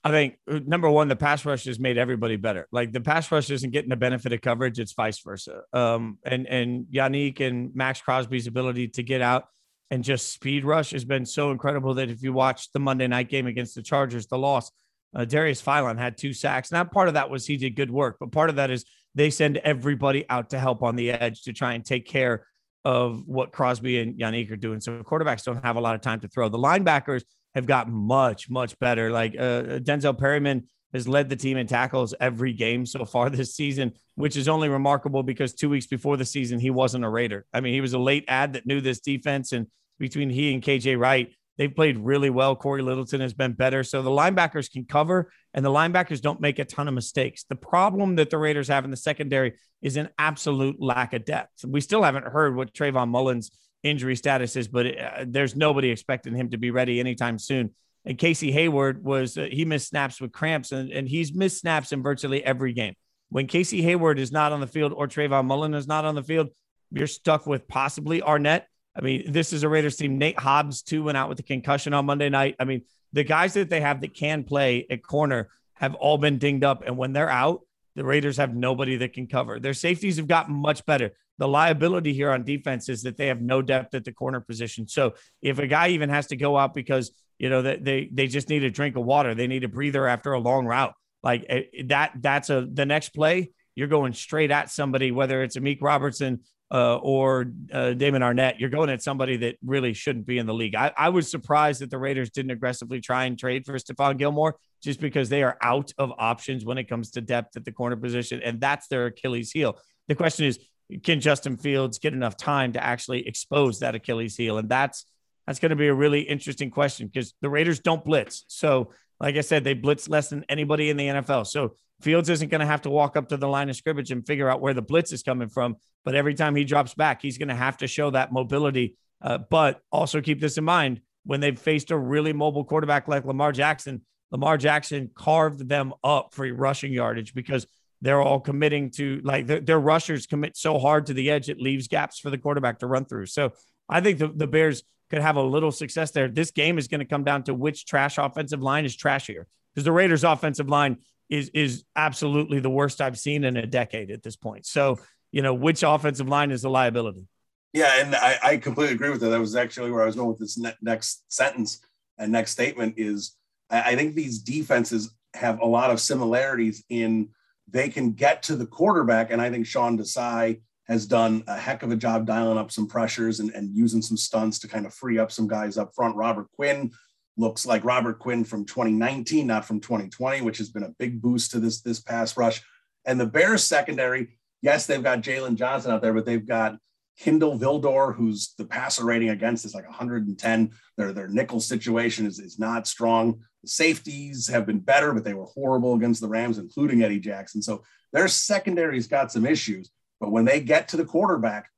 I 0.03 0.11
think 0.11 0.37
uh, 0.51 0.59
number 0.67 0.89
one, 0.89 1.07
the 1.07 1.15
pass 1.15 1.45
rush 1.45 1.63
has 1.63 1.79
made 1.79 1.97
everybody 1.97 2.35
better. 2.35 2.67
Like 2.71 2.91
the 2.91 3.01
pass 3.01 3.31
rush 3.31 3.49
isn't 3.49 3.71
getting 3.71 3.89
the 3.89 3.95
benefit 3.95 4.33
of 4.33 4.41
coverage; 4.41 4.77
it's 4.77 4.91
vice 4.91 5.19
versa. 5.19 5.61
Um, 5.71 6.19
and 6.23 6.45
and 6.45 6.85
Yannick 6.93 7.39
and 7.39 7.73
Maxx 7.73 8.01
Crosby's 8.01 8.47
ability 8.47 8.89
to 8.89 9.03
get 9.03 9.21
out 9.21 9.45
and 9.91 10.03
just 10.03 10.33
speed 10.33 10.65
rush 10.65 10.91
has 10.91 11.05
been 11.05 11.25
so 11.25 11.51
incredible 11.51 11.93
that 11.93 12.09
if 12.09 12.21
you 12.21 12.33
watch 12.33 12.71
the 12.73 12.79
Monday 12.79 13.07
night 13.07 13.29
game 13.29 13.47
against 13.47 13.75
the 13.75 13.81
Chargers, 13.81 14.27
the 14.27 14.37
loss, 14.37 14.71
uh, 15.15 15.23
Darius 15.23 15.61
Philon 15.61 15.97
had 15.97 16.17
two 16.17 16.33
sacks. 16.33 16.71
Now, 16.71 16.83
part 16.83 17.07
of 17.07 17.13
that 17.13 17.29
was 17.29 17.45
he 17.45 17.55
did 17.55 17.75
good 17.75 17.91
work, 17.91 18.17
but 18.19 18.31
part 18.31 18.49
of 18.49 18.57
that 18.57 18.71
is 18.71 18.83
they 19.13 19.29
send 19.29 19.57
everybody 19.57 20.25
out 20.29 20.49
to 20.49 20.59
help 20.59 20.83
on 20.83 20.95
the 20.95 21.11
edge 21.11 21.43
to 21.43 21.53
try 21.53 21.73
and 21.73 21.85
take 21.85 22.05
care 22.05 22.45
of 22.85 23.23
what 23.25 23.51
Crosby 23.51 23.99
and 23.99 24.17
Yannick 24.17 24.51
are 24.51 24.55
doing. 24.55 24.79
So 24.79 25.01
quarterbacks 25.03 25.43
don't 25.43 25.63
have 25.65 25.75
a 25.75 25.81
lot 25.81 25.95
of 25.95 26.01
time 26.01 26.19
to 26.21 26.27
throw. 26.27 26.47
The 26.49 26.59
linebackers 26.59 27.23
have 27.55 27.65
gotten 27.65 27.93
much, 27.93 28.47
much 28.49 28.77
better. 28.77 29.11
Like 29.11 29.33
uh, 29.33 29.79
Denzel 29.79 30.17
Perryman 30.17 30.67
has 30.93 31.07
led 31.07 31.27
the 31.27 31.35
team 31.35 31.57
in 31.57 31.65
tackles 31.65 32.13
every 32.19 32.53
game 32.53 32.85
so 32.85 33.03
far 33.03 33.29
this 33.31 33.55
season, 33.55 33.93
which 34.13 34.37
is 34.37 34.47
only 34.47 34.69
remarkable 34.69 35.23
because 35.23 35.53
two 35.53 35.69
weeks 35.69 35.87
before 35.87 36.15
the 36.15 36.25
season, 36.25 36.59
he 36.59 36.69
wasn't 36.69 37.03
a 37.03 37.09
Raider. 37.09 37.45
I 37.51 37.59
mean, 37.59 37.73
he 37.73 37.81
was 37.81 37.93
a 37.93 37.99
late 37.99 38.25
add 38.27 38.53
that 38.53 38.67
knew 38.67 38.81
this 38.81 38.99
defense. 38.99 39.51
And 39.51 39.65
between 39.97 40.29
he 40.29 40.53
and 40.53 40.61
KJ 40.61 40.99
Wright, 40.99 41.33
they've 41.57 41.75
played 41.75 41.97
really 41.97 42.29
well. 42.29 42.55
Cory 42.55 42.83
Littleton 42.83 43.21
has 43.21 43.33
been 43.33 43.53
better. 43.53 43.83
So 43.83 44.03
the 44.03 44.11
linebackers 44.11 44.71
can 44.71 44.85
cover 44.85 45.31
and 45.55 45.63
the 45.63 45.69
linebackers 45.69 46.21
don't 46.21 46.41
make 46.41 46.59
a 46.59 46.65
ton 46.65 46.89
of 46.89 46.93
mistakes. 46.93 47.45
The 47.45 47.55
problem 47.55 48.17
that 48.17 48.29
the 48.29 48.37
Raiders 48.37 48.67
have 48.67 48.83
in 48.83 48.91
the 48.91 48.97
secondary 48.97 49.53
is 49.81 49.95
an 49.95 50.09
absolute 50.19 50.81
lack 50.81 51.13
of 51.13 51.23
depth. 51.23 51.63
We 51.65 51.79
still 51.79 52.03
haven't 52.03 52.27
heard 52.27 52.57
what 52.57 52.73
Trayvon 52.73 53.07
Mullen's 53.07 53.51
injury 53.81 54.17
status 54.17 54.57
is, 54.57 54.67
but 54.67 54.85
it, 54.85 54.99
uh, 54.99 55.25
there's 55.25 55.55
nobody 55.55 55.89
expecting 55.89 56.35
him 56.35 56.49
to 56.49 56.57
be 56.57 56.71
ready 56.71 56.99
anytime 56.99 57.39
soon. 57.39 57.73
And 58.03 58.17
Casey 58.17 58.51
Hayward 58.51 59.01
was, 59.03 59.37
uh, 59.37 59.47
he 59.49 59.63
missed 59.63 59.87
snaps 59.87 60.19
with 60.19 60.33
cramps 60.33 60.73
and, 60.73 60.91
and 60.91 61.07
he's 61.07 61.33
missed 61.33 61.61
snaps 61.61 61.93
in 61.93 62.03
virtually 62.03 62.43
every 62.43 62.73
game. 62.73 62.93
When 63.29 63.47
Casey 63.47 63.81
Hayward 63.81 64.19
is 64.19 64.33
not 64.33 64.51
on 64.51 64.59
the 64.59 64.67
field 64.67 64.91
or 64.93 65.07
Trayvon 65.07 65.45
Mullen 65.45 65.73
is 65.73 65.87
not 65.87 66.03
on 66.03 66.15
the 66.15 66.23
field, 66.23 66.49
you're 66.91 67.07
stuck 67.07 67.47
with 67.47 67.65
possibly 67.67 68.21
Arnette. 68.21 68.63
I 68.93 69.01
mean, 69.01 69.31
this 69.31 69.53
is 69.53 69.63
a 69.63 69.69
Raiders 69.69 69.95
team. 69.95 70.17
Nate 70.17 70.39
Hobbs, 70.39 70.81
too, 70.81 71.03
went 71.03 71.17
out 71.17 71.29
with 71.29 71.39
a 71.39 71.43
concussion 71.43 71.93
on 71.93 72.05
Monday 72.05 72.29
night. 72.29 72.55
I 72.59 72.65
mean, 72.65 72.83
the 73.15 73.23
guys 73.23 73.55
that 73.55 73.69
they 73.69 73.81
have 73.81 74.01
that 74.01 74.13
can 74.13 74.43
play 74.43 74.85
at 74.89 75.01
corner 75.01 75.49
have 75.73 75.95
all 75.95 76.17
been 76.17 76.37
dinged 76.37 76.63
up. 76.63 76.83
And 76.85 76.97
when 76.97 77.13
they're 77.13 77.29
out, 77.29 77.61
the 77.95 78.05
Raiders 78.05 78.37
have 78.37 78.53
nobody 78.53 78.97
that 78.97 79.13
can 79.13 79.25
cover. 79.27 79.59
Their 79.59 79.73
safeties 79.73 80.17
have 80.17 80.27
gotten 80.27 80.53
much 80.53 80.85
better 80.85 81.13
the 81.37 81.47
liability 81.47 82.13
here 82.13 82.31
on 82.31 82.43
defense 82.43 82.89
is 82.89 83.03
that 83.03 83.17
they 83.17 83.27
have 83.27 83.41
no 83.41 83.61
depth 83.61 83.93
at 83.93 84.05
the 84.05 84.11
corner 84.11 84.39
position. 84.39 84.87
So 84.87 85.15
if 85.41 85.59
a 85.59 85.67
guy 85.67 85.89
even 85.89 86.09
has 86.09 86.27
to 86.27 86.35
go 86.35 86.57
out 86.57 86.73
because 86.73 87.11
you 87.37 87.49
know 87.49 87.61
they 87.61 88.09
they 88.11 88.27
just 88.27 88.49
need 88.49 88.63
a 88.63 88.71
drink 88.71 88.95
of 88.95 89.03
water, 89.03 89.35
they 89.35 89.47
need 89.47 89.63
a 89.63 89.67
breather 89.67 90.07
after 90.07 90.33
a 90.33 90.39
long 90.39 90.65
route, 90.65 90.93
like 91.23 91.45
eh, 91.49 91.63
that 91.87 92.13
that's 92.21 92.49
a 92.49 92.67
the 92.71 92.85
next 92.85 93.09
play 93.09 93.51
you're 93.77 93.89
going 93.89 94.13
straight 94.13 94.51
at 94.51 94.71
somebody, 94.71 95.11
whether 95.11 95.43
it's 95.43 95.57
Amik 95.57 95.81
Robertson 95.81 96.39
uh, 96.75 96.97
or 96.97 97.53
uh, 97.71 97.93
Damon 97.93 98.21
Arnette, 98.21 98.59
you're 98.59 98.69
going 98.69 98.89
at 98.89 99.01
somebody 99.01 99.37
that 99.37 99.55
really 99.63 99.93
shouldn't 99.93 100.25
be 100.25 100.39
in 100.39 100.45
the 100.45 100.53
league. 100.53 100.75
I, 100.75 100.91
I 100.97 101.07
was 101.07 101.31
surprised 101.31 101.79
that 101.79 101.89
the 101.89 101.97
Raiders 101.97 102.31
didn't 102.31 102.51
aggressively 102.51 102.99
try 102.99 103.23
and 103.23 103.39
trade 103.39 103.65
for 103.65 103.75
Stephon 103.75 104.17
Gilmore 104.17 104.57
just 104.83 104.99
because 104.99 105.29
they 105.29 105.41
are 105.41 105.57
out 105.61 105.93
of 105.97 106.11
options 106.17 106.65
when 106.65 106.77
it 106.77 106.89
comes 106.89 107.11
to 107.11 107.21
depth 107.21 107.55
at 107.55 107.63
the 107.63 107.71
corner 107.71 107.95
position, 107.95 108.41
and 108.43 108.59
that's 108.59 108.89
their 108.89 109.05
Achilles 109.05 109.51
heel. 109.51 109.79
The 110.09 110.15
question 110.15 110.47
is, 110.47 110.59
can 111.01 111.21
Justin 111.21 111.55
Fields 111.55 111.97
get 111.97 112.11
enough 112.11 112.35
time 112.35 112.73
to 112.73 112.83
actually 112.83 113.25
expose 113.25 113.79
that 113.79 113.95
Achilles 113.95 114.35
heel? 114.35 114.57
And 114.57 114.67
that's 114.67 115.05
that's 115.47 115.59
going 115.59 115.69
to 115.69 115.77
be 115.77 115.87
a 115.87 115.93
really 115.93 116.21
interesting 116.21 116.71
question 116.71 117.07
because 117.07 117.33
the 117.39 117.49
Raiders 117.49 117.79
don't 117.79 118.03
blitz. 118.03 118.43
So, 118.49 118.91
like 119.21 119.37
I 119.37 119.41
said, 119.41 119.63
they 119.63 119.75
blitz 119.75 120.09
less 120.09 120.27
than 120.27 120.43
anybody 120.49 120.89
in 120.89 120.97
the 120.97 121.07
NFL. 121.07 121.47
So 121.47 121.75
Fields 122.01 122.29
isn't 122.29 122.49
going 122.49 122.59
to 122.59 122.67
have 122.67 122.81
to 122.81 122.89
walk 122.89 123.15
up 123.15 123.29
to 123.29 123.37
the 123.37 123.47
line 123.47 123.69
of 123.69 123.75
scrimmage 123.75 124.11
and 124.11 124.25
figure 124.25 124.49
out 124.49 124.61
where 124.61 124.73
the 124.73 124.81
blitz 124.81 125.11
is 125.11 125.23
coming 125.23 125.49
from. 125.49 125.77
But 126.03 126.15
every 126.15 126.33
time 126.33 126.55
he 126.55 126.63
drops 126.63 126.93
back, 126.93 127.21
he's 127.21 127.37
going 127.37 127.49
to 127.49 127.55
have 127.55 127.77
to 127.77 127.87
show 127.87 128.11
that 128.11 128.31
mobility. 128.31 128.97
Uh, 129.21 129.37
but 129.37 129.81
also 129.91 130.21
keep 130.21 130.41
this 130.41 130.57
in 130.57 130.63
mind 130.63 131.01
when 131.23 131.39
they've 131.39 131.57
faced 131.57 131.91
a 131.91 131.97
really 131.97 132.33
mobile 132.33 132.63
quarterback 132.63 133.07
like 133.07 133.25
Lamar 133.25 133.51
Jackson, 133.51 134.01
Lamar 134.31 134.57
Jackson 134.57 135.09
carved 135.15 135.67
them 135.67 135.93
up 136.03 136.33
for 136.33 136.51
rushing 136.53 136.93
yardage 136.93 137.33
because 137.33 137.65
they're 138.01 138.21
all 138.21 138.39
committing 138.39 138.91
to 138.91 139.21
like 139.23 139.47
their, 139.47 139.61
their 139.61 139.79
rushers 139.79 140.27
commit 140.27 140.55
so 140.55 140.77
hard 140.77 141.07
to 141.07 141.13
the 141.13 141.31
edge 141.31 141.49
it 141.49 141.59
leaves 141.59 141.87
gaps 141.87 142.19
for 142.19 142.29
the 142.29 142.37
quarterback 142.37 142.79
to 142.79 142.87
run 142.87 143.05
through. 143.05 143.25
So 143.25 143.53
I 143.89 144.01
think 144.01 144.19
the, 144.19 144.27
the 144.27 144.47
Bears 144.47 144.83
could 145.09 145.21
have 145.21 145.37
a 145.37 145.41
little 145.41 145.71
success 145.71 146.11
there. 146.11 146.27
This 146.27 146.51
game 146.51 146.77
is 146.77 146.87
going 146.87 146.99
to 146.99 147.05
come 147.05 147.23
down 147.23 147.43
to 147.43 147.53
which 147.53 147.85
trash 147.85 148.17
offensive 148.17 148.61
line 148.61 148.85
is 148.85 148.95
trashier 148.95 149.45
because 149.73 149.85
the 149.85 149.91
Raiders' 149.91 150.23
offensive 150.23 150.69
line 150.69 150.97
is 151.29 151.49
is 151.53 151.83
absolutely 151.95 152.59
the 152.59 152.69
worst 152.69 153.01
I've 153.01 153.17
seen 153.17 153.43
in 153.43 153.57
a 153.57 153.65
decade 153.65 154.11
at 154.11 154.23
this 154.23 154.35
point. 154.35 154.65
So 154.65 154.99
you 155.31 155.41
know 155.41 155.53
which 155.53 155.83
offensive 155.83 156.27
line 156.27 156.51
is 156.51 156.61
the 156.61 156.69
liability. 156.69 157.27
Yeah, 157.73 157.91
and 157.99 158.15
I, 158.15 158.37
I 158.41 158.57
completely 158.57 158.95
agree 158.95 159.09
with 159.09 159.19
that. 159.21 159.29
That 159.29 159.39
was 159.39 159.55
actually 159.55 159.91
where 159.91 160.01
I 160.01 160.05
was 160.05 160.15
going 160.15 160.29
with 160.29 160.39
this 160.39 160.57
ne- 160.57 160.77
next 160.81 161.23
sentence 161.27 161.81
and 162.17 162.31
next 162.31 162.51
statement 162.51 162.95
is 162.97 163.35
I, 163.69 163.91
I 163.91 163.95
think 163.95 164.15
these 164.15 164.39
defenses 164.39 165.13
have 165.33 165.59
a 165.59 165.65
lot 165.65 165.91
of 165.91 165.99
similarities 165.99 166.83
in 166.89 167.29
they 167.67 167.89
can 167.89 168.11
get 168.11 168.43
to 168.43 168.55
the 168.55 168.65
quarterback. 168.65 169.31
And 169.31 169.41
I 169.41 169.49
think 169.49 169.65
Sean 169.65 169.97
Desai 169.97 170.61
has 170.87 171.07
done 171.07 171.43
a 171.47 171.57
heck 171.57 171.81
of 171.81 171.91
a 171.91 171.95
job 171.95 172.27
dialing 172.27 172.59
up 172.59 172.71
some 172.71 172.87
pressures 172.87 173.39
and, 173.39 173.49
and 173.51 173.75
using 173.75 174.01
some 174.01 174.17
stunts 174.17 174.59
to 174.59 174.67
kind 174.67 174.85
of 174.85 174.93
free 174.93 175.17
up 175.17 175.31
some 175.31 175.47
guys 175.47 175.77
up 175.77 175.93
front. 175.95 176.15
Robert 176.15 176.47
Quinn 176.51 176.91
looks 177.37 177.65
like 177.65 177.83
Robert 177.83 178.19
Quinn 178.19 178.43
from 178.43 178.65
2019, 178.65 179.47
not 179.47 179.65
from 179.65 179.79
2020, 179.79 180.41
which 180.41 180.57
has 180.57 180.69
been 180.69 180.83
a 180.83 180.93
big 180.97 181.21
boost 181.21 181.51
to 181.51 181.59
this 181.59 181.81
this 181.81 181.99
pass 181.99 182.37
rush. 182.37 182.61
And 183.05 183.19
the 183.19 183.25
Bears 183.25 183.63
secondary, 183.63 184.37
yes, 184.61 184.85
they've 184.85 185.03
got 185.03 185.21
Jaylon 185.21 185.55
Johnson 185.55 185.91
out 185.91 186.01
there, 186.01 186.13
but 186.13 186.25
they've 186.25 186.45
got 186.45 186.77
Kindall 187.19 187.57
Vildor, 187.57 188.13
who's 188.13 188.53
the 188.57 188.65
passer 188.65 189.05
rating 189.05 189.29
against 189.29 189.65
is 189.65 189.73
like 189.73 189.85
110. 189.85 190.71
Their 190.97 191.13
their 191.13 191.27
nickel 191.27 191.59
situation 191.59 192.25
is, 192.25 192.39
is 192.39 192.59
not 192.59 192.87
strong. 192.87 193.41
The 193.63 193.69
safeties 193.69 194.47
have 194.47 194.65
been 194.65 194.79
better, 194.79 195.13
but 195.13 195.23
they 195.23 195.33
were 195.33 195.45
horrible 195.45 195.95
against 195.95 196.21
the 196.21 196.27
Rams, 196.27 196.57
including 196.57 197.03
Eddie 197.03 197.19
Jackson. 197.19 197.61
So 197.61 197.83
their 198.11 198.27
secondary's 198.27 199.07
got 199.07 199.31
some 199.31 199.45
issues. 199.45 199.89
But 200.19 200.31
when 200.31 200.45
they 200.45 200.59
get 200.59 200.89
to 200.89 200.97
the 200.97 201.05
quarterback, 201.05 201.69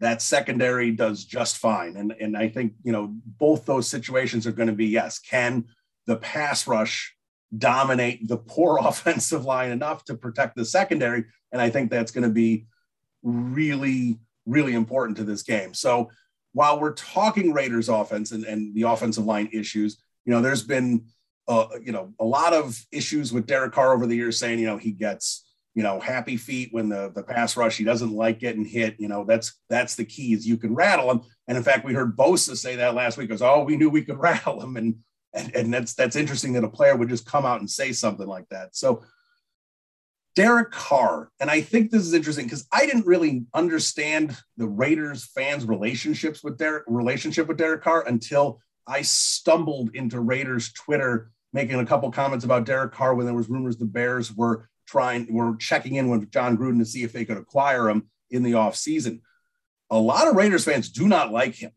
that 0.00 0.20
secondary 0.20 0.90
does 0.90 1.24
just 1.24 1.58
fine. 1.58 1.96
And, 1.96 2.12
and 2.20 2.36
I 2.36 2.48
think, 2.48 2.74
you 2.82 2.92
know, 2.92 3.14
both 3.38 3.64
those 3.64 3.88
situations 3.88 4.46
are 4.46 4.52
going 4.52 4.68
to 4.68 4.74
be 4.74 4.86
yes, 4.86 5.18
can 5.18 5.64
the 6.06 6.16
pass 6.16 6.66
rush 6.66 7.14
dominate 7.56 8.28
the 8.28 8.36
poor 8.36 8.78
offensive 8.82 9.44
line 9.44 9.70
enough 9.70 10.04
to 10.04 10.14
protect 10.14 10.56
the 10.56 10.64
secondary? 10.64 11.24
And 11.52 11.62
I 11.62 11.70
think 11.70 11.90
that's 11.90 12.12
going 12.12 12.24
to 12.24 12.30
be 12.30 12.66
really 13.22 14.18
really 14.46 14.74
important 14.74 15.16
to 15.18 15.24
this 15.24 15.42
game. 15.42 15.74
So 15.74 16.10
while 16.52 16.80
we're 16.80 16.94
talking 16.94 17.52
Raiders 17.52 17.88
offense 17.88 18.32
and, 18.32 18.44
and 18.44 18.74
the 18.74 18.82
offensive 18.82 19.26
line 19.26 19.50
issues, 19.52 19.98
you 20.24 20.32
know, 20.32 20.40
there's 20.40 20.62
been, 20.62 21.04
uh, 21.48 21.66
you 21.82 21.92
know, 21.92 22.14
a 22.18 22.24
lot 22.24 22.54
of 22.54 22.80
issues 22.90 23.32
with 23.32 23.46
Derek 23.46 23.72
Carr 23.72 23.92
over 23.92 24.06
the 24.06 24.16
years 24.16 24.38
saying, 24.38 24.58
you 24.58 24.66
know, 24.66 24.78
he 24.78 24.92
gets, 24.92 25.45
you 25.76 25.82
know, 25.82 26.00
happy 26.00 26.38
feet 26.38 26.70
when 26.72 26.88
the, 26.88 27.12
the 27.14 27.22
pass 27.22 27.54
rush, 27.54 27.76
he 27.76 27.84
doesn't 27.84 28.10
like 28.10 28.40
getting 28.40 28.64
hit. 28.64 28.96
You 28.98 29.08
know, 29.08 29.24
that's, 29.24 29.60
that's 29.68 29.94
the 29.94 30.06
key 30.06 30.32
is 30.32 30.46
you 30.46 30.56
can 30.56 30.74
rattle 30.74 31.10
him. 31.10 31.20
And 31.46 31.58
in 31.58 31.62
fact, 31.62 31.84
we 31.84 31.92
heard 31.92 32.16
Bosa 32.16 32.56
say 32.56 32.76
that 32.76 32.94
last 32.94 33.18
week 33.18 33.28
because, 33.28 33.42
oh, 33.42 33.62
we 33.62 33.76
knew 33.76 33.90
we 33.90 34.02
could 34.02 34.18
rattle 34.18 34.58
him. 34.58 34.78
And, 34.78 34.96
and, 35.34 35.54
and 35.54 35.74
that's, 35.74 35.92
that's 35.92 36.16
interesting 36.16 36.54
that 36.54 36.64
a 36.64 36.68
player 36.68 36.96
would 36.96 37.10
just 37.10 37.26
come 37.26 37.44
out 37.44 37.60
and 37.60 37.68
say 37.68 37.92
something 37.92 38.26
like 38.26 38.48
that. 38.48 38.74
So 38.74 39.04
Derek 40.34 40.70
Carr, 40.70 41.30
and 41.40 41.50
I 41.50 41.60
think 41.60 41.90
this 41.90 42.06
is 42.06 42.14
interesting 42.14 42.46
because 42.46 42.66
I 42.72 42.86
didn't 42.86 43.06
really 43.06 43.44
understand 43.52 44.34
the 44.56 44.66
Raiders 44.66 45.26
fans' 45.26 45.66
relationships 45.66 46.42
with 46.42 46.56
Derek 46.56 46.84
relationship 46.86 47.48
with 47.48 47.58
Derek 47.58 47.82
Carr 47.82 48.06
until 48.08 48.60
I 48.86 49.02
stumbled 49.02 49.90
into 49.94 50.20
Raiders 50.20 50.72
Twitter 50.72 51.30
making 51.52 51.80
a 51.80 51.86
couple 51.86 52.10
comments 52.10 52.46
about 52.46 52.64
Derek 52.64 52.92
Carr 52.92 53.14
when 53.14 53.26
there 53.26 53.34
was 53.34 53.50
rumors 53.50 53.76
the 53.76 53.84
Bears 53.84 54.34
were 54.34 54.70
trying 54.86 55.32
were 55.32 55.56
checking 55.56 55.96
in 55.96 56.08
with 56.08 56.30
Jon 56.30 56.56
Gruden 56.56 56.78
to 56.78 56.84
see 56.84 57.02
if 57.02 57.12
they 57.12 57.24
could 57.24 57.36
acquire 57.36 57.88
him 57.88 58.08
in 58.30 58.42
the 58.42 58.52
offseason. 58.52 59.20
A 59.90 59.98
lot 59.98 60.28
of 60.28 60.36
Raiders 60.36 60.64
fans 60.64 60.90
do 60.90 61.08
not 61.08 61.32
like 61.32 61.54
him. 61.54 61.72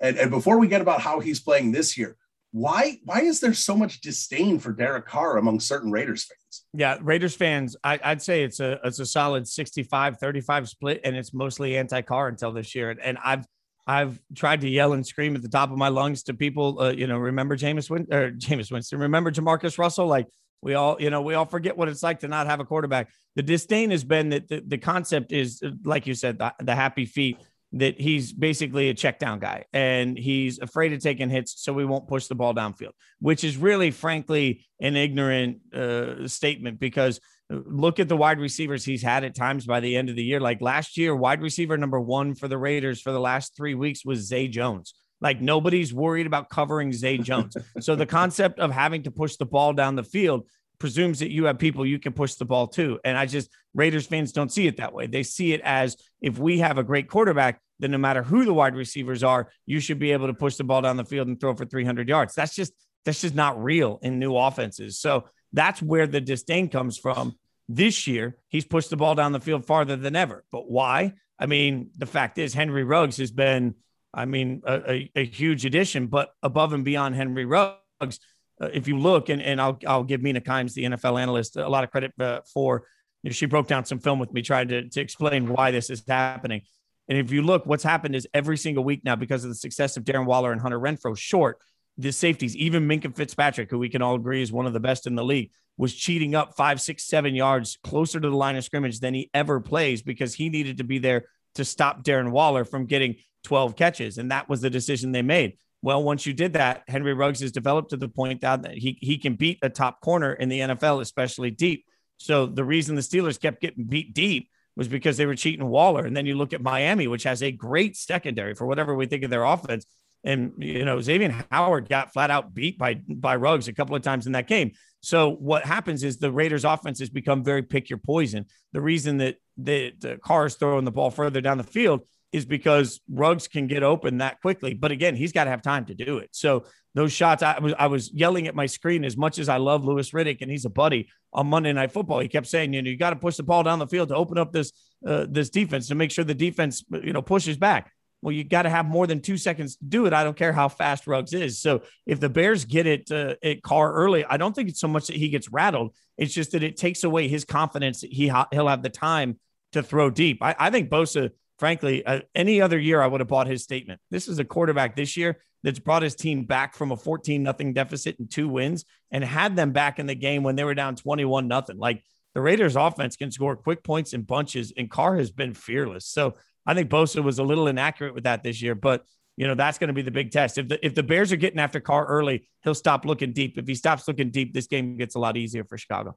And, 0.00 0.16
and 0.16 0.30
before 0.30 0.58
we 0.58 0.68
get 0.68 0.80
about 0.80 1.00
how 1.00 1.20
he's 1.20 1.40
playing 1.40 1.72
this 1.72 1.96
year, 1.96 2.16
why 2.50 2.98
why 3.04 3.20
is 3.20 3.40
there 3.40 3.52
so 3.52 3.76
much 3.76 4.00
disdain 4.00 4.58
for 4.58 4.72
Derek 4.72 5.06
Carr 5.06 5.36
among 5.36 5.60
certain 5.60 5.90
Raiders 5.90 6.24
fans? 6.24 6.64
Yeah, 6.72 6.96
Raiders 7.00 7.34
fans, 7.34 7.76
I, 7.84 8.00
would 8.06 8.22
say 8.22 8.42
it's 8.42 8.60
a 8.60 8.80
it's 8.84 9.00
a 9.00 9.06
solid 9.06 9.44
65-35 9.44 10.68
split, 10.68 11.00
and 11.04 11.14
it's 11.14 11.34
mostly 11.34 11.76
anti-Carr 11.76 12.28
until 12.28 12.52
this 12.52 12.74
year. 12.74 12.90
And, 12.90 13.00
and 13.00 13.18
I've 13.22 13.44
I've 13.86 14.18
tried 14.34 14.62
to 14.62 14.68
yell 14.68 14.92
and 14.92 15.06
scream 15.06 15.34
at 15.34 15.42
the 15.42 15.48
top 15.48 15.70
of 15.70 15.78
my 15.78 15.88
lungs 15.88 16.22
to 16.24 16.34
people, 16.34 16.80
uh, 16.80 16.90
you 16.90 17.06
know, 17.06 17.18
remember 17.18 17.56
Jameis 17.56 17.90
Win 17.90 18.06
or 18.10 18.30
Jameis 18.32 18.70
Winston, 18.70 18.98
remember 18.98 19.30
Jamarcus 19.30 19.78
Russell, 19.78 20.06
like 20.06 20.26
we 20.62 20.74
all, 20.74 20.96
you 21.00 21.10
know, 21.10 21.22
we 21.22 21.34
all 21.34 21.44
forget 21.44 21.76
what 21.76 21.88
it's 21.88 22.02
like 22.02 22.20
to 22.20 22.28
not 22.28 22.46
have 22.46 22.60
a 22.60 22.64
quarterback. 22.64 23.10
The 23.36 23.42
disdain 23.42 23.90
has 23.90 24.04
been 24.04 24.30
that 24.30 24.48
the, 24.48 24.62
the 24.66 24.78
concept 24.78 25.32
is, 25.32 25.62
like 25.84 26.06
you 26.06 26.14
said, 26.14 26.38
the, 26.38 26.52
the 26.60 26.74
happy 26.74 27.04
feet 27.04 27.38
that 27.72 28.00
he's 28.00 28.32
basically 28.32 28.88
a 28.88 28.94
check 28.94 29.18
down 29.18 29.38
guy 29.38 29.64
and 29.72 30.18
he's 30.18 30.58
afraid 30.58 30.92
of 30.92 31.00
taking 31.00 31.28
hits, 31.28 31.62
so 31.62 31.72
we 31.72 31.84
won't 31.84 32.08
push 32.08 32.26
the 32.26 32.34
ball 32.34 32.54
downfield, 32.54 32.92
which 33.20 33.44
is 33.44 33.56
really, 33.56 33.90
frankly, 33.90 34.66
an 34.80 34.96
ignorant 34.96 35.58
uh, 35.74 36.26
statement 36.26 36.80
because 36.80 37.20
look 37.50 38.00
at 38.00 38.08
the 38.08 38.16
wide 38.16 38.40
receivers 38.40 38.84
he's 38.84 39.02
had 39.02 39.24
at 39.24 39.34
times 39.34 39.66
by 39.66 39.80
the 39.80 39.96
end 39.96 40.08
of 40.08 40.16
the 40.16 40.24
year. 40.24 40.40
Like 40.40 40.60
last 40.60 40.96
year, 40.96 41.14
wide 41.14 41.42
receiver 41.42 41.76
number 41.76 42.00
one 42.00 42.34
for 42.34 42.48
the 42.48 42.58
Raiders 42.58 43.00
for 43.00 43.12
the 43.12 43.20
last 43.20 43.56
three 43.56 43.74
weeks 43.74 44.04
was 44.04 44.20
Zay 44.20 44.48
Jones. 44.48 44.94
Like 45.20 45.40
nobody's 45.40 45.92
worried 45.92 46.26
about 46.26 46.48
covering 46.48 46.92
Zay 46.92 47.18
Jones. 47.18 47.56
so 47.80 47.96
the 47.96 48.06
concept 48.06 48.58
of 48.60 48.70
having 48.70 49.02
to 49.04 49.10
push 49.10 49.36
the 49.36 49.46
ball 49.46 49.72
down 49.72 49.96
the 49.96 50.04
field 50.04 50.46
presumes 50.78 51.18
that 51.18 51.30
you 51.30 51.44
have 51.46 51.58
people 51.58 51.84
you 51.84 51.98
can 51.98 52.12
push 52.12 52.34
the 52.34 52.44
ball 52.44 52.68
to. 52.68 53.00
And 53.04 53.18
I 53.18 53.26
just, 53.26 53.50
Raiders 53.74 54.06
fans 54.06 54.32
don't 54.32 54.52
see 54.52 54.66
it 54.66 54.76
that 54.76 54.92
way. 54.92 55.06
They 55.06 55.22
see 55.22 55.52
it 55.52 55.60
as 55.64 55.96
if 56.20 56.38
we 56.38 56.60
have 56.60 56.78
a 56.78 56.84
great 56.84 57.08
quarterback, 57.08 57.60
then 57.80 57.90
no 57.90 57.98
matter 57.98 58.22
who 58.22 58.44
the 58.44 58.54
wide 58.54 58.76
receivers 58.76 59.22
are, 59.22 59.50
you 59.66 59.80
should 59.80 59.98
be 59.98 60.12
able 60.12 60.28
to 60.28 60.34
push 60.34 60.56
the 60.56 60.64
ball 60.64 60.82
down 60.82 60.96
the 60.96 61.04
field 61.04 61.28
and 61.28 61.38
throw 61.40 61.54
for 61.54 61.64
300 61.64 62.08
yards. 62.08 62.34
That's 62.34 62.54
just, 62.54 62.72
that's 63.04 63.20
just 63.20 63.34
not 63.34 63.62
real 63.62 63.98
in 64.02 64.18
new 64.18 64.36
offenses. 64.36 64.98
So 64.98 65.24
that's 65.52 65.82
where 65.82 66.06
the 66.06 66.20
disdain 66.20 66.68
comes 66.68 66.98
from. 66.98 67.34
This 67.68 68.06
year, 68.06 68.36
he's 68.48 68.64
pushed 68.64 68.90
the 68.90 68.96
ball 68.96 69.14
down 69.14 69.32
the 69.32 69.40
field 69.40 69.66
farther 69.66 69.96
than 69.96 70.16
ever. 70.16 70.44
But 70.50 70.70
why? 70.70 71.14
I 71.38 71.46
mean, 71.46 71.90
the 71.96 72.06
fact 72.06 72.38
is, 72.38 72.54
Henry 72.54 72.84
Ruggs 72.84 73.18
has 73.18 73.30
been, 73.30 73.74
I 74.14 74.24
mean, 74.24 74.62
a, 74.64 74.90
a, 74.90 75.10
a 75.16 75.24
huge 75.24 75.64
addition, 75.64 76.06
but 76.06 76.30
above 76.42 76.72
and 76.72 76.84
beyond 76.84 77.14
Henry 77.14 77.44
Ruggs, 77.44 78.18
uh, 78.60 78.68
if 78.72 78.88
you 78.88 78.98
look, 78.98 79.28
and, 79.28 79.40
and 79.42 79.60
I'll, 79.60 79.78
I'll 79.86 80.04
give 80.04 80.22
Mina 80.22 80.40
Kimes, 80.40 80.74
the 80.74 80.84
NFL 80.84 81.20
analyst, 81.20 81.56
a 81.56 81.68
lot 81.68 81.84
of 81.84 81.90
credit 81.90 82.12
uh, 82.18 82.40
for, 82.52 82.84
you 83.22 83.30
know, 83.30 83.32
she 83.32 83.46
broke 83.46 83.68
down 83.68 83.84
some 83.84 83.98
film 83.98 84.18
with 84.18 84.32
me, 84.32 84.42
trying 84.42 84.68
to, 84.68 84.88
to 84.88 85.00
explain 85.00 85.48
why 85.48 85.70
this 85.70 85.90
is 85.90 86.02
happening. 86.06 86.62
And 87.08 87.18
if 87.18 87.30
you 87.30 87.42
look, 87.42 87.66
what's 87.66 87.84
happened 87.84 88.14
is 88.14 88.26
every 88.34 88.56
single 88.56 88.84
week 88.84 89.02
now, 89.04 89.16
because 89.16 89.44
of 89.44 89.50
the 89.50 89.54
success 89.54 89.96
of 89.96 90.04
Darren 90.04 90.26
Waller 90.26 90.52
and 90.52 90.60
Hunter 90.60 90.78
Renfrow, 90.78 91.16
short, 91.16 91.58
the 91.96 92.12
safeties, 92.12 92.56
even 92.56 92.86
Minkah 92.86 93.14
Fitzpatrick, 93.14 93.70
who 93.70 93.78
we 93.78 93.88
can 93.88 94.02
all 94.02 94.14
agree 94.14 94.42
is 94.42 94.52
one 94.52 94.66
of 94.66 94.72
the 94.72 94.80
best 94.80 95.06
in 95.06 95.14
the 95.14 95.24
league, 95.24 95.50
was 95.76 95.94
cheating 95.94 96.34
up 96.34 96.54
five, 96.56 96.80
six, 96.80 97.04
seven 97.04 97.34
yards 97.34 97.78
closer 97.82 98.20
to 98.20 98.28
the 98.28 98.36
line 98.36 98.56
of 98.56 98.64
scrimmage 98.64 99.00
than 99.00 99.14
he 99.14 99.30
ever 99.32 99.60
plays 99.60 100.02
because 100.02 100.34
he 100.34 100.48
needed 100.48 100.78
to 100.78 100.84
be 100.84 100.98
there 100.98 101.26
to 101.54 101.64
stop 101.64 102.04
Darren 102.04 102.30
Waller 102.30 102.64
from 102.64 102.86
getting 102.86 103.16
12 103.48 103.76
catches. 103.76 104.18
And 104.18 104.30
that 104.30 104.48
was 104.48 104.60
the 104.60 104.68
decision 104.68 105.10
they 105.10 105.22
made. 105.22 105.56
Well, 105.80 106.02
once 106.02 106.26
you 106.26 106.34
did 106.34 106.52
that, 106.52 106.82
Henry 106.86 107.14
Ruggs 107.14 107.40
has 107.40 107.50
developed 107.50 107.90
to 107.90 107.96
the 107.96 108.08
point 108.08 108.42
that 108.42 108.66
he, 108.74 108.98
he 109.00 109.16
can 109.16 109.36
beat 109.36 109.58
a 109.62 109.70
top 109.70 110.02
corner 110.02 110.34
in 110.34 110.50
the 110.50 110.60
NFL, 110.60 111.00
especially 111.00 111.50
deep. 111.50 111.86
So 112.18 112.44
the 112.44 112.64
reason 112.64 112.94
the 112.94 113.00
Steelers 113.00 113.40
kept 113.40 113.62
getting 113.62 113.84
beat 113.84 114.12
deep 114.12 114.50
was 114.76 114.86
because 114.86 115.16
they 115.16 115.24
were 115.24 115.34
cheating 115.34 115.66
Waller. 115.66 116.04
And 116.04 116.14
then 116.14 116.26
you 116.26 116.34
look 116.34 116.52
at 116.52 116.60
Miami, 116.60 117.06
which 117.06 117.22
has 117.22 117.42
a 117.42 117.50
great 117.50 117.96
secondary 117.96 118.54
for 118.54 118.66
whatever 118.66 118.94
we 118.94 119.06
think 119.06 119.24
of 119.24 119.30
their 119.30 119.44
offense. 119.44 119.86
And 120.24 120.52
you 120.58 120.84
know, 120.84 121.00
Xavier 121.00 121.44
Howard 121.50 121.88
got 121.88 122.12
flat 122.12 122.30
out 122.30 122.52
beat 122.52 122.76
by 122.76 122.94
by 122.94 123.36
Ruggs 123.36 123.68
a 123.68 123.72
couple 123.72 123.96
of 123.96 124.02
times 124.02 124.26
in 124.26 124.32
that 124.32 124.46
game. 124.48 124.72
So 125.00 125.30
what 125.30 125.64
happens 125.64 126.02
is 126.02 126.18
the 126.18 126.32
Raiders 126.32 126.64
offense 126.64 126.98
has 126.98 127.08
become 127.08 127.44
very 127.44 127.62
pick 127.62 127.88
your 127.88 128.00
poison. 128.00 128.46
The 128.72 128.80
reason 128.80 129.18
that 129.18 129.36
the, 129.56 129.94
the 129.98 130.14
uh, 130.14 130.16
Carr 130.18 130.46
is 130.46 130.56
throwing 130.56 130.84
the 130.84 130.90
ball 130.90 131.10
further 131.10 131.40
down 131.40 131.56
the 131.56 131.64
field 131.64 132.02
is 132.32 132.44
because 132.44 133.00
Ruggs 133.10 133.48
can 133.48 133.66
get 133.66 133.82
open 133.82 134.18
that 134.18 134.40
quickly. 134.40 134.74
But 134.74 134.90
again, 134.90 135.16
he's 135.16 135.32
got 135.32 135.44
to 135.44 135.50
have 135.50 135.62
time 135.62 135.86
to 135.86 135.94
do 135.94 136.18
it. 136.18 136.30
So 136.32 136.64
those 136.94 137.12
shots, 137.12 137.42
I 137.42 137.58
was 137.58 137.74
I 137.78 137.86
was 137.86 138.12
yelling 138.12 138.46
at 138.46 138.54
my 138.54 138.66
screen 138.66 139.04
as 139.04 139.16
much 139.16 139.38
as 139.38 139.48
I 139.48 139.56
love 139.56 139.84
Louis 139.84 140.10
Riddick 140.10 140.42
and 140.42 140.50
he's 140.50 140.64
a 140.64 140.70
buddy 140.70 141.08
on 141.32 141.46
Monday 141.46 141.72
Night 141.72 141.92
Football. 141.92 142.20
He 142.20 142.28
kept 142.28 142.46
saying, 142.46 142.72
you 142.72 142.82
know, 142.82 142.90
you 142.90 142.96
got 142.96 143.10
to 143.10 143.16
push 143.16 143.36
the 143.36 143.42
ball 143.42 143.62
down 143.62 143.78
the 143.78 143.86
field 143.86 144.08
to 144.08 144.16
open 144.16 144.36
up 144.38 144.52
this 144.52 144.72
uh, 145.06 145.26
this 145.28 145.50
defense 145.50 145.88
to 145.88 145.94
make 145.94 146.10
sure 146.10 146.24
the 146.24 146.34
defense 146.34 146.84
you 147.02 147.12
know 147.12 147.22
pushes 147.22 147.56
back. 147.56 147.92
Well, 148.20 148.32
you 148.32 148.42
got 148.42 148.62
to 148.62 148.70
have 148.70 148.84
more 148.84 149.06
than 149.06 149.20
two 149.20 149.36
seconds 149.36 149.76
to 149.76 149.84
do 149.84 150.06
it. 150.06 150.12
I 150.12 150.24
don't 150.24 150.36
care 150.36 150.52
how 150.52 150.68
fast 150.68 151.06
Ruggs 151.06 151.32
is. 151.32 151.60
So 151.60 151.82
if 152.04 152.18
the 152.18 152.28
Bears 152.28 152.64
get 152.64 152.86
it 152.86 153.10
uh, 153.12 153.36
at 153.44 153.62
Carr 153.62 153.92
early, 153.92 154.24
I 154.24 154.36
don't 154.36 154.54
think 154.54 154.68
it's 154.68 154.80
so 154.80 154.88
much 154.88 155.06
that 155.06 155.14
he 155.14 155.28
gets 155.28 155.48
rattled. 155.52 155.94
It's 156.16 156.34
just 156.34 156.50
that 156.50 156.64
it 156.64 156.76
takes 156.76 157.04
away 157.04 157.28
his 157.28 157.44
confidence. 157.44 158.00
that 158.00 158.12
He 158.12 158.26
ha- 158.26 158.48
he'll 158.50 158.66
have 158.66 158.82
the 158.82 158.88
time 158.88 159.38
to 159.72 159.84
throw 159.84 160.10
deep. 160.10 160.42
I, 160.42 160.56
I 160.58 160.70
think 160.70 160.90
Bosa 160.90 161.30
frankly, 161.58 162.04
uh, 162.04 162.20
any 162.34 162.60
other 162.60 162.78
year 162.78 163.00
I 163.00 163.06
would 163.06 163.20
have 163.20 163.28
bought 163.28 163.46
his 163.46 163.62
statement. 163.62 164.00
This 164.10 164.28
is 164.28 164.38
a 164.38 164.44
quarterback 164.44 164.96
this 164.96 165.16
year 165.16 165.38
that's 165.62 165.78
brought 165.78 166.02
his 166.02 166.14
team 166.14 166.44
back 166.44 166.74
from 166.74 166.92
a 166.92 166.96
14 166.96 167.42
nothing 167.42 167.72
deficit 167.72 168.18
and 168.18 168.30
two 168.30 168.48
wins 168.48 168.84
and 169.10 169.24
had 169.24 169.56
them 169.56 169.72
back 169.72 169.98
in 169.98 170.06
the 170.06 170.14
game 170.14 170.42
when 170.42 170.56
they 170.56 170.64
were 170.64 170.74
down 170.74 170.94
21 170.94 171.48
nothing. 171.48 171.78
Like 171.78 172.02
the 172.34 172.40
Raiders 172.40 172.76
offense 172.76 173.16
can 173.16 173.32
score 173.32 173.56
quick 173.56 173.82
points 173.82 174.12
in 174.12 174.22
bunches 174.22 174.72
and 174.76 174.90
Carr 174.90 175.16
has 175.16 175.30
been 175.30 175.54
fearless. 175.54 176.06
So 176.06 176.34
I 176.64 176.74
think 176.74 176.90
Bosa 176.90 177.22
was 177.22 177.38
a 177.38 177.44
little 177.44 177.66
inaccurate 177.66 178.14
with 178.14 178.24
that 178.24 178.42
this 178.42 178.62
year, 178.62 178.74
but 178.74 179.04
you 179.36 179.46
know, 179.46 179.54
that's 179.54 179.78
going 179.78 179.88
to 179.88 179.94
be 179.94 180.02
the 180.02 180.10
big 180.10 180.32
test. 180.32 180.58
If 180.58 180.66
the 180.66 180.84
if 180.84 180.96
the 180.96 181.02
Bears 181.04 181.30
are 181.30 181.36
getting 181.36 181.60
after 181.60 181.78
Carr 181.78 182.04
early, 182.06 182.48
he'll 182.64 182.74
stop 182.74 183.04
looking 183.04 183.32
deep. 183.32 183.56
If 183.56 183.68
he 183.68 183.76
stops 183.76 184.08
looking 184.08 184.30
deep, 184.30 184.52
this 184.52 184.66
game 184.66 184.96
gets 184.96 185.14
a 185.14 185.20
lot 185.20 185.36
easier 185.36 185.62
for 185.62 185.78
Chicago. 185.78 186.16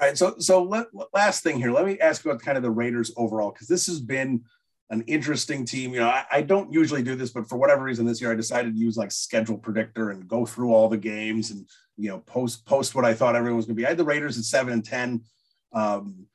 All 0.00 0.06
right. 0.06 0.16
So, 0.16 0.36
so 0.38 0.62
let, 0.62 0.86
last 1.12 1.42
thing 1.42 1.58
here, 1.58 1.72
let 1.72 1.84
me 1.84 1.98
ask 1.98 2.24
about 2.24 2.40
kind 2.40 2.56
of 2.56 2.62
the 2.62 2.70
Raiders 2.70 3.12
overall, 3.16 3.50
because 3.50 3.66
this 3.66 3.86
has 3.86 4.00
been 4.00 4.44
an 4.90 5.02
interesting 5.02 5.64
team. 5.64 5.92
You 5.92 6.00
know, 6.00 6.08
I, 6.08 6.24
I, 6.30 6.42
don't 6.42 6.72
usually 6.72 7.02
do 7.02 7.16
this, 7.16 7.30
but 7.30 7.48
for 7.48 7.58
whatever 7.58 7.82
reason 7.82 8.06
this 8.06 8.20
year, 8.20 8.32
I 8.32 8.36
decided 8.36 8.74
to 8.74 8.78
use 8.78 8.96
like 8.96 9.10
schedule 9.10 9.58
predictor 9.58 10.10
and 10.10 10.28
go 10.28 10.46
through 10.46 10.72
all 10.72 10.88
the 10.88 10.96
games 10.96 11.50
and, 11.50 11.68
you 11.96 12.08
know, 12.08 12.18
post, 12.20 12.64
post 12.64 12.94
what 12.94 13.04
I 13.04 13.12
thought 13.12 13.36
everyone 13.36 13.56
was 13.56 13.66
going 13.66 13.76
to 13.76 13.80
be. 13.80 13.86
I 13.86 13.90
had 13.90 13.98
the 13.98 14.04
Raiders 14.04 14.38
at 14.38 14.44
seven 14.44 14.72
and 14.72 14.84
10. 14.84 15.22
Um, 15.72 16.26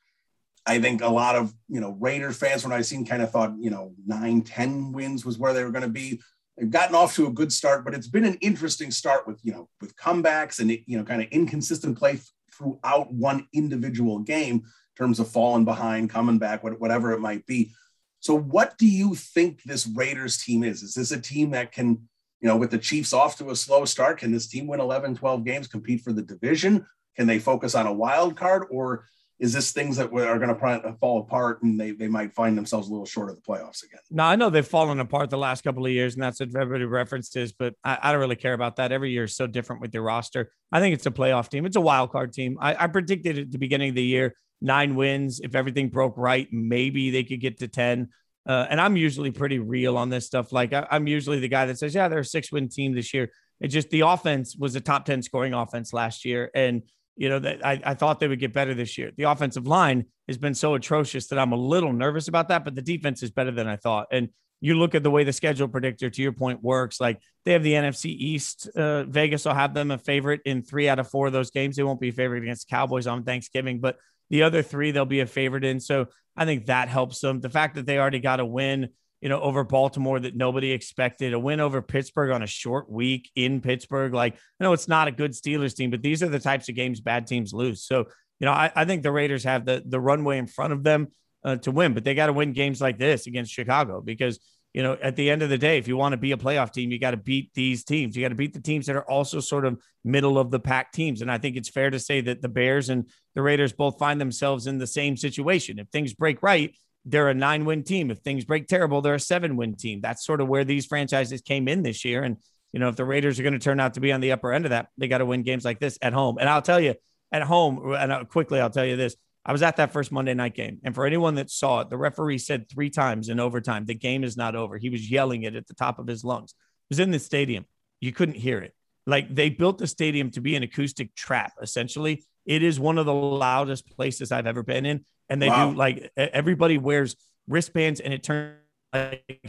I 0.66 0.80
think 0.80 1.02
a 1.02 1.08
lot 1.08 1.36
of, 1.36 1.54
you 1.68 1.80
know, 1.80 1.98
Raiders 2.00 2.38
fans, 2.38 2.64
when 2.64 2.74
I 2.74 2.82
seen 2.82 3.06
kind 3.06 3.22
of 3.22 3.32
thought, 3.32 3.54
you 3.60 3.70
know, 3.70 3.94
nine, 4.06 4.42
10 4.42 4.92
wins 4.92 5.26
was 5.26 5.38
where 5.38 5.54
they 5.54 5.64
were 5.64 5.72
going 5.72 5.84
to 5.84 5.90
be. 5.90 6.22
They've 6.58 6.70
gotten 6.70 6.96
off 6.96 7.16
to 7.16 7.28
a 7.28 7.32
good 7.32 7.52
start, 7.52 7.84
but 7.84 7.96
it's 7.96 8.08
been 8.08 8.26
an 8.26 8.36
interesting 8.36 8.92
start 8.92 9.26
with, 9.26 9.40
you 9.44 9.52
know, 9.52 9.70
with 9.82 9.96
comebacks 9.96 10.60
and, 10.60 10.70
you 10.70 10.98
know, 10.98 11.04
kind 11.04 11.22
of 11.22 11.28
inconsistent 11.30 11.98
play 11.98 12.20
throughout 12.58 13.14
one 13.14 13.48
individual 13.54 14.20
game 14.20 14.56
in 14.56 14.64
terms 14.98 15.20
of 15.20 15.30
falling 15.30 15.66
behind, 15.66 16.10
coming 16.10 16.38
back, 16.38 16.64
whatever 16.64 17.12
it 17.12 17.20
might 17.20 17.46
be. 17.46 17.72
So, 18.20 18.38
what 18.38 18.78
do 18.78 18.88
you 18.88 19.16
think 19.16 19.64
this 19.64 19.88
Raiders 19.88 20.38
team 20.38 20.64
is? 20.64 20.82
Is 20.82 20.94
this 20.94 21.12
a 21.12 21.20
team 21.20 21.52
that 21.52 21.72
can, 21.72 22.08
you 22.40 22.48
know, 22.48 22.56
with 22.56 22.72
the 22.72 22.78
Chiefs 22.78 23.12
off 23.12 23.38
to 23.38 23.50
a 23.50 23.56
slow 23.56 23.86
start, 23.86 24.20
can 24.20 24.32
this 24.32 24.48
team 24.48 24.68
win 24.68 24.80
11, 24.80 25.16
12 25.16 25.44
games, 25.44 25.68
compete 25.68 26.02
for 26.02 26.14
the 26.14 26.22
division? 26.22 26.86
Can 27.18 27.28
they 27.28 27.40
focus 27.40 27.76
on 27.76 27.86
a 27.86 27.94
wild 27.94 28.38
card? 28.38 28.66
Or 28.72 29.06
is 29.44 29.52
this 29.52 29.74
things 29.74 29.98
that 29.98 30.06
are 30.14 30.40
going 30.40 30.56
to 30.56 30.96
fall 31.02 31.20
apart 31.20 31.62
and 31.64 31.78
they, 31.78 31.92
they 31.92 32.08
might 32.08 32.34
find 32.34 32.58
themselves 32.58 32.88
a 32.88 32.92
little 32.92 33.06
short 33.06 33.30
of 33.30 33.36
the 33.36 33.42
playoffs 33.42 33.84
again? 33.84 34.00
No, 34.10 34.24
I 34.24 34.38
know 34.38 34.50
they've 34.50 34.66
fallen 34.66 35.02
apart 35.02 35.30
the 35.30 35.38
last 35.38 35.66
couple 35.66 35.86
of 35.86 35.92
years, 35.92 36.14
and 36.14 36.24
that's 36.24 36.40
what 36.40 36.56
everybody 36.56 36.86
references, 36.86 37.52
but 37.52 37.74
I, 37.84 38.00
I, 38.02 38.12
don't 38.14 38.22
really 38.22 38.38
care 38.38 38.54
about 38.54 38.78
that. 38.78 38.94
Every 38.94 39.12
year 39.12 39.26
is 39.26 39.36
so 39.36 39.46
different 39.46 39.82
with 39.82 39.94
your 39.94 40.04
roster. 40.04 40.50
I 40.72 40.80
think 40.80 40.94
it's 40.94 41.06
a 41.08 41.12
playoff 41.12 41.50
team. 41.50 41.66
It's 41.66 41.76
a 41.76 41.82
wild 41.82 42.14
card 42.14 42.32
team. 42.32 42.58
I, 42.62 42.86
I 42.86 42.88
predicted 42.88 43.38
at 43.38 43.52
the 43.52 43.58
beginning 43.58 43.90
of 43.90 43.96
the 43.96 44.04
year 44.04 44.34
nine 44.62 44.96
wins. 44.96 45.42
If 45.44 45.56
everything 45.56 45.90
broke 45.90 46.14
right, 46.16 46.48
maybe 46.50 47.12
they 47.12 47.26
could 47.26 47.42
get 47.42 47.60
to 47.60 47.68
10. 47.68 48.08
Uh, 48.48 48.66
and 48.70 48.80
I'm 48.80 48.96
usually 48.96 49.32
pretty 49.32 49.60
real 49.60 49.98
on 49.98 50.10
this 50.10 50.26
stuff. 50.26 50.54
Like 50.54 50.72
I, 50.72 50.88
am 50.90 51.06
usually 51.06 51.42
the 51.42 51.50
guy 51.50 51.66
that 51.66 51.78
says, 51.78 51.94
yeah, 51.94 52.08
they're 52.08 52.20
a 52.20 52.26
six 52.26 52.50
win 52.50 52.70
team 52.70 52.96
this 52.96 53.14
year. 53.14 53.30
It 53.60 53.68
just 53.68 53.90
the 53.90 54.02
offense 54.02 54.56
was 54.56 54.74
a 54.78 54.82
top 54.82 55.04
10 55.04 55.22
scoring 55.22 55.54
offense 55.54 55.92
last 55.92 56.24
year. 56.24 56.50
And, 56.56 56.84
you 57.16 57.30
know, 57.30 57.40
that 57.40 57.66
I, 57.66 57.82
I 57.84 57.94
thought 57.94 58.20
they 58.20 58.28
would 58.28 58.40
get 58.40 58.54
better 58.54 58.74
this 58.74 58.98
year. 58.98 59.12
The 59.16 59.24
offensive 59.24 59.68
line 59.68 60.06
has 60.28 60.38
been 60.38 60.56
so 60.56 60.74
atrocious 60.74 61.28
that 61.28 61.40
I'm 61.40 61.52
a 61.52 61.58
little 61.58 61.94
nervous 61.94 62.28
about 62.28 62.48
that, 62.50 62.64
but 62.66 62.76
the 62.76 62.82
defense 62.82 63.24
is 63.24 63.32
better 63.32 63.52
than 63.52 63.68
I 63.68 63.76
thought. 63.76 64.08
And 64.12 64.30
you 64.62 64.76
look 64.76 64.96
at 64.96 65.04
the 65.04 65.12
way 65.12 65.26
the 65.26 65.34
schedule 65.34 65.68
predictor, 65.68 66.10
to 66.10 66.22
your 66.22 66.32
point, 66.32 66.64
works. 66.64 67.02
Like 67.02 67.20
they 67.44 67.52
have 67.52 67.64
the 67.64 67.74
NFC 67.74 68.06
East. 68.06 68.70
Uh, 68.76 69.04
Vegas 69.04 69.44
will 69.46 69.54
have 69.54 69.74
them 69.74 69.92
a 69.92 69.98
favorite 69.98 70.40
in 70.46 70.64
three 70.64 70.88
out 70.88 71.00
of 71.00 71.10
four 71.10 71.28
of 71.28 71.34
those 71.34 71.52
games. 71.52 71.76
They 71.76 71.84
won't 71.84 72.00
be 72.00 72.12
favorite 72.12 72.44
against 72.44 72.70
the 72.70 72.74
Cowboys 72.74 73.06
on 73.06 73.24
Thanksgiving, 73.24 73.80
but 73.80 73.98
the 74.30 74.44
other 74.44 74.64
three 74.64 74.92
they'll 74.92 75.06
be 75.06 75.20
a 75.20 75.26
favorite 75.26 75.66
in. 75.66 75.82
So 75.82 76.08
I 76.38 76.46
think 76.46 76.68
that 76.68 76.88
helps 76.88 77.20
them. 77.20 77.42
The 77.42 77.50
fact 77.50 77.76
that 77.76 77.86
they 77.86 78.00
already 78.00 78.20
got 78.20 78.40
a 78.40 78.46
win, 78.46 78.90
you 79.24 79.30
know, 79.30 79.40
over 79.40 79.64
Baltimore 79.64 80.20
that 80.20 80.36
nobody 80.36 80.74
expected, 80.74 81.32
a 81.32 81.40
win 81.40 81.62
over 81.62 81.82
Pittsburgh 81.82 82.32
on 82.32 82.44
a 82.44 82.48
short 82.48 82.92
week 82.92 83.32
in 83.38 83.62
Pittsburgh. 83.62 84.14
Like 84.14 84.34
I 84.34 84.64
know 84.66 84.74
it's 84.74 84.90
not 84.90 85.08
a 85.08 85.14
good 85.14 85.32
Steelers 85.32 85.74
team, 85.74 85.92
but 85.92 86.02
these 86.02 86.22
are 86.22 86.28
the 86.28 86.40
types 86.40 86.68
of 86.68 86.76
games 86.76 87.00
bad 87.00 87.26
teams 87.26 87.54
lose. 87.54 87.86
So 87.86 88.00
you 88.42 88.46
know, 88.46 88.52
I, 88.52 88.70
I 88.76 88.84
think 88.84 89.02
the 89.02 89.14
Raiders 89.14 89.46
have 89.46 89.64
the 89.64 89.82
the 89.86 90.02
runway 90.02 90.40
in 90.40 90.48
front 90.48 90.74
of 90.74 90.84
them 90.84 91.08
uh, 91.46 91.56
to 91.56 91.72
win, 91.72 91.94
but 91.94 92.04
they 92.04 92.16
got 92.16 92.28
to 92.28 92.34
win 92.34 92.52
games 92.52 92.82
like 92.82 93.00
this 93.00 93.26
against 93.26 93.54
Chicago 93.54 94.02
because 94.02 94.40
you 94.74 94.84
know, 94.84 94.98
at 95.02 95.16
the 95.16 95.30
end 95.30 95.42
of 95.42 95.50
the 95.50 95.58
day, 95.58 95.78
if 95.78 95.88
you 95.88 95.96
want 95.96 96.12
to 96.12 96.18
be 96.18 96.34
a 96.34 96.38
playoff 96.38 96.74
team, 96.74 96.92
you 96.92 97.00
got 97.00 97.12
to 97.12 97.18
beat 97.18 97.54
these 97.54 97.86
teams. 97.86 98.18
You 98.18 98.24
got 98.24 98.30
to 98.30 98.36
beat 98.36 98.54
the 98.54 98.62
teams 98.62 98.88
that 98.88 98.98
are 98.98 99.10
also 99.10 99.40
sort 99.40 99.66
of 99.66 99.80
middle 100.04 100.38
of 100.38 100.52
the 100.52 100.60
pack 100.60 100.92
teams. 100.92 101.22
And 101.22 101.32
I 101.32 101.38
think 101.38 101.56
it's 101.56 101.70
fair 101.70 101.92
to 101.92 102.00
say 102.00 102.20
that 102.22 102.42
the 102.42 102.50
Bears 102.50 102.90
and 102.90 103.08
the 103.36 103.42
Raiders 103.44 103.72
both 103.72 104.00
find 104.00 104.20
themselves 104.20 104.68
in 104.68 104.80
the 104.80 104.88
same 104.88 105.16
situation. 105.16 105.80
If 105.80 105.90
things 105.90 106.14
break 106.14 106.42
right, 106.42 106.76
they're 107.06 107.30
a 107.30 107.34
nine 107.34 107.66
win 107.66 107.84
team. 107.84 108.12
If 108.12 108.20
things 108.20 108.46
break 108.46 108.68
terrible, 108.68 109.02
they're 109.02 109.16
a 109.16 109.20
seven 109.20 109.58
win 109.58 109.76
team. 109.76 110.02
That's 110.02 110.26
sort 110.26 110.42
of 110.42 110.48
where 110.48 110.64
these 110.64 110.86
franchises 110.86 111.42
came 111.42 111.68
in 111.68 111.84
this 111.84 112.06
year. 112.06 112.24
And, 112.24 112.38
you 112.72 112.80
know, 112.80 112.90
if 112.90 112.96
the 112.96 113.06
Raiders 113.06 113.40
are 113.40 113.44
going 113.44 113.54
to 113.54 113.60
turn 113.60 113.80
out 113.80 113.96
to 113.96 114.00
be 114.00 114.12
on 114.12 114.22
the 114.22 114.32
upper 114.32 114.54
end 114.54 114.66
of 114.66 114.70
that, 114.72 114.88
they 114.98 115.08
got 115.08 115.20
to 115.20 115.26
win 115.26 115.44
games 115.44 115.66
like 115.66 115.80
this 115.80 115.98
at 116.02 116.14
home. 116.14 116.38
And 116.40 116.50
I'll 116.50 116.62
tell 116.62 116.80
you, 116.80 116.96
at 117.32 117.42
home, 117.42 117.94
and 117.94 118.12
uh, 118.12 118.24
quickly, 118.26 118.60
I'll 118.60 118.70
tell 118.70 118.86
you 118.86 118.96
this 118.96 119.16
I 119.46 119.52
was 119.52 119.62
at 119.62 119.76
that 119.78 119.92
first 119.92 120.12
Monday 120.12 120.34
night 120.34 120.56
game. 120.56 120.80
And 120.84 120.96
for 120.96 121.06
anyone 121.06 121.36
that 121.36 121.50
saw 121.50 121.82
it, 121.82 121.90
the 121.90 121.98
referee 121.98 122.38
said 122.38 122.70
three 122.70 122.90
times 122.90 123.28
in 123.28 123.40
overtime, 123.40 123.86
the 123.86 123.94
game 123.94 124.24
is 124.24 124.38
not 124.38 124.56
over. 124.56 124.78
He 124.78 124.90
was 124.90 125.12
yelling 125.12 125.44
it 125.44 125.56
at 125.56 125.68
the 125.68 125.74
top 125.74 126.00
of 126.00 126.08
his 126.08 126.24
lungs. 126.24 126.52
It 126.52 126.94
was 126.94 127.00
in 127.00 127.12
the 127.12 127.20
stadium. 127.20 127.66
You 128.00 128.14
couldn't 128.14 128.36
hear 128.36 128.60
it. 128.60 128.74
Like 129.06 129.34
they 129.34 129.50
built 129.50 129.80
the 129.80 129.88
stadium 129.88 130.32
to 130.32 130.42
be 130.42 130.56
an 130.56 130.64
acoustic 130.64 131.14
trap, 131.16 131.54
essentially. 131.62 132.24
It 132.46 132.64
is 132.64 132.80
one 132.80 132.98
of 132.98 133.06
the 133.06 133.14
loudest 133.14 133.90
places 133.96 134.32
I've 134.32 134.48
ever 134.48 134.64
been 134.64 134.86
in. 134.86 135.06
And 135.34 135.42
they 135.42 135.50
wow. 135.50 135.72
do 135.72 135.76
like 135.76 136.12
everybody 136.16 136.78
wears 136.78 137.16
wristbands 137.48 138.00
and 138.00 138.14
it 138.14 138.22
turns 138.22 138.60
like 138.94 139.42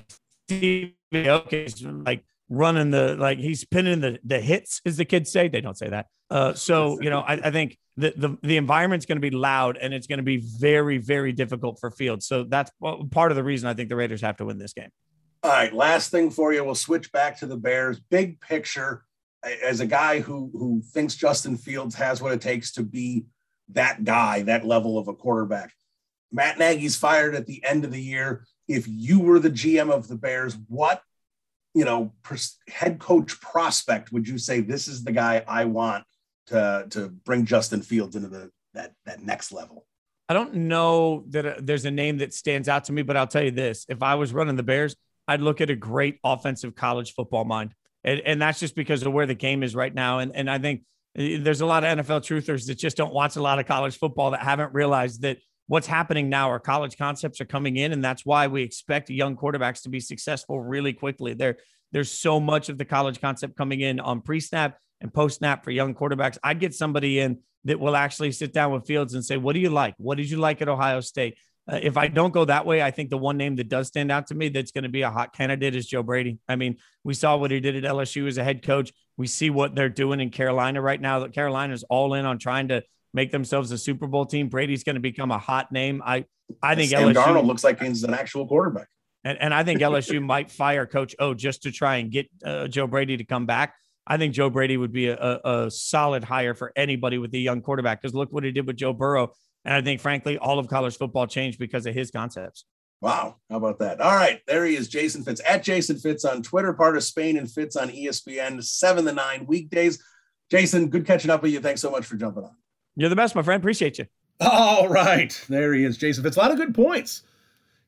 okay, 0.50 1.68
like 1.82 2.24
running 2.48 2.90
the 2.90 3.16
like 3.16 3.36
he's 3.36 3.66
pinning 3.66 4.00
the 4.00 4.18
the 4.24 4.40
hits, 4.40 4.80
as 4.86 4.96
the 4.96 5.04
kids 5.04 5.30
say. 5.30 5.48
They 5.48 5.60
don't 5.60 5.76
say 5.76 5.90
that. 5.90 6.06
Uh, 6.30 6.54
so 6.54 6.98
you 7.02 7.10
know, 7.10 7.20
I, 7.20 7.34
I 7.34 7.50
think 7.50 7.76
the, 7.98 8.14
the 8.16 8.38
the 8.42 8.56
environment's 8.56 9.04
going 9.04 9.16
to 9.16 9.30
be 9.30 9.36
loud 9.36 9.76
and 9.76 9.92
it's 9.92 10.06
going 10.06 10.20
to 10.20 10.22
be 10.22 10.38
very 10.38 10.96
very 10.96 11.32
difficult 11.32 11.78
for 11.78 11.90
Fields. 11.90 12.26
So 12.26 12.44
that's 12.44 12.70
part 13.10 13.30
of 13.30 13.36
the 13.36 13.44
reason 13.44 13.68
I 13.68 13.74
think 13.74 13.90
the 13.90 13.96
Raiders 13.96 14.22
have 14.22 14.38
to 14.38 14.46
win 14.46 14.56
this 14.56 14.72
game. 14.72 14.88
All 15.42 15.50
right, 15.50 15.74
last 15.74 16.10
thing 16.10 16.30
for 16.30 16.54
you. 16.54 16.64
We'll 16.64 16.76
switch 16.76 17.12
back 17.12 17.40
to 17.40 17.46
the 17.46 17.58
Bears. 17.58 18.00
Big 18.00 18.40
picture, 18.40 19.04
as 19.62 19.80
a 19.80 19.86
guy 19.86 20.20
who 20.20 20.50
who 20.54 20.80
thinks 20.80 21.14
Justin 21.14 21.58
Fields 21.58 21.94
has 21.96 22.22
what 22.22 22.32
it 22.32 22.40
takes 22.40 22.72
to 22.72 22.82
be 22.82 23.26
that 23.70 24.04
guy, 24.04 24.42
that 24.42 24.64
level 24.64 24.98
of 24.98 25.08
a 25.08 25.14
quarterback. 25.14 25.72
Matt 26.32 26.58
Nagy's 26.58 26.96
fired 26.96 27.34
at 27.34 27.46
the 27.46 27.64
end 27.64 27.84
of 27.84 27.92
the 27.92 28.02
year. 28.02 28.44
If 28.66 28.86
you 28.88 29.20
were 29.20 29.38
the 29.38 29.50
GM 29.50 29.90
of 29.90 30.08
the 30.08 30.16
Bears, 30.16 30.56
what 30.68 31.00
you 31.74 31.84
know 31.84 32.12
head 32.68 32.98
coach 32.98 33.40
prospect 33.40 34.12
would 34.12 34.28
you 34.28 34.38
say 34.38 34.60
this 34.60 34.88
is 34.88 35.04
the 35.04 35.12
guy 35.12 35.44
I 35.46 35.64
want 35.64 36.04
to 36.46 36.86
to 36.90 37.08
bring 37.08 37.44
Justin 37.44 37.82
Fields 37.82 38.16
into 38.16 38.28
the 38.28 38.50
that 38.74 38.92
that 39.06 39.22
next 39.22 39.52
level? 39.52 39.86
I 40.28 40.34
don't 40.34 40.54
know 40.54 41.24
that 41.28 41.46
uh, 41.46 41.54
there's 41.58 41.84
a 41.84 41.90
name 41.90 42.18
that 42.18 42.32
stands 42.32 42.68
out 42.68 42.84
to 42.84 42.92
me, 42.92 43.02
but 43.02 43.16
I'll 43.16 43.26
tell 43.26 43.42
you 43.42 43.50
this: 43.50 43.86
if 43.88 44.02
I 44.02 44.14
was 44.14 44.32
running 44.32 44.56
the 44.56 44.62
Bears, 44.62 44.96
I'd 45.28 45.40
look 45.40 45.60
at 45.60 45.70
a 45.70 45.76
great 45.76 46.18
offensive 46.24 46.74
college 46.74 47.14
football 47.14 47.44
mind, 47.44 47.74
and, 48.02 48.20
and 48.20 48.42
that's 48.42 48.58
just 48.58 48.74
because 48.74 49.02
of 49.02 49.12
where 49.12 49.26
the 49.26 49.34
game 49.34 49.62
is 49.62 49.74
right 49.74 49.94
now. 49.94 50.18
And 50.18 50.34
and 50.34 50.50
I 50.50 50.58
think 50.58 50.82
Eh, 51.16 51.38
there's 51.40 51.60
a 51.60 51.66
lot 51.66 51.84
of 51.84 51.98
NFL 51.98 52.20
truthers 52.20 52.66
that 52.66 52.78
just 52.78 52.96
don't 52.96 53.12
watch 53.12 53.36
a 53.36 53.42
lot 53.42 53.58
of 53.58 53.66
college 53.66 53.98
football 53.98 54.30
that 54.32 54.42
haven't 54.42 54.74
realized 54.74 55.22
that 55.22 55.38
what's 55.66 55.86
happening 55.86 56.28
now 56.28 56.50
are 56.50 56.58
college 56.58 56.96
concepts 56.96 57.40
are 57.40 57.46
coming 57.46 57.76
in, 57.76 57.92
and 57.92 58.04
that's 58.04 58.26
why 58.26 58.46
we 58.46 58.62
expect 58.62 59.10
young 59.10 59.36
quarterbacks 59.36 59.82
to 59.82 59.88
be 59.88 60.00
successful 60.00 60.60
really 60.60 60.92
quickly. 60.92 61.34
There, 61.34 61.56
there's 61.92 62.10
so 62.10 62.40
much 62.40 62.68
of 62.68 62.78
the 62.78 62.84
college 62.84 63.20
concept 63.20 63.56
coming 63.56 63.80
in 63.80 64.00
on 64.00 64.20
pre-snap 64.20 64.78
and 65.00 65.12
post 65.12 65.38
snap 65.38 65.64
for 65.64 65.70
young 65.70 65.94
quarterbacks. 65.94 66.38
I'd 66.42 66.60
get 66.60 66.74
somebody 66.74 67.18
in 67.18 67.38
that 67.64 67.80
will 67.80 67.96
actually 67.96 68.32
sit 68.32 68.52
down 68.52 68.72
with 68.72 68.86
Fields 68.86 69.14
and 69.14 69.24
say, 69.24 69.36
What 69.36 69.54
do 69.54 69.60
you 69.60 69.70
like? 69.70 69.94
What 69.98 70.18
did 70.18 70.28
you 70.28 70.38
like 70.38 70.60
at 70.60 70.68
Ohio 70.68 71.00
State? 71.00 71.38
Uh, 71.70 71.80
if 71.82 71.96
I 71.96 72.08
don't 72.08 72.32
go 72.32 72.44
that 72.44 72.66
way, 72.66 72.82
I 72.82 72.90
think 72.90 73.10
the 73.10 73.16
one 73.16 73.36
name 73.36 73.56
that 73.56 73.68
does 73.68 73.88
stand 73.88 74.12
out 74.12 74.26
to 74.26 74.34
me 74.34 74.50
that's 74.50 74.70
going 74.70 74.84
to 74.84 74.90
be 74.90 75.02
a 75.02 75.10
hot 75.10 75.34
candidate 75.34 75.74
is 75.74 75.86
Joe 75.86 76.02
Brady. 76.02 76.38
I 76.46 76.56
mean, 76.56 76.76
we 77.04 77.14
saw 77.14 77.36
what 77.36 77.50
he 77.50 77.60
did 77.60 77.82
at 77.82 77.90
LSU 77.90 78.28
as 78.28 78.36
a 78.36 78.44
head 78.44 78.62
coach. 78.62 78.92
We 79.16 79.26
see 79.26 79.48
what 79.48 79.74
they're 79.74 79.88
doing 79.88 80.20
in 80.20 80.30
Carolina 80.30 80.82
right 80.82 81.00
now. 81.00 81.20
That 81.20 81.32
Carolina's 81.32 81.82
all 81.84 82.14
in 82.14 82.26
on 82.26 82.38
trying 82.38 82.68
to 82.68 82.82
make 83.14 83.30
themselves 83.30 83.70
a 83.72 83.78
Super 83.78 84.06
Bowl 84.06 84.26
team. 84.26 84.48
Brady's 84.48 84.84
going 84.84 84.96
to 84.96 85.00
become 85.00 85.30
a 85.30 85.38
hot 85.38 85.72
name. 85.72 86.02
I 86.04 86.26
I 86.62 86.74
think 86.74 86.90
Sam 86.90 87.08
LSU, 87.08 87.14
Darnold 87.14 87.46
looks 87.46 87.64
like 87.64 87.80
he's 87.80 88.04
an 88.04 88.12
actual 88.12 88.46
quarterback. 88.46 88.88
And, 89.24 89.40
and 89.40 89.54
I 89.54 89.64
think 89.64 89.80
LSU 89.80 90.22
might 90.26 90.50
fire 90.50 90.86
Coach 90.86 91.14
O 91.18 91.32
just 91.32 91.62
to 91.62 91.72
try 91.72 91.96
and 91.96 92.10
get 92.10 92.28
uh, 92.44 92.68
Joe 92.68 92.86
Brady 92.86 93.16
to 93.16 93.24
come 93.24 93.46
back. 93.46 93.74
I 94.06 94.18
think 94.18 94.34
Joe 94.34 94.50
Brady 94.50 94.76
would 94.76 94.92
be 94.92 95.08
a, 95.08 95.16
a, 95.16 95.64
a 95.64 95.70
solid 95.70 96.24
hire 96.24 96.54
for 96.54 96.72
anybody 96.76 97.16
with 97.16 97.32
a 97.32 97.38
young 97.38 97.62
quarterback 97.62 98.02
because 98.02 98.14
look 98.14 98.30
what 98.32 98.44
he 98.44 98.52
did 98.52 98.66
with 98.66 98.76
Joe 98.76 98.92
Burrow. 98.92 99.32
And 99.64 99.74
I 99.74 99.82
think, 99.82 100.00
frankly, 100.00 100.38
all 100.38 100.58
of 100.58 100.68
college 100.68 100.96
football 100.96 101.26
changed 101.26 101.58
because 101.58 101.86
of 101.86 101.94
his 101.94 102.10
concepts. 102.10 102.64
Wow. 103.00 103.36
How 103.50 103.56
about 103.56 103.78
that? 103.80 104.00
All 104.00 104.14
right. 104.14 104.40
There 104.46 104.64
he 104.64 104.76
is, 104.76 104.88
Jason 104.88 105.22
Fitz 105.22 105.40
at 105.46 105.62
Jason 105.62 105.98
Fitz 105.98 106.24
on 106.24 106.42
Twitter, 106.42 106.72
part 106.72 106.96
of 106.96 107.04
Spain 107.04 107.36
and 107.36 107.50
Fitz 107.50 107.76
on 107.76 107.88
ESPN, 107.90 108.62
seven 108.62 109.04
to 109.04 109.12
nine 109.12 109.46
weekdays. 109.46 110.02
Jason, 110.50 110.88
good 110.88 111.06
catching 111.06 111.30
up 111.30 111.42
with 111.42 111.52
you. 111.52 111.60
Thanks 111.60 111.80
so 111.80 111.90
much 111.90 112.06
for 112.06 112.16
jumping 112.16 112.44
on. 112.44 112.54
You're 112.96 113.10
the 113.10 113.16
best, 113.16 113.34
my 113.34 113.42
friend. 113.42 113.60
Appreciate 113.60 113.98
you. 113.98 114.06
All 114.40 114.88
right. 114.88 115.38
There 115.48 115.74
he 115.74 115.84
is, 115.84 115.96
Jason 115.96 116.22
Fitz. 116.22 116.36
A 116.36 116.40
lot 116.40 116.50
of 116.50 116.56
good 116.56 116.74
points. 116.74 117.22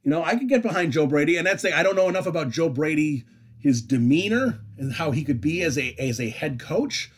You 0.02 0.10
know, 0.10 0.22
I 0.22 0.36
could 0.36 0.48
get 0.48 0.62
behind 0.62 0.92
Joe 0.92 1.06
Brady, 1.06 1.36
and 1.36 1.46
that's 1.46 1.62
the 1.62 1.76
I 1.76 1.82
don't 1.82 1.96
know 1.96 2.08
enough 2.08 2.26
about 2.26 2.50
Joe 2.50 2.68
Brady 2.68 3.24
his 3.58 3.82
demeanor 3.82 4.60
and 4.78 4.92
how 4.92 5.10
he 5.10 5.24
could 5.24 5.40
be 5.40 5.62
as 5.62 5.76
a 5.76 5.94
as 5.98 6.20
a 6.20 6.28
head 6.28 6.60
coach. 6.60 7.10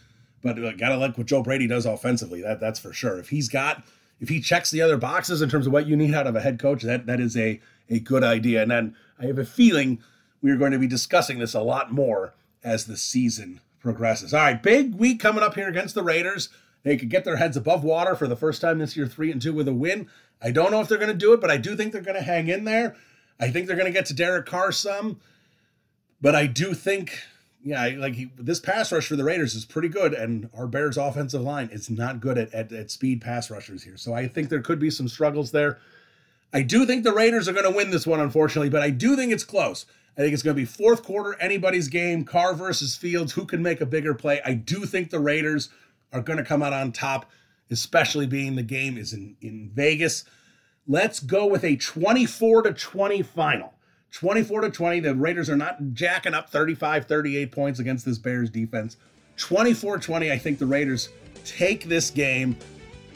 But 0.43 0.59
uh, 0.59 0.73
gotta 0.73 0.97
like 0.97 1.19
what 1.19 1.27
Joe 1.27 1.43
Brady 1.43 1.67
does 1.67 1.85
offensively. 1.85 2.41
That 2.41 2.61
that's 2.61 2.79
for 2.79 2.93
sure. 2.93 3.19
If 3.19 3.29
he's 3.29 3.49
got 3.49 3.85
if 4.21 4.29
he 4.29 4.41
checks 4.41 4.71
the 4.71 4.83
other 4.83 4.97
boxes 4.97 5.43
in 5.43 5.49
terms 5.49 5.67
of 5.67 5.73
what 5.73 5.87
you 5.87 5.97
need 5.97 6.15
out 6.15 6.27
of 6.27 6.37
a 6.37 6.41
head 6.41 6.59
coach, 6.59 6.83
that 6.83 7.07
that 7.07 7.21
is 7.21 7.37
a 7.37 7.61
a 7.89 8.01
good 8.01 8.23
idea. 8.25 8.63
And 8.63 8.71
then 8.71 8.97
I 9.19 9.27
have 9.27 9.39
a 9.39 9.45
feeling 9.45 10.03
we 10.43 10.51
are 10.51 10.57
going 10.57 10.73
to 10.73 10.79
be 10.79 10.87
discussing 10.87 11.39
this 11.39 11.55
a 11.55 11.61
lot 11.61 11.93
more 11.93 12.35
as 12.63 12.87
the 12.87 12.97
season 12.97 13.61
progresses. 13.81 14.35
All 14.35 14.41
right, 14.41 14.63
big 14.63 14.95
week 14.95 15.21
coming 15.21 15.43
up 15.43 15.55
here 15.55 15.69
against 15.69 15.95
the 15.95 16.03
Raiders. 16.03 16.49
They 16.83 16.97
could 16.97 17.11
get 17.11 17.25
their 17.25 17.37
heads 17.37 17.57
above 17.57 17.83
water 17.83 18.15
for 18.15 18.29
the 18.29 18.37
first 18.37 18.61
time 18.61 18.79
this 18.79 18.97
year, 18.97 19.07
three 19.07 19.33
and 19.33 19.43
two 19.43 19.53
with 19.53 19.69
a 19.69 19.75
win. 19.75 20.09
I 20.41 20.51
don't 20.51 20.71
know 20.71 20.81
if 20.81 20.89
they're 20.89 20.99
going 20.99 21.11
to 21.11 21.15
do 21.15 21.33
it, 21.33 21.41
but 21.41 21.51
I 21.51 21.57
do 21.57 21.77
think 21.77 21.93
they're 21.93 22.03
going 22.03 22.17
to 22.17 22.23
hang 22.23 22.49
in 22.49 22.65
there. 22.65 22.97
I 23.41 23.51
think 23.51 23.67
they're 23.67 23.77
going 23.77 23.93
to 23.93 23.99
get 23.99 24.07
to 24.07 24.15
Derek 24.15 24.47
Carr 24.47 24.73
some. 24.73 25.21
But 26.21 26.35
I 26.35 26.47
do 26.47 26.75
think, 26.75 27.19
yeah, 27.69 27.85
like 27.99 28.15
he, 28.15 28.31
this 28.39 28.61
pass 28.61 28.91
rush 28.91 29.09
for 29.09 29.17
the 29.17 29.25
Raiders 29.25 29.55
is 29.55 29.67
pretty 29.67 29.91
good, 29.91 30.15
and 30.15 30.49
our 30.57 30.67
Bears 30.67 30.97
offensive 30.97 31.43
line 31.43 31.69
is 31.71 31.91
not 31.91 32.19
good 32.19 32.39
at, 32.39 32.55
at, 32.55 32.73
at 32.73 32.91
speed 32.91 33.21
pass 33.21 33.51
rushers 33.51 33.83
here. 33.83 33.99
So 33.99 34.15
I 34.15 34.27
think 34.27 34.49
there 34.49 34.63
could 34.63 34.79
be 34.79 34.89
some 34.89 35.07
struggles 35.07 35.51
there. 35.51 35.79
I 36.51 36.63
do 36.63 36.87
think 36.87 37.05
the 37.05 37.13
Raiders 37.13 37.47
are 37.47 37.53
going 37.53 37.71
to 37.71 37.77
win 37.77 37.91
this 37.91 38.07
one, 38.07 38.21
unfortunately, 38.21 38.71
but 38.71 38.81
I 38.81 38.89
do 38.89 39.17
think 39.17 39.33
it's 39.33 39.45
close. 39.45 39.85
I 40.17 40.23
think 40.23 40.33
it's 40.33 40.43
going 40.43 40.57
to 40.57 40.63
be 40.63 40.65
fourth 40.65 41.03
quarter, 41.03 41.37
anybody's 41.43 41.89
game, 41.89 42.25
Carr 42.25 42.55
versus 42.55 42.97
Fields. 42.97 43.33
Who 43.35 43.45
can 43.45 43.63
make 43.63 43.83
a 43.83 43.87
bigger 43.87 44.15
play? 44.15 44.41
I 44.47 44.55
do 44.55 44.87
think 44.87 45.11
the 45.11 45.21
Raiders 45.21 45.69
are 46.11 46.23
going 46.23 46.39
to 46.39 46.45
come 46.45 46.63
out 46.63 46.73
on 46.73 46.91
top, 46.91 47.31
especially 47.71 48.27
being 48.27 48.57
the 48.57 48.63
game 48.63 48.97
is 48.97 49.13
in, 49.13 49.37
in 49.43 49.71
Vegas. 49.75 50.25
Let's 50.87 51.21
go 51.21 51.47
with 51.47 51.65
a 51.65 51.77
24 51.77 52.63
to 52.63 52.73
20 52.73 53.23
final. 53.25 53.75
24 54.13 54.63
to 54.63 54.71
20. 54.71 55.01
The 55.01 55.15
Raiders 55.15 55.51
are 55.51 55.57
not 55.57 55.93
jacking 55.93 56.35
up 56.35 56.51
35, 56.51 57.07
38 57.07 57.53
points 57.53 57.79
against 57.79 58.05
this 58.05 58.19
Bears 58.19 58.51
defense. 58.51 58.97
24 59.37 59.99
20. 59.99 60.33
I 60.33 60.39
think 60.39 60.59
the 60.59 60.67
Raiders 60.67 61.11
take 61.45 61.85
this 61.85 62.11
game, 62.11 62.57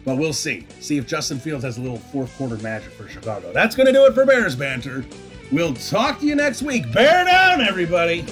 but 0.05 0.17
we'll 0.17 0.33
see. 0.33 0.67
See 0.81 0.99
if 0.99 1.07
Justin 1.07 1.39
Fields 1.39 1.65
has 1.65 1.79
a 1.79 1.81
little 1.81 1.99
fourth 1.99 2.37
quarter 2.37 2.57
magic 2.59 2.93
for 2.93 3.09
Chicago. 3.09 3.53
That's 3.53 3.75
going 3.75 3.87
to 3.87 3.93
do 3.93 4.07
it 4.07 4.15
for 4.15 4.25
Bears 4.25 4.55
Banter. 4.55 5.05
We'll 5.51 5.75
talk 5.75 6.21
to 6.21 6.27
you 6.27 6.35
next 6.35 6.63
week. 6.63 6.91
Bear 6.93 7.25
down, 7.25 7.61
everybody. 7.61 8.25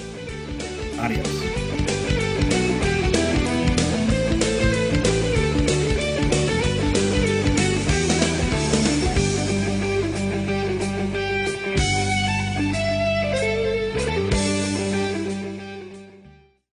Adios. 0.97 1.60